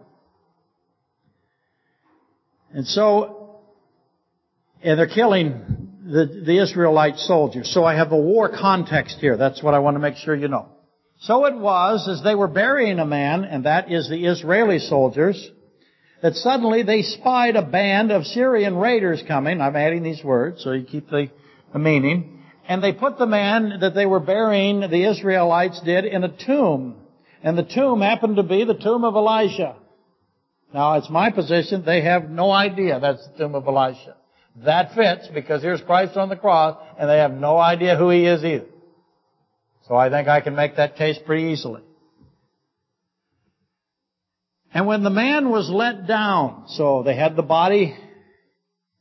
And 2.73 2.87
so, 2.87 3.61
and 4.83 4.99
they're 4.99 5.07
killing 5.07 5.88
the, 6.09 6.43
the 6.47 6.63
Israelite 6.63 7.19
soldiers. 7.19 7.71
So 7.73 7.85
I 7.85 7.95
have 7.95 8.13
a 8.13 8.17
war 8.17 8.49
context 8.49 9.19
here. 9.21 9.37
That's 9.37 9.63
what 9.63 9.75
I 9.75 9.79
want 9.81 9.97
to 9.97 10.01
make 10.01 10.17
sure 10.17 10.35
you 10.35 10.49
know. 10.49 10.69
So 11.21 11.45
it 11.47 11.57
was, 11.57 12.09
as 12.09 12.23
they 12.23 12.35
were 12.35 12.49
burying 12.49 12.99
a 12.99 13.05
man, 13.05 13.45
and 13.45 13.67
that 13.67 13.93
is 13.93 14.09
the 14.09 14.25
Israeli 14.25 14.79
soldiers, 14.79 15.51
that 16.23 16.35
suddenly 16.35 16.83
they 16.83 17.03
spied 17.03 17.57
a 17.57 17.63
band 17.63 18.11
of 18.11 18.25
Syrian 18.25 18.77
raiders 18.77 19.23
coming. 19.27 19.61
I'm 19.61 19.77
adding 19.77 20.03
these 20.03 20.25
words 20.25 20.63
so 20.63 20.73
you 20.73 20.85
keep 20.85 21.11
the, 21.11 21.31
the 21.73 21.79
meaning. 21.79 22.43
And 22.67 22.83
they 22.83 22.93
put 22.93 23.19
the 23.19 23.27
man 23.27 23.81
that 23.81 23.95
they 23.95 24.07
were 24.07 24.21
burying, 24.21 24.81
the 24.81 25.09
Israelites 25.09 25.81
did, 25.85 26.05
in 26.05 26.25
a 26.25 26.37
tomb. 26.47 26.97
And 27.43 27.57
the 27.57 27.65
tomb 27.65 28.01
happened 28.01 28.37
to 28.37 28.43
be 28.43 28.65
the 28.65 28.75
tomb 28.75 29.05
of 29.05 29.15
Elijah. 29.15 29.77
Now 30.73 30.95
it's 30.95 31.11
my 31.11 31.31
position, 31.31 31.85
they 31.85 32.03
have 32.03 32.31
no 32.31 32.51
idea 32.51 33.01
that's 33.01 33.27
the 33.29 33.39
tomb 33.39 33.55
of 33.55 33.67
Elisha. 33.67 34.17
That 34.65 34.95
fits 34.95 35.29
because 35.33 35.63
here's 35.63 35.81
Christ 35.83 36.17
on 36.17 36.29
the 36.29 36.37
cross 36.37 36.79
and 36.99 37.09
they 37.09 37.19
have 37.19 37.33
no 37.33 37.59
idea 37.59 37.97
who 37.97 38.11
he 38.11 38.27
is 38.27 38.45
either. 38.45 38.67
So 39.87 39.95
I 39.95 40.11
think 40.11 40.29
I 40.29 40.41
can 40.41 40.55
make 40.55 40.77
that 40.77 40.97
case 40.97 41.19
pretty 41.25 41.45
easily. 41.53 41.83
And 44.75 44.87
when 44.87 45.03
the 45.03 45.11
man 45.11 45.51
was 45.51 45.71
let 45.71 46.07
down, 46.07 46.65
so 46.69 47.03
they 47.03 47.15
had 47.15 47.37
the 47.37 47.43
body 47.43 47.97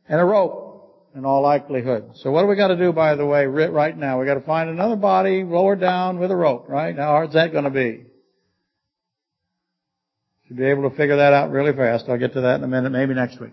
and 0.07 0.19
a 0.21 0.23
rope 0.23 1.11
in 1.15 1.25
all 1.25 1.41
likelihood. 1.41 2.11
So 2.15 2.31
what 2.31 2.41
do 2.41 2.47
we 2.47 2.55
got 2.55 2.69
to 2.69 2.77
do 2.77 2.93
by 2.93 3.15
the 3.15 3.25
way 3.25 3.45
right 3.47 3.97
now? 3.97 4.19
We 4.19 4.25
got 4.25 4.35
to 4.35 4.41
find 4.41 4.69
another 4.69 4.95
body 4.95 5.43
lowered 5.43 5.81
down 5.81 6.19
with 6.19 6.31
a 6.31 6.35
rope, 6.35 6.69
right? 6.69 6.95
How 6.95 7.07
hard's 7.07 7.33
that 7.33 7.51
going 7.51 7.65
to 7.65 7.69
be? 7.69 8.05
Should 10.47 10.57
be 10.57 10.65
able 10.67 10.89
to 10.89 10.95
figure 10.95 11.17
that 11.17 11.33
out 11.33 11.51
really 11.51 11.73
fast. 11.73 12.05
I'll 12.07 12.17
get 12.17 12.33
to 12.33 12.41
that 12.41 12.55
in 12.55 12.63
a 12.63 12.67
minute, 12.67 12.91
maybe 12.91 13.13
next 13.13 13.41
week. 13.41 13.51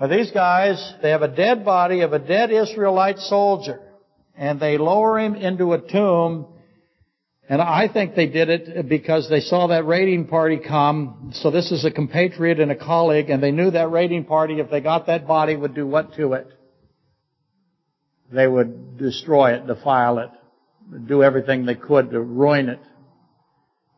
But 0.00 0.08
these 0.08 0.30
guys, 0.30 0.94
they 1.02 1.10
have 1.10 1.20
a 1.20 1.28
dead 1.28 1.62
body 1.62 2.00
of 2.00 2.14
a 2.14 2.18
dead 2.18 2.50
Israelite 2.50 3.18
soldier, 3.18 3.80
and 4.34 4.58
they 4.58 4.78
lower 4.78 5.20
him 5.20 5.34
into 5.34 5.74
a 5.74 5.78
tomb, 5.78 6.46
and 7.50 7.60
I 7.60 7.86
think 7.86 8.14
they 8.14 8.26
did 8.26 8.48
it 8.48 8.88
because 8.88 9.28
they 9.28 9.40
saw 9.40 9.66
that 9.66 9.84
raiding 9.84 10.26
party 10.26 10.56
come, 10.56 11.32
so 11.34 11.50
this 11.50 11.70
is 11.70 11.84
a 11.84 11.90
compatriot 11.90 12.60
and 12.60 12.70
a 12.70 12.76
colleague, 12.76 13.28
and 13.28 13.42
they 13.42 13.50
knew 13.50 13.70
that 13.72 13.90
raiding 13.90 14.24
party, 14.24 14.58
if 14.58 14.70
they 14.70 14.80
got 14.80 15.06
that 15.08 15.26
body, 15.26 15.54
would 15.54 15.74
do 15.74 15.86
what 15.86 16.14
to 16.14 16.32
it? 16.32 16.46
They 18.32 18.46
would 18.46 18.96
destroy 18.96 19.52
it, 19.52 19.66
defile 19.66 20.20
it, 20.20 20.30
do 21.08 21.22
everything 21.22 21.66
they 21.66 21.74
could 21.74 22.10
to 22.12 22.20
ruin 22.22 22.70
it 22.70 22.80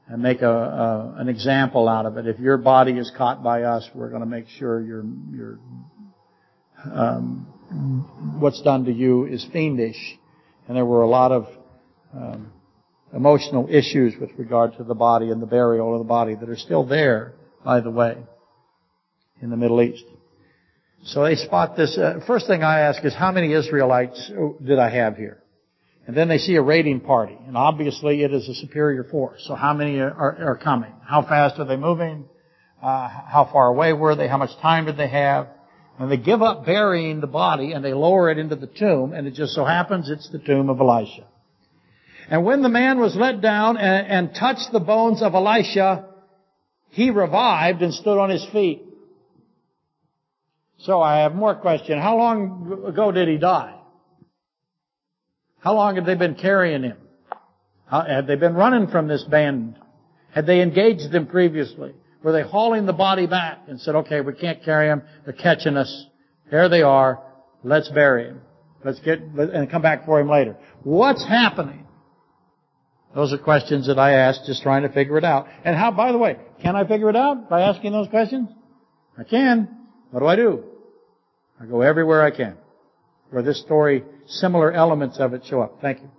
and 0.09 0.21
make 0.21 0.43
a, 0.43 0.51
a, 0.51 1.15
an 1.19 1.29
example 1.29 1.89
out 1.89 2.07
of 2.07 2.17
it. 2.17 2.27
If 2.27 2.41
your 2.41 2.57
body 2.57 2.93
is 2.93 3.13
caught 3.17 3.43
by 3.43 3.63
us, 3.63 3.89
we're 3.95 4.09
going 4.09 4.21
to 4.21 4.27
make 4.27 4.49
sure 4.59 4.81
your 4.81 5.05
your 5.33 5.59
um, 6.85 8.39
what's 8.41 8.63
done 8.63 8.85
to 8.85 8.93
you 8.93 9.27
is 9.27 9.47
fiendish. 9.53 10.19
And 10.69 10.77
there 10.77 10.87
were 10.87 11.03
a 11.03 11.09
lot 11.09 11.33
of 11.33 11.49
um, 12.15 12.53
emotional 13.15 13.69
issues 13.69 14.15
with 14.21 14.31
regard 14.39 14.77
to 14.77 14.85
the 14.85 14.95
body 14.95 15.31
and 15.31 15.43
the 15.43 15.47
burial 15.47 15.93
of 15.95 15.99
the 15.99 16.09
body 16.09 16.35
that 16.35 16.49
are 16.49 16.57
still 16.57 16.87
there, 16.87 17.35
by 17.65 17.81
the 17.81 17.91
way, 17.91 18.17
in 19.41 19.51
the 19.51 19.57
Middle 19.57 19.83
East. 19.83 20.05
So 21.05 21.25
they 21.25 21.35
spot 21.35 21.77
this. 21.77 21.99
Uh, 21.99 22.21
first 22.27 22.47
thing 22.47 22.63
I 22.63 22.81
ask 22.81 23.05
is, 23.05 23.15
how 23.15 23.33
many 23.33 23.53
Israelites 23.53 24.31
did 24.65 24.79
I 24.79 24.89
have 24.91 25.17
here? 25.17 25.43
And 26.07 26.17
then 26.17 26.29
they 26.29 26.39
see 26.39 26.57
a 26.57 26.63
raiding 26.63 27.01
party, 27.01 27.37
and 27.47 27.57
obviously 27.57 28.23
it 28.23 28.33
is 28.33 28.49
a 28.49 28.55
superior 28.55 29.05
force. 29.05 29.43
So 29.47 29.55
how 29.55 29.73
many 29.73 29.99
are, 30.01 30.13
are 30.13 30.59
coming? 30.63 30.93
How 31.05 31.23
fast 31.23 31.59
are 31.59 31.65
they 31.65 31.77
moving? 31.77 32.29
Uh, 32.83 33.09
how 33.09 33.49
far 33.53 33.69
away 33.69 33.93
were 33.93 34.17
they? 34.17 34.27
How 34.27 34.39
much 34.39 34.51
time 34.61 34.87
did 34.87 34.97
they 34.97 35.09
have? 35.09 35.49
And 36.03 36.11
they 36.11 36.17
give 36.17 36.43
up 36.43 36.67
burying 36.67 37.21
the 37.21 37.29
body 37.29 37.71
and 37.71 37.85
they 37.85 37.95
lower 37.95 38.29
it 38.29 38.37
into 38.37 38.57
the 38.57 38.67
tomb, 38.67 39.13
and 39.13 39.25
it 39.29 39.35
just 39.35 39.55
so 39.55 39.65
happens 39.65 40.11
it's 40.11 40.29
the 40.31 40.41
tomb 40.41 40.69
of 40.69 40.81
Elisha. 40.81 41.29
And 42.29 42.45
when 42.45 42.63
the 42.63 42.69
man 42.69 42.99
was 42.99 43.15
let 43.15 43.41
down 43.41 43.77
and, 43.77 44.09
and 44.09 44.35
touched 44.35 44.73
the 44.73 44.81
bones 44.81 45.23
of 45.23 45.35
Elisha, 45.35 46.09
he 46.89 47.11
revived 47.11 47.83
and 47.83 47.95
stood 47.95 48.19
on 48.19 48.31
his 48.31 48.45
feet. 48.53 48.83
So 50.79 51.01
I 51.01 51.21
have 51.21 51.37
more 51.37 51.55
question. 51.55 52.01
How 52.01 52.17
long 52.17 52.85
ago 52.85 53.13
did 53.13 53.29
he 53.29 53.39
die? 53.39 53.77
How 55.61 55.75
long 55.75 55.95
had 55.95 56.05
they 56.05 56.17
been 56.17 56.35
carrying 56.35 56.83
him? 56.83 56.97
How, 57.87 58.03
had 58.03 58.27
they 58.27 58.35
been 58.35 58.55
running 58.55 58.89
from 58.89 59.07
this 59.07 59.23
band? 59.23 59.77
Had 60.33 60.47
they 60.47 60.63
engaged 60.63 61.13
them 61.13 61.29
previously? 61.29 61.95
Were 62.23 62.33
they 62.33 62.43
hauling 62.43 62.87
the 62.87 62.93
body 62.93 63.27
back 63.27 63.61
and 63.69 63.81
said, 63.81 63.95
okay, 63.97 64.21
we 64.21 64.35
can't 64.35 64.63
carry 64.65 64.89
him. 64.89 65.03
They're 65.25 65.33
catching 65.33 65.77
us. 65.77 66.07
There 66.51 66.69
they 66.69 66.83
are. 66.83 67.23
Let's 67.65 67.89
bury 67.89 68.27
him. 68.27 68.41
Let's 68.85 69.01
get, 69.01 69.21
and 69.21 69.71
come 69.71 69.83
back 69.83 70.07
for 70.07 70.21
him 70.21 70.29
later. 70.29 70.57
What's 70.83 71.27
happening? 71.27 71.87
Those 73.15 73.33
are 73.33 73.39
questions 73.39 73.87
that 73.89 73.99
I 73.99 74.13
ask 74.13 74.45
just 74.47 74.63
trying 74.63 74.83
to 74.83 74.89
figure 74.89 75.19
it 75.19 75.25
out. 75.25 75.47
And 75.65 75.77
how, 75.77 75.91
by 75.91 76.13
the 76.13 76.19
way, 76.19 76.37
can 76.63 76.77
I 76.77 76.87
figure 76.87 77.11
it 77.11 77.17
out 77.17 77.51
by 77.51 77.63
asking 77.63 77.93
those 77.93 78.09
questions? 78.09 78.49
I 79.19 79.25
can. 79.25 79.69
What 80.11 80.21
do 80.21 80.27
I 80.27 80.37
do? 80.37 80.65
I 81.61 81.67
go 81.67 81.83
everywhere 81.83 82.23
I 82.23 82.31
can 82.31 82.57
where 83.33 83.43
this 83.43 83.61
story, 83.63 84.05
similar 84.27 84.71
elements 84.71 85.19
of 85.19 85.33
it 85.33 85.43
show 85.47 85.63
up. 85.63 85.79
Thank 85.81 86.01
you. 86.01 86.11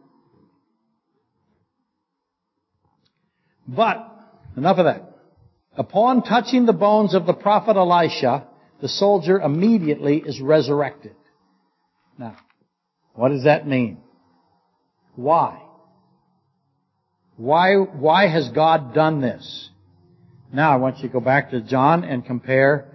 But, 3.67 4.11
enough 4.57 4.79
of 4.79 4.85
that. 4.85 5.12
Upon 5.75 6.21
touching 6.21 6.65
the 6.65 6.73
bones 6.73 7.15
of 7.15 7.25
the 7.25 7.33
prophet 7.33 7.75
Elisha, 7.75 8.47
the 8.81 8.87
soldier 8.87 9.39
immediately 9.39 10.17
is 10.17 10.39
resurrected. 10.39 11.15
Now, 12.17 12.37
what 13.13 13.29
does 13.29 13.45
that 13.45 13.67
mean? 13.67 13.97
Why? 15.15 15.61
Why, 17.37 17.75
why 17.75 18.27
has 18.27 18.49
God 18.49 18.93
done 18.93 19.21
this? 19.21 19.69
Now 20.51 20.71
I 20.71 20.75
want 20.75 20.97
you 20.97 21.07
to 21.07 21.13
go 21.13 21.19
back 21.19 21.49
to 21.51 21.61
John 21.61 22.03
and 22.03 22.23
compare 22.23 22.89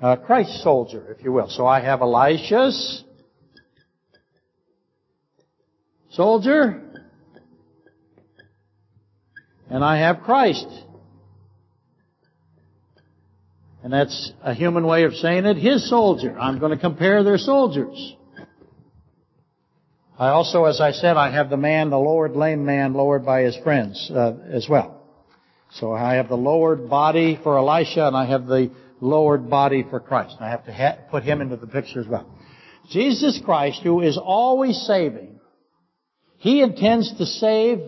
uh, 0.00 0.16
Christ's 0.16 0.62
soldier, 0.62 1.14
if 1.16 1.22
you 1.22 1.32
will. 1.32 1.48
So 1.48 1.66
I 1.66 1.80
have 1.80 2.00
Elisha's 2.00 3.04
soldier, 6.10 6.82
and 9.68 9.84
I 9.84 9.98
have 9.98 10.22
Christ. 10.22 10.66
And 13.82 13.92
that's 13.92 14.32
a 14.42 14.54
human 14.54 14.86
way 14.86 15.04
of 15.04 15.14
saying 15.14 15.44
it, 15.44 15.56
his 15.56 15.88
soldier. 15.88 16.38
I'm 16.38 16.60
going 16.60 16.70
to 16.70 16.78
compare 16.78 17.24
their 17.24 17.38
soldiers. 17.38 18.14
I 20.18 20.28
also, 20.28 20.66
as 20.66 20.80
I 20.80 20.92
said, 20.92 21.16
I 21.16 21.32
have 21.32 21.50
the 21.50 21.56
man, 21.56 21.90
the 21.90 21.98
lowered 21.98 22.36
lame 22.36 22.64
man, 22.64 22.94
lowered 22.94 23.24
by 23.24 23.42
his 23.42 23.56
friends 23.56 24.10
uh, 24.14 24.34
as 24.52 24.68
well. 24.68 25.02
So 25.72 25.92
I 25.92 26.14
have 26.14 26.28
the 26.28 26.36
lowered 26.36 26.88
body 26.88 27.40
for 27.42 27.58
Elisha, 27.58 28.06
and 28.06 28.16
I 28.16 28.26
have 28.26 28.46
the 28.46 28.70
lowered 29.00 29.50
body 29.50 29.84
for 29.88 29.98
Christ. 29.98 30.36
I 30.38 30.50
have 30.50 30.64
to 30.66 30.72
ha- 30.72 30.98
put 31.10 31.24
him 31.24 31.40
into 31.40 31.56
the 31.56 31.66
picture 31.66 32.00
as 32.00 32.06
well. 32.06 32.26
Jesus 32.90 33.40
Christ, 33.44 33.80
who 33.82 34.00
is 34.00 34.16
always 34.16 34.76
saving, 34.86 35.40
he 36.36 36.62
intends 36.62 37.16
to 37.18 37.26
save 37.26 37.80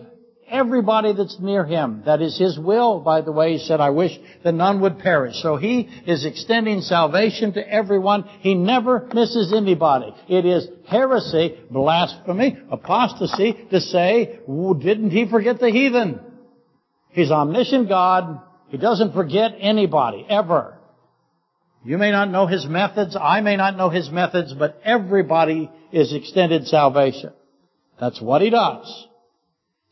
everybody 0.49 1.13
that's 1.13 1.39
near 1.39 1.65
him. 1.65 2.03
That 2.05 2.21
is 2.21 2.37
his 2.37 2.57
will, 2.57 2.99
by 2.99 3.21
the 3.21 3.31
way. 3.31 3.53
He 3.53 3.65
said, 3.65 3.79
I 3.79 3.89
wish 3.89 4.11
that 4.43 4.53
none 4.53 4.81
would 4.81 4.99
perish. 4.99 5.35
So 5.41 5.57
he 5.57 5.89
is 6.05 6.25
extending 6.25 6.81
salvation 6.81 7.53
to 7.53 7.67
everyone. 7.67 8.23
He 8.39 8.53
never 8.55 9.07
misses 9.13 9.53
anybody. 9.53 10.13
It 10.27 10.45
is 10.45 10.67
heresy, 10.87 11.57
blasphemy, 11.69 12.57
apostasy 12.69 13.67
to 13.71 13.81
say, 13.81 14.39
didn't 14.47 15.11
he 15.11 15.27
forget 15.29 15.59
the 15.59 15.69
heathen? 15.69 16.19
He's 17.09 17.31
omniscient 17.31 17.89
God. 17.89 18.41
He 18.69 18.77
doesn't 18.77 19.13
forget 19.13 19.53
anybody, 19.59 20.25
ever. 20.29 20.77
You 21.83 21.97
may 21.97 22.11
not 22.11 22.31
know 22.31 22.47
his 22.47 22.65
methods. 22.65 23.15
I 23.19 23.41
may 23.41 23.55
not 23.55 23.77
know 23.77 23.89
his 23.89 24.09
methods, 24.09 24.53
but 24.53 24.81
everybody 24.83 25.69
is 25.91 26.13
extended 26.13 26.67
salvation. 26.67 27.31
That's 27.99 28.19
what 28.19 28.41
he 28.41 28.49
does. 28.49 29.07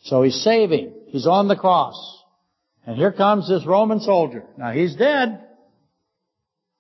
So 0.04 0.24
he's 0.24 0.42
saving. 0.44 0.94
He's 1.08 1.28
on 1.28 1.48
the 1.48 1.56
cross. 1.56 1.96
And 2.86 2.98
here 2.98 3.12
comes 3.12 3.48
this 3.48 3.66
Roman 3.66 4.02
soldier. 4.02 4.44
Now 4.58 4.72
he's 4.72 4.96
dead. 4.96 5.42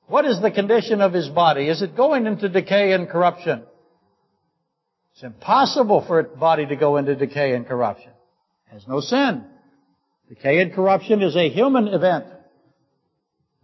What 0.07 0.25
is 0.25 0.41
the 0.41 0.51
condition 0.51 0.99
of 0.99 1.13
his 1.13 1.29
body? 1.29 1.69
Is 1.69 1.81
it 1.81 1.95
going 1.95 2.27
into 2.27 2.49
decay 2.49 2.91
and 2.91 3.07
corruption? 3.07 3.63
It's 5.13 5.23
impossible 5.23 6.05
for 6.05 6.19
a 6.19 6.23
body 6.23 6.65
to 6.65 6.75
go 6.75 6.97
into 6.97 7.15
decay 7.15 7.53
and 7.53 7.65
corruption. 7.65 8.11
It 8.67 8.73
has 8.73 8.87
no 8.87 8.99
sin. 8.99 9.45
Decay 10.27 10.61
and 10.61 10.73
corruption 10.73 11.21
is 11.21 11.35
a 11.35 11.49
human 11.49 11.87
event, 11.87 12.25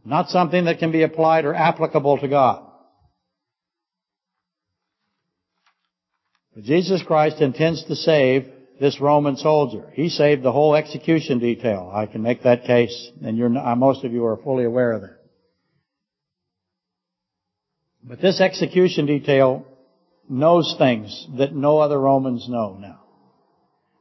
not 0.05 0.29
something 0.29 0.65
that 0.65 0.79
can 0.79 0.91
be 0.91 1.03
applied 1.03 1.45
or 1.45 1.53
applicable 1.53 2.19
to 2.19 2.27
God. 2.27 2.65
But 6.55 6.63
Jesus 6.63 7.01
Christ 7.03 7.41
intends 7.41 7.83
to 7.85 7.95
save 7.95 8.49
this 8.79 8.99
Roman 9.01 9.35
soldier. 9.35 9.91
He 9.93 10.09
saved 10.09 10.41
the 10.41 10.51
whole 10.51 10.75
execution 10.75 11.39
detail. 11.39 11.91
I 11.93 12.05
can 12.05 12.21
make 12.21 12.43
that 12.43 12.63
case, 12.63 13.11
and 13.21 13.57
uh, 13.57 13.75
most 13.75 14.05
of 14.05 14.13
you 14.13 14.25
are 14.25 14.37
fully 14.37 14.63
aware 14.63 14.93
of 14.93 15.01
that. 15.01 15.17
But 18.03 18.21
this 18.21 18.39
execution 18.39 19.05
detail 19.05 19.65
knows 20.29 20.75
things 20.77 21.27
that 21.37 21.53
no 21.53 21.79
other 21.79 21.99
Romans 21.99 22.47
know 22.47 22.77
now. 22.79 23.01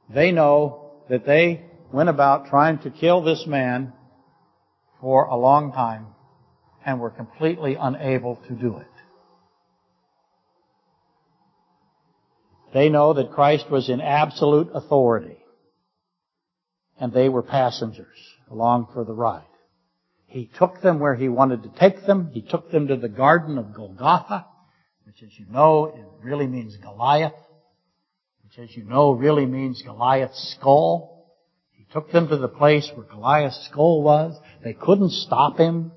They 0.09 0.31
know 0.31 0.93
that 1.11 1.27
they 1.27 1.65
went 1.93 2.09
about 2.09 2.47
trying 2.47 2.79
to 2.81 2.91
kill 2.91 3.23
this 3.23 3.45
man 3.47 3.93
for 5.01 5.25
a 5.25 5.37
long 5.37 5.73
time 5.73 6.07
and 6.85 7.01
were 7.01 7.11
completely 7.11 7.77
unable 7.79 8.37
to 8.49 8.55
do 8.55 8.77
it. 8.77 8.87
They 12.73 12.89
know 12.89 13.15
that 13.15 13.33
Christ 13.33 13.71
was 13.71 13.89
in 13.89 14.01
absolute 14.01 14.71
authority 14.75 15.39
and 17.01 17.13
they 17.13 17.29
were 17.29 17.43
passengers 17.43 18.19
along 18.51 18.89
for 18.93 19.05
the 19.05 19.13
ride. 19.13 19.45
He 20.27 20.51
took 20.59 20.83
them 20.83 20.99
where 21.01 21.15
he 21.15 21.29
wanted 21.29 21.63
to 21.63 21.71
take 21.71 22.07
them. 22.07 22.31
He 22.33 22.43
took 22.43 22.71
them 22.71 22.89
to 22.89 22.97
the 22.97 23.09
Garden 23.09 23.57
of 23.57 23.75
Golgotha, 23.75 24.47
which 25.05 25.23
as 25.23 25.39
you 25.39 25.47
know, 25.51 25.87
it 25.87 26.05
really 26.23 26.47
means 26.47 26.77
Goliath, 26.77 27.33
which 28.45 28.59
as 28.59 28.77
you 28.77 28.85
know 28.85 29.13
really 29.13 29.47
means 29.47 29.83
Goliath's 29.83 30.55
skull. 30.59 31.35
He 31.73 31.87
took 31.93 32.13
them 32.13 32.29
to 32.29 32.37
the 32.37 32.49
place 32.49 32.91
where 32.95 33.07
Goliath's 33.07 33.69
skull 33.71 34.03
was. 34.03 34.39
They 34.63 34.75
couldn't 34.75 35.13
stop 35.13 35.57
him. 35.57 35.93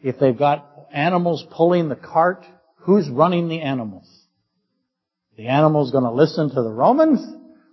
If 0.00 0.18
they've 0.18 0.36
got 0.36 0.68
animals 0.92 1.46
pulling 1.52 1.88
the 1.88 1.94
cart, 1.94 2.44
who's 2.78 3.08
running 3.08 3.48
the 3.48 3.60
animals? 3.60 4.21
The 5.36 5.48
animal's 5.48 5.90
going 5.90 6.04
to 6.04 6.12
listen 6.12 6.50
to 6.50 6.62
the 6.62 6.70
Romans, 6.70 7.20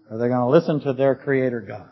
or 0.10 0.18
they're 0.18 0.30
going 0.30 0.40
to 0.40 0.50
listen 0.50 0.82
to 0.82 0.94
their 0.94 1.16
creator 1.16 1.62
God. 1.62 1.90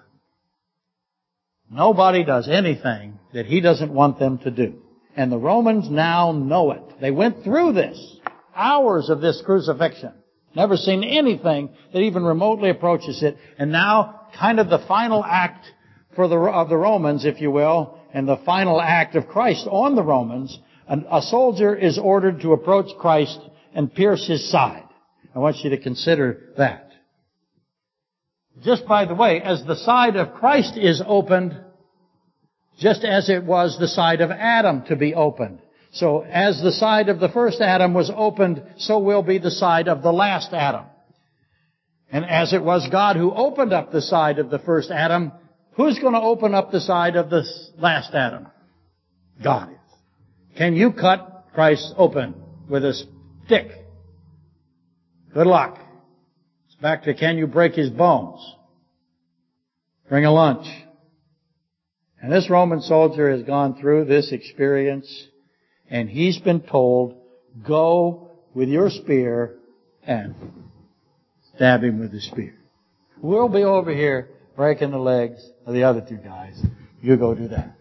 Nobody 1.70 2.24
does 2.24 2.48
anything 2.48 3.20
that 3.34 3.46
he 3.46 3.60
doesn't 3.60 3.94
want 3.94 4.20
them 4.20 4.38
to 4.40 4.52
do. 4.52 4.82
And 5.16 5.32
the 5.32 5.38
Romans 5.38 5.90
now 5.90 6.32
know 6.32 6.72
it. 6.72 7.02
They 7.02 7.12
went 7.12 7.44
through 7.44 7.74
this. 7.74 8.18
Hours 8.56 9.10
of 9.10 9.20
this 9.20 9.42
crucifixion. 9.46 10.14
Never 10.56 10.78
seen 10.78 11.04
anything 11.04 11.70
that 11.92 12.00
even 12.00 12.24
remotely 12.24 12.70
approaches 12.70 13.22
it. 13.22 13.38
And 13.60 13.72
now, 13.72 14.28
kind 14.40 14.60
of 14.60 14.70
the 14.70 14.84
final 14.88 15.24
act 15.24 15.66
for 16.16 16.28
the, 16.28 16.38
of 16.38 16.70
the 16.70 16.78
Romans, 16.78 17.26
if 17.26 17.42
you 17.42 17.52
will, 17.52 18.00
and 18.14 18.28
the 18.28 18.42
final 18.46 18.82
act 18.82 19.16
of 19.16 19.28
Christ 19.28 19.68
on 19.70 19.96
the 19.96 20.04
Romans, 20.04 20.58
a 20.88 21.22
soldier 21.22 21.76
is 21.76 22.00
ordered 22.00 22.42
to 22.42 22.54
approach 22.54 22.88
Christ 22.98 23.40
and 23.74 23.94
pierce 23.94 24.26
his 24.26 24.50
side. 24.50 24.87
I 25.38 25.40
want 25.40 25.58
you 25.58 25.70
to 25.70 25.78
consider 25.78 26.52
that. 26.58 26.94
Just 28.64 28.88
by 28.88 29.06
the 29.06 29.14
way, 29.14 29.40
as 29.40 29.64
the 29.64 29.76
side 29.76 30.16
of 30.16 30.34
Christ 30.34 30.76
is 30.76 31.00
opened, 31.06 31.56
just 32.80 33.04
as 33.04 33.30
it 33.30 33.44
was 33.44 33.78
the 33.78 33.88
side 33.88 34.22
of 34.22 34.32
Adam 34.32 34.82
to 34.88 34.96
be 34.96 35.14
opened. 35.14 35.60
So 35.92 36.22
as 36.22 36.60
the 36.64 36.72
side 36.72 37.10
of 37.10 37.20
the 37.20 37.30
first 37.30 37.62
Adam 37.62 37.94
was 37.94 38.12
opened, 38.16 38.64
so 38.78 38.98
will 38.98 39.22
be 39.22 39.38
the 39.38 39.52
side 39.52 39.88
of 39.88 40.02
the 40.02 40.12
last 40.12 40.54
Adam. 40.54 40.86
And 42.12 42.26
as 42.26 42.52
it 42.52 42.64
was 42.64 42.90
God 42.92 43.16
who 43.16 43.32
opened 43.32 43.74
up 43.74 43.92
the 43.92 44.02
side 44.02 44.40
of 44.40 44.50
the 44.50 44.58
first 44.58 44.90
Adam, 44.90 45.32
who's 45.74 46.00
going 46.00 46.14
to 46.14 46.20
open 46.20 46.56
up 46.56 46.72
the 46.72 46.82
side 46.82 47.16
of 47.16 47.30
the 47.30 47.44
last 47.78 48.12
Adam? 48.16 48.48
God 49.44 49.70
is. 49.70 50.58
Can 50.58 50.76
you 50.76 50.94
cut 50.94 51.50
Christ 51.54 51.94
open 51.96 52.34
with 52.68 52.84
a 52.84 52.96
stick? 53.46 53.84
Good 55.34 55.48
luck. 55.48 55.78
It's 56.68 56.76
Back 56.76 57.04
to 57.04 57.14
can 57.14 57.38
you 57.38 57.48
break 57.48 57.74
his 57.74 57.90
bones? 57.90 58.40
Bring 60.10 60.26
a 60.26 60.32
lunch. 60.32 60.66
And 62.22 62.32
this 62.32 62.50
Roman 62.50 62.82
soldier 62.82 63.30
has 63.32 63.44
gone 63.44 63.80
through 63.80 64.06
this 64.06 64.32
experience 64.32 65.28
and 65.90 66.10
he's 66.10 66.40
been 66.40 66.62
told, 66.62 67.16
go 67.66 68.32
with 68.54 68.70
your 68.70 68.90
spear 68.90 69.58
and 70.04 70.36
stab 71.56 71.84
him 71.84 72.00
with 72.00 72.12
the 72.12 72.22
spear. 72.22 72.56
We'll 73.22 73.50
be 73.50 73.64
over 73.64 73.94
here 73.94 74.30
breaking 74.56 74.92
the 74.92 74.98
legs 74.98 75.48
of 75.66 75.74
the 75.74 75.84
other 75.84 76.02
two 76.08 76.18
guys. 76.18 76.60
You 77.02 77.18
go 77.18 77.36
do 77.36 77.50
that. 77.50 77.76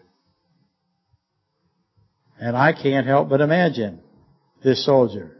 And 2.39 2.55
I 2.55 2.73
can't 2.73 3.07
help 3.07 3.29
but 3.29 3.41
imagine 3.41 4.01
this 4.63 4.85
soldier 4.85 5.36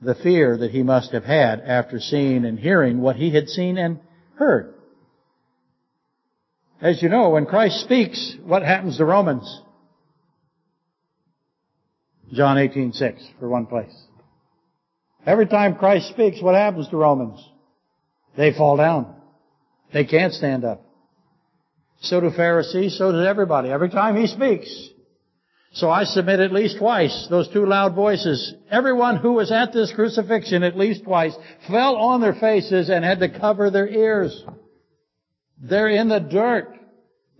the 0.00 0.14
fear 0.14 0.56
that 0.58 0.70
he 0.70 0.82
must 0.82 1.12
have 1.12 1.24
had 1.24 1.60
after 1.60 1.98
seeing 2.00 2.44
and 2.44 2.58
hearing 2.58 3.00
what 3.00 3.16
he 3.16 3.30
had 3.30 3.48
seen 3.48 3.78
and 3.78 4.00
heard. 4.34 4.74
As 6.80 7.02
you 7.02 7.08
know, 7.08 7.30
when 7.30 7.46
Christ 7.46 7.80
speaks, 7.80 8.36
what 8.44 8.62
happens 8.62 8.98
to 8.98 9.04
Romans? 9.04 9.62
John 12.32 12.58
18:6 12.58 13.22
for 13.38 13.48
one 13.48 13.66
place. 13.66 13.94
Every 15.24 15.46
time 15.46 15.76
Christ 15.76 16.08
speaks, 16.10 16.42
what 16.42 16.54
happens 16.54 16.88
to 16.88 16.96
Romans? 16.96 17.40
They 18.36 18.52
fall 18.52 18.76
down. 18.76 19.14
They 19.92 20.04
can't 20.04 20.32
stand 20.32 20.64
up. 20.64 20.82
So 22.00 22.20
do 22.20 22.30
Pharisees, 22.30 22.98
so 22.98 23.10
does 23.10 23.26
everybody. 23.26 23.70
Every 23.70 23.88
time 23.88 24.16
he 24.16 24.26
speaks, 24.26 24.90
so 25.76 25.90
I 25.90 26.04
submit 26.04 26.40
at 26.40 26.54
least 26.54 26.78
twice, 26.78 27.26
those 27.28 27.48
two 27.48 27.66
loud 27.66 27.94
voices. 27.94 28.54
Everyone 28.70 29.18
who 29.18 29.34
was 29.34 29.52
at 29.52 29.74
this 29.74 29.92
crucifixion 29.94 30.62
at 30.62 30.74
least 30.74 31.04
twice 31.04 31.34
fell 31.68 31.96
on 31.96 32.22
their 32.22 32.32
faces 32.32 32.88
and 32.88 33.04
had 33.04 33.20
to 33.20 33.38
cover 33.38 33.70
their 33.70 33.86
ears. 33.86 34.42
They're 35.60 35.90
in 35.90 36.08
the 36.08 36.18
dirt. 36.18 36.74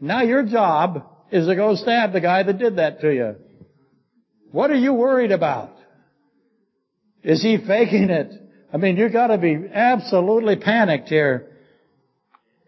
Now 0.02 0.20
your 0.20 0.42
job 0.42 1.06
is 1.32 1.46
to 1.46 1.56
go 1.56 1.76
stab 1.76 2.12
the 2.12 2.20
guy 2.20 2.42
that 2.42 2.58
did 2.58 2.76
that 2.76 3.00
to 3.00 3.10
you. 3.10 3.36
What 4.50 4.70
are 4.70 4.74
you 4.74 4.92
worried 4.92 5.32
about? 5.32 5.72
Is 7.22 7.42
he 7.42 7.56
faking 7.56 8.10
it? 8.10 8.32
I 8.70 8.76
mean, 8.76 8.98
you 8.98 9.08
gotta 9.08 9.38
be 9.38 9.56
absolutely 9.72 10.56
panicked 10.56 11.08
here. 11.08 11.55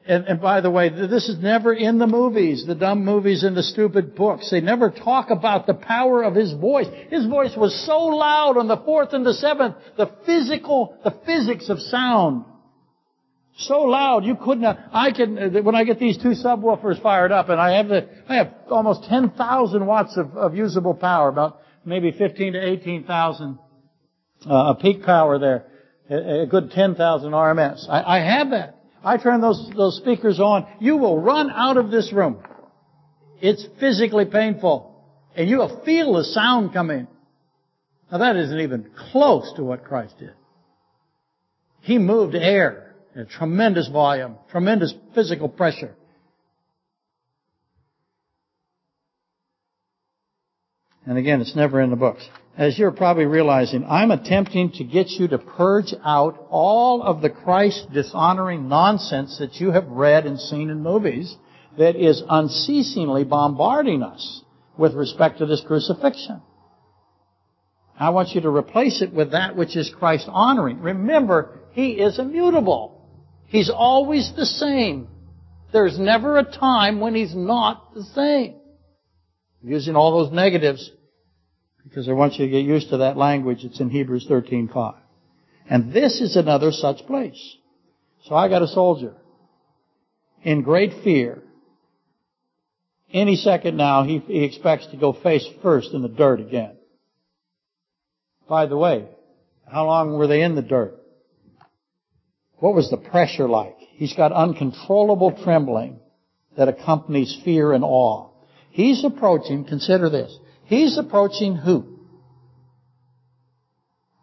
And, 0.09 0.27
and, 0.27 0.41
by 0.41 0.63
the 0.63 0.71
way, 0.71 0.89
this 0.89 1.29
is 1.29 1.39
never 1.39 1.71
in 1.71 1.99
the 1.99 2.07
movies, 2.07 2.65
the 2.67 2.75
dumb 2.75 3.05
movies 3.05 3.45
and 3.45 3.55
the 3.55 3.63
stupid 3.63 4.15
books. 4.15 4.51
They 4.51 4.63
never 4.63 4.89
talk 4.89 5.29
about 5.29 5.67
the 5.67 5.75
power 5.75 6.23
of 6.23 6.35
his 6.35 6.55
voice. 6.55 6.87
His 7.11 7.27
voice 7.27 7.55
was 7.55 7.79
so 7.85 7.99
loud 8.05 8.57
on 8.57 8.69
the 8.69 8.79
fourth 8.79 9.13
and 9.13 9.25
the 9.25 9.35
seventh, 9.35 9.77
the 9.99 10.11
physical, 10.25 10.97
the 11.05 11.15
physics 11.27 11.69
of 11.69 11.79
sound. 11.79 12.47
So 13.59 13.83
loud, 13.83 14.25
you 14.25 14.35
couldn't, 14.37 14.65
I 14.65 15.13
can, 15.13 15.63
when 15.63 15.75
I 15.75 15.85
get 15.85 15.99
these 15.99 16.17
two 16.17 16.31
subwoofers 16.31 17.03
fired 17.03 17.31
up 17.31 17.51
and 17.51 17.61
I 17.61 17.77
have 17.77 17.89
the, 17.89 18.09
I 18.31 18.37
have 18.37 18.55
almost 18.71 19.05
10,000 19.11 19.85
watts 19.85 20.17
of, 20.17 20.35
of 20.39 20.55
usable 20.55 20.95
power, 20.95 21.29
about 21.29 21.61
maybe 21.85 22.13
15 22.13 22.55
to 22.55 22.67
18,000, 22.67 23.59
uh, 24.49 24.55
a 24.55 24.75
peak 24.81 25.03
power 25.05 25.39
there, 25.39 25.67
a, 26.09 26.45
a 26.45 26.47
good 26.47 26.71
10,000 26.71 27.31
RMS. 27.31 27.91
I, 27.91 28.17
I 28.17 28.21
have 28.21 28.51
that. 28.53 28.78
I 29.05 29.17
turn 29.17 29.41
those, 29.41 29.71
those 29.77 29.97
speakers 29.97 30.41
on, 30.41 30.67
you 30.81 30.97
will 30.97 31.21
run 31.21 31.51
out 31.51 31.77
of 31.77 31.91
this 31.91 32.13
room. 32.13 32.39
It's 33.41 33.65
physically 33.79 34.25
painful. 34.25 34.95
And 35.37 35.49
you 35.49 35.59
will 35.59 35.83
feel 35.85 36.15
the 36.15 36.25
sound 36.25 36.73
coming. 36.73 37.07
Now 38.11 38.19
that 38.19 38.37
isn't 38.37 38.61
even 38.61 38.91
close 39.13 39.53
to 39.57 39.63
what 39.63 39.85
Christ 39.85 40.19
did. 40.19 40.33
He 41.83 41.99
moved 41.99 42.35
air 42.35 42.95
at 43.15 43.23
a 43.23 43.25
tremendous 43.25 43.89
volume, 43.89 44.37
tremendous 44.51 44.93
physical 45.15 45.49
pressure. 45.49 45.95
And 51.07 51.17
again, 51.17 51.41
it's 51.41 51.57
never 51.57 51.81
in 51.81 51.91
the 51.91 51.97
books 51.97 52.29
as 52.59 52.77
you're 52.77 52.91
probably 52.91 53.25
realizing, 53.25 53.85
I'm 53.89 54.11
attempting 54.11 54.73
to 54.73 54.85
get 54.85 55.11
you 55.11 55.29
to 55.29 55.39
purge 55.39 55.95
out 56.05 56.45
all 56.51 57.03
of 57.05 57.23
the 57.23 57.31
Christ 57.31 57.87
dishonoring 57.93 58.69
nonsense 58.69 59.39
that 59.39 59.55
you 59.61 59.71
have 59.71 59.87
read 59.87 60.27
and 60.27 60.41
seen 60.41 60.69
in 60.69 60.83
movies 60.83 61.37
that 61.79 61.95
is 61.95 62.21
unceasingly 62.29 63.23
bombarding 63.23 64.03
us 64.03 64.43
with 64.77 64.95
respect 64.95 65.39
to 65.39 65.47
this 65.47 65.63
crucifixion. 65.65 66.43
I 67.97 68.11
want 68.11 68.31
you 68.31 68.41
to 68.41 68.51
replace 68.51 69.03
it 69.03 69.13
with 69.13 69.31
that 69.31 69.55
which 69.55 69.77
is 69.77 69.95
Christ 69.97 70.27
honoring. 70.29 70.81
Remember, 70.81 71.61
He 71.71 71.93
is 71.93 72.19
immutable. 72.19 73.09
He's 73.47 73.71
always 73.71 74.33
the 74.37 74.47
same. 74.47 75.07
There's 75.73 75.99
never 75.99 76.39
a 76.39 76.45
time 76.45 76.99
when 76.99 77.15
He's 77.15 77.37
not 77.37 77.95
the 77.95 78.03
same. 78.03 78.57
Using 79.63 79.95
all 79.95 80.25
those 80.25 80.33
negatives 80.33 80.91
because 81.85 82.09
I 82.09 82.13
want 82.13 82.35
you 82.35 82.47
to 82.47 82.51
get 82.51 82.65
used 82.65 82.91
to 82.91 82.99
that 82.99 83.17
language. 83.17 83.65
It's 83.65 83.81
in 83.81 83.91
Hebrews 83.91 84.27
13:5. 84.29 84.97
And 85.71 85.93
this 85.93 86.21
is 86.21 86.37
another 86.37 86.73
such 86.73 87.07
place. 87.07 87.57
So 88.25 88.35
I 88.35 88.49
got 88.49 88.63
a 88.63 88.69
soldier 88.69 89.15
in 90.43 90.63
great 90.63 90.93
fear. 91.05 91.43
Any 93.13 93.37
second 93.37 93.77
now, 93.77 94.03
he, 94.03 94.19
he 94.19 94.45
expects 94.45 94.87
to 94.89 94.97
go 94.97 95.13
face 95.13 95.47
first 95.63 95.95
in 95.95 96.03
the 96.03 96.09
dirt 96.09 96.41
again. 96.41 96.77
By 98.49 98.67
the 98.67 98.77
way, 98.77 99.07
how 99.71 99.87
long 99.87 100.15
were 100.15 100.27
they 100.27 100.43
in 100.43 100.55
the 100.55 100.63
dirt? 100.63 100.99
What 102.57 102.75
was 102.75 102.91
the 102.91 102.97
pressure 102.97 103.49
like? 103.49 103.77
He's 103.79 104.15
got 104.15 104.33
uncontrollable 104.33 105.39
trembling 105.43 106.01
that 106.57 106.69
accompanies 106.69 107.39
fear 107.45 107.73
and 107.73 107.85
awe. 107.85 108.31
He's 108.71 109.05
approaching, 109.05 109.65
consider 109.65 110.11
this, 110.11 110.37
He's 110.69 110.97
approaching 110.97 111.57
who? 111.57 111.99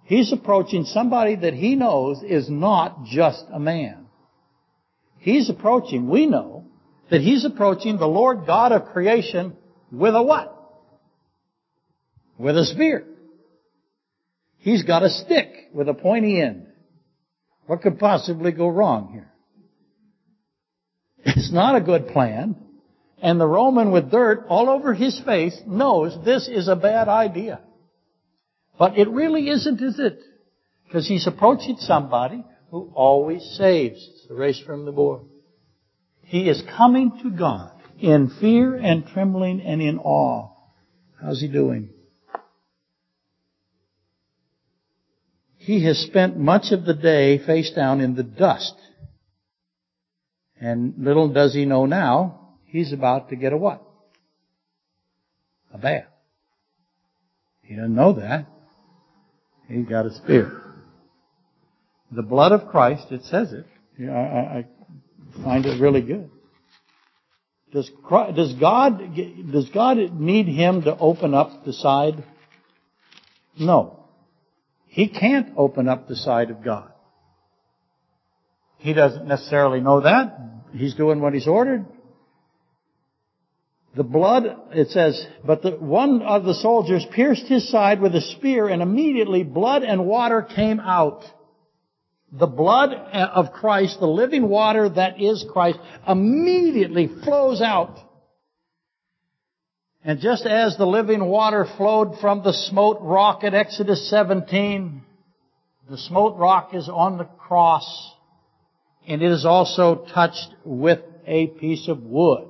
He's 0.06 0.32
approaching 0.32 0.86
somebody 0.86 1.36
that 1.36 1.54
he 1.54 1.76
knows 1.76 2.24
is 2.24 2.50
not 2.50 3.06
just 3.06 3.44
a 3.54 3.60
man. 3.60 4.08
He's 5.20 5.50
approaching, 5.50 6.10
we 6.10 6.26
know, 6.26 6.66
that 7.12 7.22
he's 7.22 7.46
approaching 7.46 7.98
the 7.98 8.08
Lord 8.08 8.46
God 8.48 8.72
of 8.72 8.86
creation 8.86 9.56
with 9.92 10.16
a 10.16 10.24
what? 10.24 10.56
with 12.38 12.58
a 12.58 12.66
spear. 12.66 13.06
He's 14.58 14.84
got 14.84 15.04
a 15.04 15.10
stick 15.10 15.70
with 15.74 15.88
a 15.88 15.94
pointy 15.94 16.42
end. 16.42 16.68
What 17.68 17.82
could 17.82 18.00
possibly 18.00 18.52
go 18.52 18.68
wrong 18.68 19.12
here? 19.12 19.32
It's 21.26 21.52
not 21.52 21.76
a 21.76 21.82
good 21.82 22.08
plan. 22.10 22.56
And 23.26 23.42
the 23.42 23.48
Roman 23.48 23.90
with 23.90 24.12
dirt 24.12 24.46
all 24.50 24.70
over 24.70 24.94
his 24.94 25.20
face 25.26 25.60
knows 25.66 26.16
this 26.24 26.48
is 26.48 26.68
a 26.68 26.76
bad 26.76 27.08
idea. 27.08 27.60
But 28.78 29.00
it 29.00 29.10
really 29.10 29.50
isn't, 29.50 29.82
is 29.82 29.98
it? 29.98 30.20
Because 30.84 31.08
he's 31.08 31.26
approaching 31.26 31.78
somebody 31.80 32.46
who 32.70 32.92
always 32.94 33.42
saves. 33.58 33.98
It's 34.14 34.28
the 34.28 34.36
race 34.36 34.62
from 34.64 34.86
the 34.86 34.92
board. 34.92 35.22
He 36.22 36.48
is 36.48 36.62
coming 36.78 37.20
to 37.24 37.32
God 37.32 37.72
in 38.00 38.30
fear 38.40 38.76
and 38.76 39.08
trembling 39.08 39.60
and 39.60 39.82
in 39.82 39.98
awe. 39.98 40.52
How's 41.20 41.42
he 41.42 41.48
doing? 41.48 41.90
He 45.58 45.84
has 45.86 45.98
spent 45.98 46.38
much 46.38 46.72
of 46.72 46.86
the 46.86 46.94
day 46.94 47.44
face 47.44 47.72
down 47.72 48.02
in 48.02 48.14
the 48.14 48.22
dust. 48.22 48.76
And 50.62 50.94
little 51.00 51.30
does 51.30 51.56
he 51.56 51.66
know 51.66 51.88
now, 51.88 52.42
he's 52.76 52.92
about 52.92 53.30
to 53.30 53.36
get 53.36 53.54
a 53.54 53.58
what? 53.58 53.82
A 55.74 55.78
bath. 55.78 56.06
He 57.64 57.76
doesn't 57.76 57.96
know 57.96 58.14
that. 58.14 58.48
He's 59.68 59.86
got 59.88 60.06
a 60.06 60.14
spear. 60.14 60.62
The 62.12 62.22
blood 62.22 62.52
of 62.52 62.68
Christ, 62.68 63.08
it 63.12 63.24
says 63.24 63.54
it. 63.54 63.66
I, 64.10 64.14
I 64.14 64.66
find 65.44 65.66
it 65.66 65.82
really 65.82 66.02
good. 66.02 66.30
Does, 67.74 67.90
Christ, 68.04 68.36
does 68.36 68.54
God 68.54 69.02
does 69.52 69.70
God 69.70 69.98
need 70.20 70.48
him 70.48 70.84
to 70.84 70.98
open 70.98 71.34
up 71.34 71.66
the 71.66 71.74
side? 71.74 72.24
No. 73.60 74.06
He 74.88 75.08
can't 75.10 75.54
open 75.58 75.90
up 75.90 76.08
the 76.08 76.16
side 76.16 76.52
of 76.52 76.64
God. 76.64 76.92
He 78.78 78.94
doesn't 78.94 79.28
necessarily 79.28 79.82
know 79.82 80.02
that. 80.02 80.38
He's 80.74 80.94
doing 80.94 81.20
what 81.20 81.34
he's 81.34 81.48
ordered. 81.48 81.86
The 83.96 84.04
blood, 84.04 84.44
it 84.72 84.90
says, 84.90 85.26
but 85.46 85.62
the, 85.62 85.72
one 85.72 86.22
of 86.22 86.44
the 86.44 86.54
soldiers 86.54 87.06
pierced 87.14 87.48
his 87.48 87.70
side 87.70 88.02
with 88.02 88.14
a 88.14 88.22
spear 88.22 88.68
and 88.68 88.82
immediately 88.82 89.44
blood 89.44 89.84
and 89.84 90.06
water 90.06 90.42
came 90.42 90.82
out. 90.82 91.24
The 92.32 92.48
blood 92.48 92.94
uh, 92.94 93.30
of 93.34 93.54
Christ, 93.54 94.00
the 94.02 94.08
living 94.08 94.50
water 94.50 94.90
that 94.90 95.22
is 95.22 95.46
Christ, 95.50 95.80
immediately 96.06 97.08
flows 97.24 97.62
out. 97.62 97.98
And 100.04 100.20
just 100.20 100.46
as 100.46 100.76
the 100.76 100.86
living 100.86 101.24
water 101.24 101.66
flowed 101.78 102.20
from 102.20 102.44
the 102.44 102.54
smote 102.54 102.98
rock 103.02 103.46
at 103.46 103.54
Exodus 103.54 104.10
17, 104.10 105.04
the 105.90 105.98
smote 105.98 106.38
rock 106.38 106.74
is 106.74 106.90
on 106.90 107.18
the 107.18 107.24
cross 107.24 108.14
and 109.08 109.22
it 109.22 109.32
is 109.32 109.46
also 109.46 110.06
touched 110.14 110.50
with 110.64 111.00
a 111.26 111.48
piece 111.48 111.88
of 111.88 112.04
wood. 112.04 112.48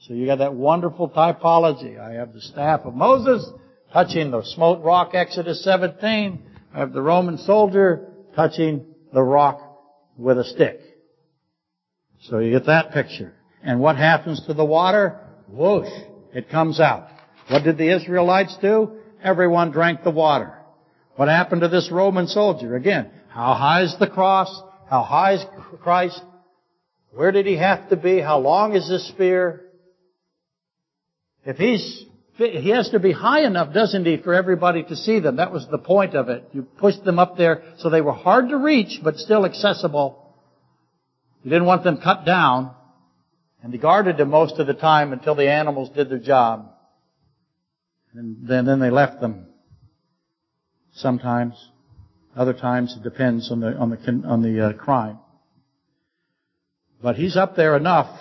So 0.00 0.14
you 0.14 0.26
got 0.26 0.38
that 0.38 0.54
wonderful 0.54 1.10
typology. 1.10 1.98
I 1.98 2.14
have 2.14 2.32
the 2.32 2.40
staff 2.40 2.82
of 2.84 2.94
Moses 2.94 3.48
touching 3.92 4.30
the 4.30 4.42
smote 4.42 4.82
rock, 4.84 5.14
Exodus 5.14 5.64
17. 5.64 6.42
I 6.74 6.78
have 6.78 6.92
the 6.92 7.02
Roman 7.02 7.38
soldier 7.38 8.12
touching 8.34 8.84
the 9.12 9.22
rock 9.22 9.60
with 10.16 10.38
a 10.38 10.44
stick. 10.44 10.80
So 12.22 12.38
you 12.38 12.50
get 12.50 12.66
that 12.66 12.92
picture. 12.92 13.34
And 13.62 13.80
what 13.80 13.96
happens 13.96 14.44
to 14.46 14.54
the 14.54 14.64
water? 14.64 15.20
Whoosh! 15.48 15.88
It 16.34 16.50
comes 16.50 16.80
out. 16.80 17.08
What 17.48 17.64
did 17.64 17.78
the 17.78 17.94
Israelites 17.94 18.56
do? 18.60 18.98
Everyone 19.22 19.70
drank 19.70 20.04
the 20.04 20.10
water. 20.10 20.58
What 21.16 21.28
happened 21.28 21.62
to 21.62 21.68
this 21.68 21.90
Roman 21.90 22.26
soldier? 22.26 22.76
Again, 22.76 23.10
how 23.28 23.54
high 23.54 23.82
is 23.82 23.96
the 23.98 24.06
cross? 24.06 24.62
How 24.88 25.02
high 25.02 25.34
is 25.34 25.44
Christ? 25.82 26.20
Where 27.12 27.32
did 27.32 27.46
he 27.46 27.56
have 27.56 27.88
to 27.88 27.96
be? 27.96 28.20
How 28.20 28.38
long 28.38 28.74
is 28.74 28.88
this 28.88 29.08
spear? 29.08 29.65
If 31.46 31.58
he's, 31.58 32.04
he 32.34 32.70
has 32.70 32.90
to 32.90 32.98
be 32.98 33.12
high 33.12 33.46
enough, 33.46 33.72
doesn't 33.72 34.04
he, 34.04 34.16
for 34.16 34.34
everybody 34.34 34.82
to 34.82 34.96
see 34.96 35.20
them. 35.20 35.36
That 35.36 35.52
was 35.52 35.66
the 35.70 35.78
point 35.78 36.14
of 36.14 36.28
it. 36.28 36.48
You 36.52 36.62
pushed 36.62 37.04
them 37.04 37.20
up 37.20 37.38
there 37.38 37.62
so 37.78 37.88
they 37.88 38.00
were 38.00 38.12
hard 38.12 38.48
to 38.48 38.56
reach, 38.56 39.00
but 39.02 39.16
still 39.16 39.46
accessible. 39.46 40.34
You 41.44 41.50
didn't 41.50 41.66
want 41.66 41.84
them 41.84 41.98
cut 42.02 42.26
down. 42.26 42.74
And 43.62 43.72
he 43.72 43.78
guarded 43.78 44.16
them 44.16 44.30
most 44.30 44.58
of 44.58 44.66
the 44.66 44.74
time 44.74 45.12
until 45.12 45.36
the 45.36 45.48
animals 45.48 45.90
did 45.94 46.10
their 46.10 46.18
job. 46.18 46.72
And 48.12 48.48
then, 48.48 48.66
then 48.66 48.80
they 48.80 48.90
left 48.90 49.20
them. 49.20 49.46
Sometimes. 50.94 51.54
Other 52.36 52.54
times 52.54 52.96
it 52.98 53.04
depends 53.04 53.52
on 53.52 53.60
the, 53.60 53.68
on 53.76 53.90
the, 53.90 54.22
on 54.26 54.42
the 54.42 54.66
uh, 54.66 54.72
crime. 54.72 55.20
But 57.00 57.14
he's 57.14 57.36
up 57.36 57.54
there 57.54 57.76
enough 57.76 58.18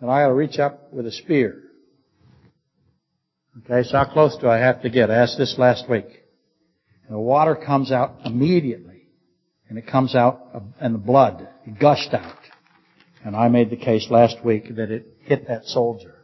that 0.00 0.06
I 0.06 0.24
ought 0.24 0.28
to 0.28 0.34
reach 0.34 0.58
up 0.58 0.92
with 0.92 1.06
a 1.06 1.12
spear. 1.12 1.62
Okay, 3.64 3.88
so 3.88 3.98
how 3.98 4.04
close 4.04 4.36
do 4.40 4.48
I 4.48 4.58
have 4.58 4.82
to 4.82 4.90
get? 4.90 5.10
I 5.10 5.16
asked 5.16 5.38
this 5.38 5.56
last 5.58 5.88
week. 5.88 6.06
And 7.06 7.14
the 7.14 7.20
water 7.20 7.56
comes 7.56 7.90
out 7.90 8.16
immediately. 8.24 9.08
And 9.68 9.78
it 9.78 9.86
comes 9.86 10.14
out, 10.14 10.48
uh, 10.54 10.60
and 10.80 10.94
the 10.94 10.98
blood 10.98 11.48
gushed 11.80 12.14
out. 12.14 12.38
And 13.24 13.36
I 13.36 13.48
made 13.48 13.70
the 13.70 13.76
case 13.76 14.06
last 14.10 14.44
week 14.44 14.74
that 14.76 14.90
it 14.90 15.06
hit 15.20 15.48
that 15.48 15.64
soldier. 15.64 16.14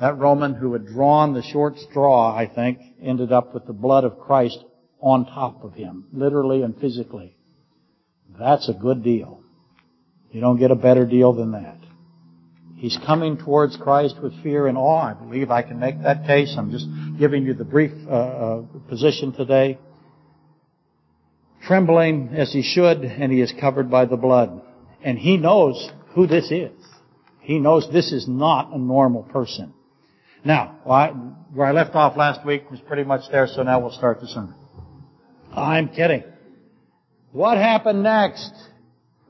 That 0.00 0.18
Roman 0.18 0.54
who 0.54 0.72
had 0.72 0.86
drawn 0.86 1.34
the 1.34 1.42
short 1.42 1.76
straw, 1.78 2.34
I 2.34 2.46
think, 2.46 2.78
ended 3.02 3.32
up 3.32 3.52
with 3.52 3.66
the 3.66 3.74
blood 3.74 4.04
of 4.04 4.18
Christ 4.18 4.58
on 5.00 5.26
top 5.26 5.64
of 5.64 5.74
him, 5.74 6.06
literally 6.12 6.62
and 6.62 6.78
physically. 6.78 7.36
That's 8.38 8.68
a 8.68 8.72
good 8.72 9.02
deal. 9.02 9.42
You 10.30 10.40
don't 10.40 10.58
get 10.58 10.70
a 10.70 10.76
better 10.76 11.04
deal 11.04 11.32
than 11.32 11.52
that. 11.52 11.76
He's 12.80 12.98
coming 13.04 13.36
towards 13.36 13.76
Christ 13.76 14.16
with 14.22 14.42
fear 14.42 14.66
and 14.66 14.78
awe. 14.78 15.10
I 15.10 15.12
believe 15.12 15.50
I 15.50 15.60
can 15.60 15.78
make 15.78 16.02
that 16.02 16.24
case. 16.26 16.54
I'm 16.56 16.70
just 16.70 16.86
giving 17.18 17.44
you 17.44 17.52
the 17.52 17.62
brief 17.62 17.92
uh, 18.08 18.10
uh, 18.10 18.62
position 18.88 19.34
today. 19.34 19.78
Trembling 21.62 22.30
as 22.32 22.50
he 22.50 22.62
should, 22.62 23.02
and 23.02 23.30
he 23.30 23.42
is 23.42 23.52
covered 23.60 23.90
by 23.90 24.06
the 24.06 24.16
blood. 24.16 24.62
And 25.04 25.18
he 25.18 25.36
knows 25.36 25.90
who 26.14 26.26
this 26.26 26.50
is. 26.50 26.72
He 27.40 27.58
knows 27.58 27.86
this 27.92 28.12
is 28.12 28.26
not 28.26 28.72
a 28.72 28.78
normal 28.78 29.24
person. 29.24 29.74
Now, 30.42 30.78
where 31.52 31.66
I 31.66 31.72
left 31.72 31.94
off 31.94 32.16
last 32.16 32.46
week 32.46 32.70
was 32.70 32.80
pretty 32.80 33.04
much 33.04 33.30
there, 33.30 33.46
so 33.46 33.62
now 33.62 33.80
we'll 33.80 33.92
start 33.92 34.22
the 34.22 34.26
sermon. 34.26 34.54
I'm 35.52 35.90
kidding. 35.90 36.24
What 37.32 37.58
happened 37.58 38.02
next? 38.02 38.54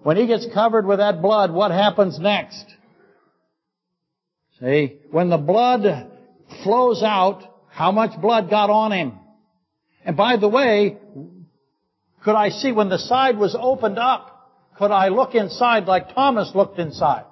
When 0.05 0.17
he 0.17 0.29
gets 0.29 0.47
covered 0.55 0.87
with 0.87 1.01
that 1.01 1.21
blood, 1.21 1.53
what 1.53 1.73
happens 1.73 2.21
next? 2.21 2.77
See, 4.61 4.99
when 5.11 5.31
the 5.31 5.39
blood 5.39 6.11
flows 6.63 7.03
out, 7.03 7.43
how 7.69 7.93
much 7.93 8.21
blood 8.21 8.51
got 8.51 8.71
on 8.71 8.93
him? 8.93 9.15
And 10.05 10.17
by 10.17 10.37
the 10.37 10.49
way, 10.49 10.99
could 12.25 12.35
I 12.35 12.51
see 12.51 12.73
when 12.73 12.89
the 12.89 12.99
side 12.99 13.39
was 13.39 13.57
opened 13.59 13.99
up, 13.99 14.37
could 14.77 14.91
I 14.91 15.09
look 15.09 15.35
inside 15.35 15.87
like 15.87 16.15
Thomas 16.15 16.53
looked 16.55 16.79
inside? 16.79 17.25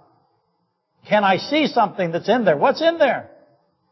Can 1.09 1.25
I 1.25 1.37
see 1.39 1.67
something 1.67 2.13
that's 2.13 2.29
in 2.29 2.45
there? 2.45 2.57
What's 2.57 2.83
in 2.83 2.99
there? 2.99 3.31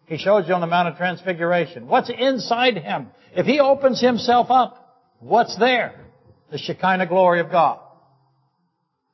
He 0.07 0.19
shows 0.19 0.47
you 0.47 0.55
on 0.55 0.61
the 0.61 0.67
Mount 0.67 0.89
of 0.89 0.97
Transfiguration. 0.97 1.89
What's 1.89 2.11
inside 2.11 2.77
him? 2.79 3.09
If 3.35 3.47
he 3.47 3.61
opens 3.61 4.01
himself 4.01 4.51
up, 4.51 4.87
What's 5.21 5.57
there? 5.59 5.95
The 6.51 6.59
Shekinah 6.59 7.07
glory 7.07 7.41
of 7.41 7.51
God. 7.51 7.81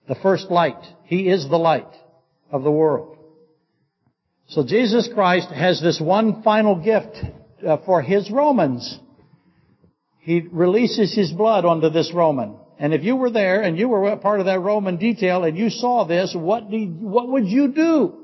The 0.08 0.16
first 0.16 0.50
light. 0.50 0.84
He 1.04 1.30
is 1.30 1.48
the 1.48 1.58
light 1.58 1.94
of 2.52 2.64
the 2.64 2.72
world. 2.72 3.18
So 4.48 4.66
Jesus 4.66 5.08
Christ 5.14 5.50
has 5.50 5.80
this 5.82 6.02
one 6.02 6.42
final 6.44 6.76
gift 6.76 7.18
uh, 7.66 7.78
for 7.86 8.02
his 8.02 8.32
Romans. 8.32 9.00
He 10.20 10.42
releases 10.52 11.16
his 11.16 11.32
blood 11.32 11.64
onto 11.64 11.90
this 11.90 12.12
Roman. 12.14 12.58
And 12.80 12.94
if 12.94 13.04
you 13.04 13.16
were 13.16 13.30
there 13.30 13.62
and 13.62 13.78
you 13.78 13.88
were 13.88 14.18
part 14.18 14.40
of 14.40 14.48
that 14.48 14.60
Roman 14.60 14.98
detail 14.98 15.44
and 15.44 15.56
you 15.58 15.70
saw 15.70 16.06
this, 16.06 16.36
what, 16.38 16.70
did, 16.72 17.00
what 17.02 17.30
would 17.30 17.46
you 17.46 17.72
do? 17.72 18.16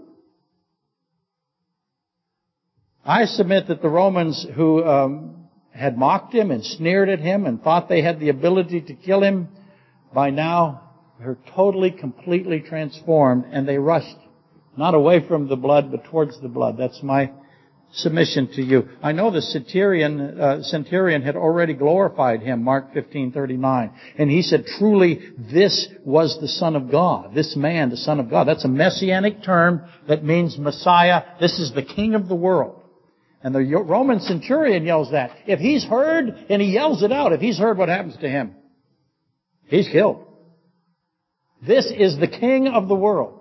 I 3.05 3.25
submit 3.25 3.67
that 3.67 3.81
the 3.81 3.89
Romans 3.89 4.45
who 4.55 4.83
um, 4.83 5.38
had 5.79 5.97
mocked 5.97 6.33
him 6.33 6.51
and 6.51 6.63
sneered 6.63 7.09
at 7.09 7.19
him 7.19 7.45
and 7.45 7.61
thought 7.61 7.87
they 7.89 8.01
had 8.01 8.19
the 8.19 8.29
ability 8.29 8.81
to 8.81 8.93
kill 8.93 9.23
him, 9.23 9.47
by 10.13 10.29
now 10.29 10.81
they're 11.19 11.37
totally, 11.55 11.91
completely 11.91 12.59
transformed, 12.59 13.45
and 13.51 13.67
they 13.67 13.77
rushed 13.77 14.17
not 14.77 14.93
away 14.93 15.25
from 15.27 15.47
the 15.47 15.55
blood, 15.55 15.91
but 15.91 16.05
towards 16.05 16.39
the 16.41 16.47
blood. 16.47 16.77
That's 16.77 17.01
my 17.03 17.31
submission 17.91 18.47
to 18.55 18.61
you. 18.61 18.87
I 19.01 19.11
know 19.11 19.31
the 19.31 19.41
centurion, 19.41 20.39
uh, 20.39 20.63
centurion 20.63 21.21
had 21.21 21.35
already 21.35 21.73
glorified 21.73 22.41
him, 22.41 22.63
Mark 22.63 22.93
15:39, 22.93 23.91
and 24.17 24.29
he 24.29 24.41
said, 24.41 24.65
"Truly, 24.65 25.19
this 25.37 25.87
was 26.05 26.39
the 26.39 26.47
Son 26.47 26.75
of 26.75 26.91
God. 26.91 27.33
This 27.33 27.55
man, 27.55 27.89
the 27.89 27.97
Son 27.97 28.19
of 28.19 28.29
God." 28.29 28.47
That's 28.47 28.65
a 28.65 28.69
messianic 28.69 29.43
term 29.43 29.81
that 30.07 30.23
means 30.23 30.57
Messiah. 30.57 31.23
This 31.39 31.59
is 31.59 31.71
the 31.71 31.81
King 31.81 32.15
of 32.15 32.27
the 32.27 32.35
world. 32.35 32.78
And 33.41 33.55
the 33.55 33.61
Roman 33.61 34.19
centurion 34.19 34.85
yells 34.85 35.11
that. 35.11 35.31
If 35.47 35.59
he's 35.59 35.83
heard, 35.85 36.27
and 36.49 36.61
he 36.61 36.73
yells 36.73 37.03
it 37.03 37.11
out, 37.11 37.31
if 37.31 37.39
he's 37.39 37.57
heard 37.57 37.77
what 37.77 37.87
happens 37.87 38.17
to 38.17 38.29
him, 38.29 38.55
he's 39.65 39.87
killed. 39.87 40.25
This 41.65 41.85
is 41.85 42.17
the 42.17 42.27
King 42.27 42.67
of 42.67 42.87
the 42.87 42.95
world. 42.95 43.39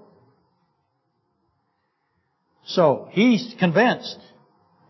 So, 2.67 3.09
he's 3.11 3.55
convinced. 3.59 4.19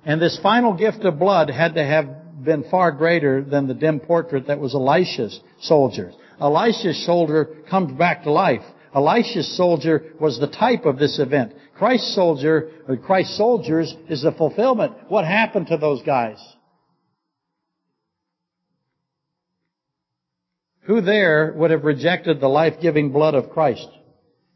And 0.04 0.20
this 0.20 0.38
final 0.42 0.74
gift 0.74 1.04
of 1.04 1.18
blood 1.18 1.48
had 1.48 1.74
to 1.74 1.84
have 1.84 2.44
been 2.44 2.64
far 2.70 2.92
greater 2.92 3.42
than 3.42 3.66
the 3.66 3.74
dim 3.74 4.00
portrait 4.00 4.46
that 4.46 4.58
was 4.58 4.74
Elisha's 4.74 5.40
soldiers. 5.60 6.14
Elisha's 6.40 7.04
soldier 7.04 7.56
comes 7.70 7.96
back 7.98 8.24
to 8.24 8.32
life. 8.32 8.62
Elisha's 8.94 9.56
soldier 9.56 10.12
was 10.20 10.40
the 10.40 10.48
type 10.48 10.86
of 10.86 10.98
this 10.98 11.18
event. 11.18 11.52
Christ's 11.78 12.14
soldier, 12.14 12.70
uh, 12.88 12.92
or 12.92 12.96
Christ's 12.96 13.36
soldiers 13.36 13.94
is 14.08 14.22
the 14.22 14.32
fulfillment. 14.32 14.94
What 15.08 15.24
happened 15.24 15.68
to 15.68 15.76
those 15.76 16.02
guys? 16.02 16.38
Who 20.82 21.00
there 21.00 21.54
would 21.56 21.70
have 21.70 21.84
rejected 21.84 22.40
the 22.40 22.48
life-giving 22.48 23.12
blood 23.12 23.34
of 23.34 23.50
Christ? 23.50 23.88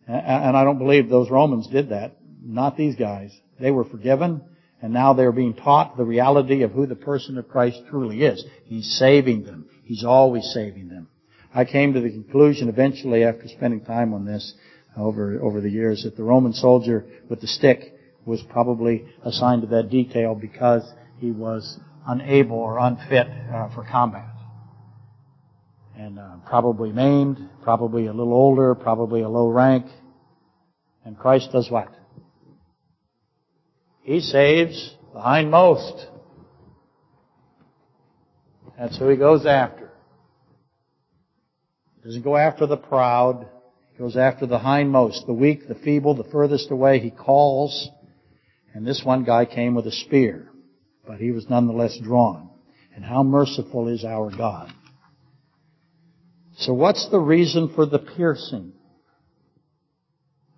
And 0.07 0.57
I 0.57 0.65
don't 0.65 0.79
believe 0.79 1.09
those 1.09 1.31
Romans 1.31 1.69
did 1.69 1.91
that. 1.91 2.17
Not 2.43 2.77
these 2.77 2.97
guys. 2.97 3.31
They 3.61 3.71
were 3.71 3.85
forgiven, 3.85 4.43
and 4.81 4.93
now 4.93 5.13
they're 5.13 5.31
being 5.31 5.55
taught 5.55 5.97
the 5.97 6.05
reality 6.05 6.63
of 6.63 6.73
who 6.73 6.87
the 6.87 6.97
person 6.97 7.39
of 7.39 7.49
Christ 7.49 7.81
truly 7.89 8.23
is. 8.23 8.45
He's 8.65 8.99
saving 8.99 9.45
them. 9.45 9.69
He's 9.85 10.05
always 10.05 10.51
saving 10.53 10.89
them. 10.89 11.09
I 11.55 11.65
came 11.67 11.93
to 11.93 12.01
the 12.01 12.11
conclusion 12.11 12.69
eventually 12.69 13.23
after 13.25 13.47
spending 13.47 13.85
time 13.85 14.13
on 14.13 14.25
this 14.25 14.55
over, 14.97 15.41
over 15.41 15.61
the 15.61 15.71
years 15.71 16.03
that 16.05 16.17
the 16.17 16.23
Roman 16.23 16.53
soldier 16.53 17.05
with 17.29 17.41
the 17.41 17.47
stick 17.47 17.95
was 18.25 18.43
probably 18.51 19.05
assigned 19.25 19.63
to 19.63 19.69
that 19.69 19.91
detail 19.91 20.35
because 20.35 20.83
he 21.19 21.31
was 21.31 21.79
unable 22.07 22.57
or 22.57 22.79
unfit 22.79 23.27
uh, 23.53 23.75
for 23.75 23.87
combat. 23.91 24.29
And 25.97 26.19
uh, 26.19 26.37
probably 26.47 26.91
maimed, 26.91 27.49
probably 27.63 28.07
a 28.07 28.13
little 28.13 28.33
older, 28.33 28.75
probably 28.75 29.23
a 29.23 29.29
low 29.29 29.49
rank. 29.49 29.87
And 31.05 31.19
Christ 31.19 31.51
does 31.53 31.71
what? 31.71 31.89
He 34.03 34.21
saves 34.21 34.95
the 35.13 35.21
hindmost. 35.21 36.07
That's 38.79 38.99
who 38.99 39.09
he 39.09 39.17
goes 39.17 39.47
after. 39.47 39.91
He 41.97 42.09
doesn't 42.09 42.23
go 42.23 42.37
after 42.37 42.67
the 42.67 42.77
proud. 42.77 43.47
Goes 44.03 44.17
after 44.17 44.47
the 44.47 44.59
hindmost, 44.59 45.27
the 45.27 45.33
weak, 45.33 45.69
the 45.69 45.77
feeble, 45.77 46.17
the 46.17 46.25
furthest 46.25 46.73
away. 46.73 46.99
He 46.99 47.13
calls. 47.13 47.89
And 48.75 48.85
this 48.85 49.05
one 49.05 49.23
guy 49.23 49.45
came 49.45 49.77
with 49.77 49.87
a 49.87 49.93
spear, 49.93 50.49
but 51.07 51.19
he 51.19 51.31
was 51.31 51.49
nonetheless 51.49 51.97
drawn. 52.03 52.51
And 52.97 53.05
how 53.05 53.23
merciful 53.23 53.87
is 53.87 54.05
our 54.05 54.29
God. 54.37 54.73
So 56.57 56.73
what's 56.73 57.11
the 57.11 57.21
reason 57.21 57.73
for 57.77 57.87
the 57.87 58.01
piercing? 58.01 58.73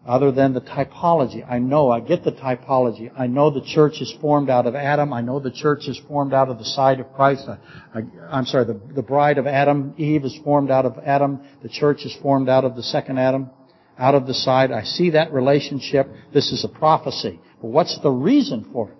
Other 0.07 0.31
than 0.31 0.53
the 0.53 0.61
typology. 0.61 1.45
I 1.49 1.59
know, 1.59 1.91
I 1.91 2.01
get 2.01 2.25
the 2.25 2.33
typology. 2.33 3.11
I 3.19 3.27
know 3.27 3.51
the 3.51 3.63
church 3.63 4.01
is 4.01 4.15
formed 4.21 4.51
out 4.51 4.67
of 4.67 4.75
Adam. 4.75 5.13
I 5.13 5.23
know 5.23 5.41
the 5.41 5.51
church 5.51 5.89
is 5.89 5.99
formed 6.07 6.35
out 6.35 6.51
of 6.51 6.59
the 6.59 6.65
side 6.65 7.01
of 7.01 7.13
Christ. 7.15 7.49
I, 7.49 8.03
am 8.31 8.45
sorry, 8.45 8.67
the, 8.67 8.81
the 8.95 9.03
bride 9.03 9.39
of 9.39 9.47
Adam, 9.47 9.95
Eve, 9.97 10.25
is 10.25 10.39
formed 10.45 10.71
out 10.71 10.85
of 10.85 10.99
Adam. 11.05 11.41
The 11.63 11.71
church 11.71 12.05
is 12.05 12.15
formed 12.21 12.49
out 12.49 12.65
of 12.65 12.77
the 12.77 12.83
second 12.83 13.19
Adam, 13.19 13.51
out 13.99 14.15
of 14.15 14.27
the 14.27 14.35
side. 14.35 14.73
I 14.73 14.83
see 14.83 15.11
that 15.11 15.33
relationship. 15.33 16.09
This 16.35 16.53
is 16.53 16.65
a 16.65 16.69
prophecy. 16.69 17.41
But 17.63 17.69
what's 17.69 17.99
the 18.01 18.11
reason 18.11 18.69
for 18.73 18.91
it? 18.91 18.99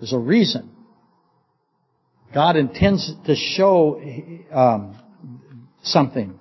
There's 0.00 0.12
a 0.12 0.18
reason. 0.18 0.70
God 2.34 2.56
intends 2.56 3.12
to 3.26 3.36
show 3.36 4.02
um, 4.50 5.00
something. 5.84 6.40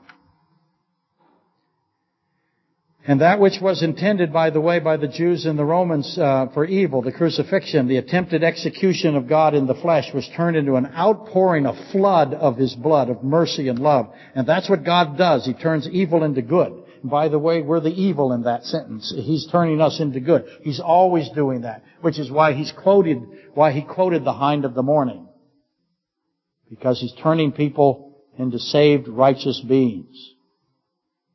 And 3.06 3.20
that 3.20 3.42
which 3.42 3.60
was 3.62 3.84
intended, 3.84 4.32
by 4.32 4.50
the 4.50 4.62
way, 4.62 4.80
by 4.80 4.96
the 4.96 5.10
Jews 5.10 5.46
and 5.46 5.60
the 5.60 5.66
Romans 5.66 6.18
uh, 6.18 6.48
for 6.54 6.64
evil, 6.64 7.02
the 7.02 7.12
crucifixion, 7.12 7.90
the 7.90 7.98
attempted 7.98 8.46
execution 8.46 9.18
of 9.18 9.28
God 9.28 9.54
in 9.54 9.68
the 9.68 9.76
flesh, 9.76 10.14
was 10.14 10.30
turned 10.38 10.56
into 10.56 10.76
an 10.76 10.86
outpouring, 10.86 11.66
a 11.66 11.92
flood 11.92 12.34
of 12.34 12.56
His 12.56 12.74
blood, 12.76 13.10
of 13.10 13.22
mercy 13.22 13.68
and 13.68 13.80
love. 13.80 14.14
And 14.36 14.48
that's 14.48 14.70
what 14.70 14.86
God 14.86 15.18
does. 15.18 15.46
He 15.46 15.54
turns 15.54 15.88
evil 15.90 16.24
into 16.24 16.42
good. 16.42 16.72
And 17.02 17.12
by 17.12 17.28
the 17.28 17.40
way, 17.40 17.62
we're 17.62 17.82
the 17.82 17.90
evil 17.90 18.32
in 18.32 18.44
that 18.44 18.64
sentence. 18.64 19.14
He's 19.14 19.48
turning 19.52 19.82
us 19.82 20.00
into 20.00 20.22
good. 20.22 20.46
He's 20.62 20.80
always 20.80 21.30
doing 21.36 21.62
that, 21.62 21.84
which 22.00 22.18
is 22.18 22.32
why 22.32 22.54
He's 22.54 22.72
quoted, 22.72 23.22
why 23.54 23.74
He 23.74 23.82
quoted 23.82 24.24
the 24.24 24.32
hind 24.32 24.64
of 24.64 24.76
the 24.76 24.84
morning. 24.84 25.28
Because 26.70 27.02
He's 27.02 27.14
turning 27.22 27.52
people 27.52 28.22
into 28.40 28.60
saved, 28.60 29.10
righteous 29.10 29.60
beings. 29.60 30.16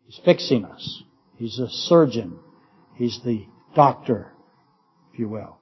He's 0.06 0.18
fixing 0.24 0.64
us. 0.64 1.02
He's 1.38 1.58
a 1.58 1.68
surgeon. 1.68 2.38
He's 2.96 3.20
the 3.24 3.46
doctor, 3.74 4.32
if 5.12 5.20
you 5.20 5.28
will. 5.28 5.58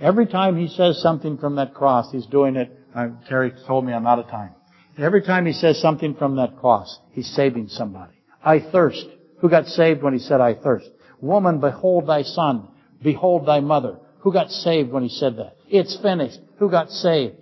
Every 0.00 0.26
time 0.26 0.56
he 0.56 0.68
says 0.68 1.02
something 1.02 1.36
from 1.36 1.56
that 1.56 1.74
cross, 1.74 2.10
he's 2.12 2.26
doing 2.26 2.56
it. 2.56 2.78
Uh, 2.94 3.08
Terry 3.28 3.52
told 3.66 3.84
me 3.84 3.92
I'm 3.92 4.06
out 4.06 4.20
of 4.20 4.28
time. 4.28 4.54
Every 4.96 5.22
time 5.22 5.46
he 5.46 5.52
says 5.52 5.80
something 5.80 6.14
from 6.14 6.36
that 6.36 6.56
cross, 6.58 6.98
he's 7.10 7.28
saving 7.34 7.68
somebody. 7.68 8.14
I 8.44 8.60
thirst. 8.60 9.04
Who 9.40 9.50
got 9.50 9.66
saved 9.66 10.02
when 10.02 10.12
he 10.12 10.18
said, 10.18 10.40
I 10.40 10.54
thirst? 10.54 10.88
Woman, 11.20 11.60
behold 11.60 12.06
thy 12.06 12.22
son. 12.22 12.68
Behold 13.02 13.46
thy 13.46 13.60
mother. 13.60 13.98
Who 14.20 14.32
got 14.32 14.50
saved 14.50 14.90
when 14.90 15.02
he 15.02 15.08
said 15.08 15.36
that? 15.38 15.56
It's 15.68 15.98
finished. 16.00 16.38
Who 16.58 16.70
got 16.70 16.90
saved? 16.90 17.36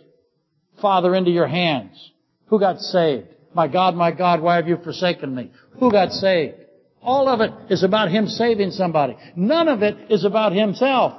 Father, 0.81 1.15
into 1.15 1.31
your 1.31 1.49
hands. 1.49 2.13
Who 2.47 2.59
got 2.59 2.81
saved? 2.81 3.29
My 3.55 3.69
God, 3.69 3.95
my 3.95 4.13
God, 4.13 4.41
why 4.41 4.57
have 4.57 4.69
you 4.69 4.79
forsaken 4.83 5.35
me? 5.35 5.51
Who 5.81 5.91
got 5.91 6.13
saved? 6.13 6.57
All 7.03 7.29
of 7.29 7.41
it 7.41 7.53
is 7.71 7.83
about 7.83 8.11
Him 8.11 8.27
saving 8.27 8.73
somebody. 8.73 9.17
None 9.37 9.69
of 9.69 9.83
it 9.83 10.11
is 10.11 10.25
about 10.25 10.53
Himself. 10.53 11.15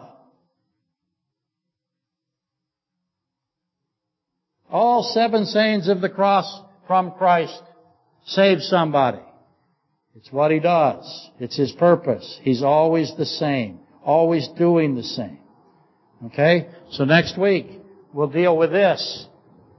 All 4.70 5.04
seven 5.04 5.46
sayings 5.46 5.88
of 5.88 6.02
the 6.02 6.10
cross 6.10 6.62
from 6.86 7.12
Christ 7.12 7.62
save 8.26 8.62
somebody. 8.62 9.22
It's 10.16 10.32
what 10.32 10.52
He 10.52 10.60
does. 10.60 11.30
It's 11.40 11.58
His 11.58 11.72
purpose. 11.72 12.40
He's 12.44 12.62
always 12.62 13.14
the 13.18 13.26
same. 13.26 13.80
Always 14.04 14.48
doing 14.58 14.96
the 14.96 15.04
same. 15.04 15.40
Okay? 16.26 16.70
So 16.92 17.06
next 17.06 17.38
week, 17.38 17.68
we'll 18.14 18.28
deal 18.28 18.58
with 18.58 18.72
this. 18.72 19.26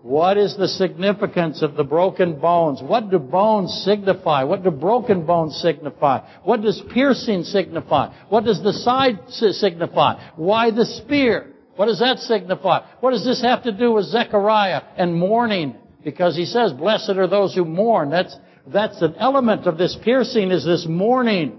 What 0.02 0.38
is 0.38 0.56
the 0.56 0.68
significance 0.68 1.60
of 1.62 1.74
the 1.74 1.84
broken 1.84 2.40
bones? 2.40 2.80
What 2.82 3.10
do 3.10 3.18
bones 3.18 3.82
signify? 3.84 4.44
What 4.44 4.64
do 4.64 4.70
broken 4.70 5.26
bones 5.26 5.60
signify? 5.60 6.26
What 6.42 6.62
does 6.62 6.82
piercing 6.94 7.44
signify? 7.44 8.12
What 8.30 8.44
does 8.44 8.62
the 8.62 8.72
side 8.72 9.18
signify? 9.28 10.30
Why 10.36 10.70
the 10.70 10.86
spear? 10.86 11.52
What 11.76 11.86
does 11.86 12.00
that 12.00 12.18
signify? 12.18 12.80
What 13.00 13.10
does 13.10 13.24
this 13.24 13.42
have 13.42 13.62
to 13.64 13.72
do 13.72 13.92
with 13.92 14.06
Zechariah 14.06 14.82
and 14.96 15.14
mourning? 15.14 15.76
Because 16.02 16.34
he 16.34 16.46
says, 16.46 16.72
blessed 16.72 17.10
are 17.10 17.26
those 17.26 17.54
who 17.54 17.66
mourn. 17.66 18.08
That's, 18.10 18.34
that's 18.66 19.02
an 19.02 19.16
element 19.18 19.66
of 19.66 19.76
this 19.76 19.98
piercing 20.02 20.50
is 20.50 20.64
this 20.64 20.86
mourning 20.88 21.58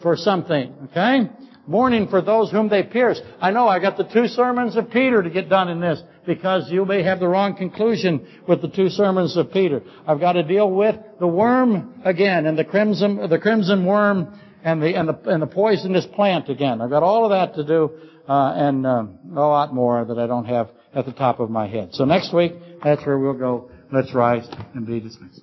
for 0.00 0.16
something. 0.16 0.74
Okay? 0.90 1.28
Mourning 1.66 2.08
for 2.08 2.22
those 2.22 2.50
whom 2.50 2.70
they 2.70 2.82
pierced. 2.84 3.22
I 3.38 3.50
know 3.50 3.68
I 3.68 3.80
got 3.80 3.98
the 3.98 4.04
two 4.04 4.28
sermons 4.28 4.76
of 4.76 4.90
Peter 4.90 5.22
to 5.22 5.28
get 5.28 5.50
done 5.50 5.68
in 5.68 5.80
this 5.80 6.02
because 6.26 6.70
you 6.70 6.84
may 6.84 7.02
have 7.02 7.20
the 7.20 7.28
wrong 7.28 7.56
conclusion 7.56 8.26
with 8.46 8.62
the 8.62 8.68
two 8.68 8.88
sermons 8.88 9.36
of 9.36 9.52
Peter. 9.52 9.82
I've 10.06 10.20
got 10.20 10.32
to 10.32 10.42
deal 10.42 10.70
with 10.70 10.96
the 11.18 11.26
worm 11.26 12.00
again 12.04 12.46
and 12.46 12.58
the 12.58 12.64
crimson, 12.64 13.28
the 13.28 13.38
crimson 13.38 13.84
worm 13.84 14.38
and 14.64 14.82
the, 14.82 14.94
and 14.94 15.08
the, 15.08 15.18
and 15.28 15.42
the 15.42 15.46
poisonous 15.46 16.06
plant 16.06 16.48
again. 16.48 16.80
I've 16.80 16.90
got 16.90 17.02
all 17.02 17.24
of 17.24 17.30
that 17.30 17.56
to 17.56 17.64
do, 17.64 17.90
uh, 18.28 18.52
and, 18.54 18.86
um, 18.86 19.18
a 19.32 19.40
lot 19.40 19.74
more 19.74 20.04
that 20.04 20.18
I 20.18 20.26
don't 20.26 20.46
have 20.46 20.70
at 20.94 21.06
the 21.06 21.12
top 21.12 21.40
of 21.40 21.50
my 21.50 21.66
head. 21.66 21.90
So 21.92 22.04
next 22.04 22.32
week, 22.32 22.52
that's 22.82 23.04
where 23.04 23.18
we'll 23.18 23.32
go. 23.34 23.70
Let's 23.92 24.14
rise 24.14 24.48
and 24.74 24.86
be 24.86 25.00
dismissed. 25.00 25.42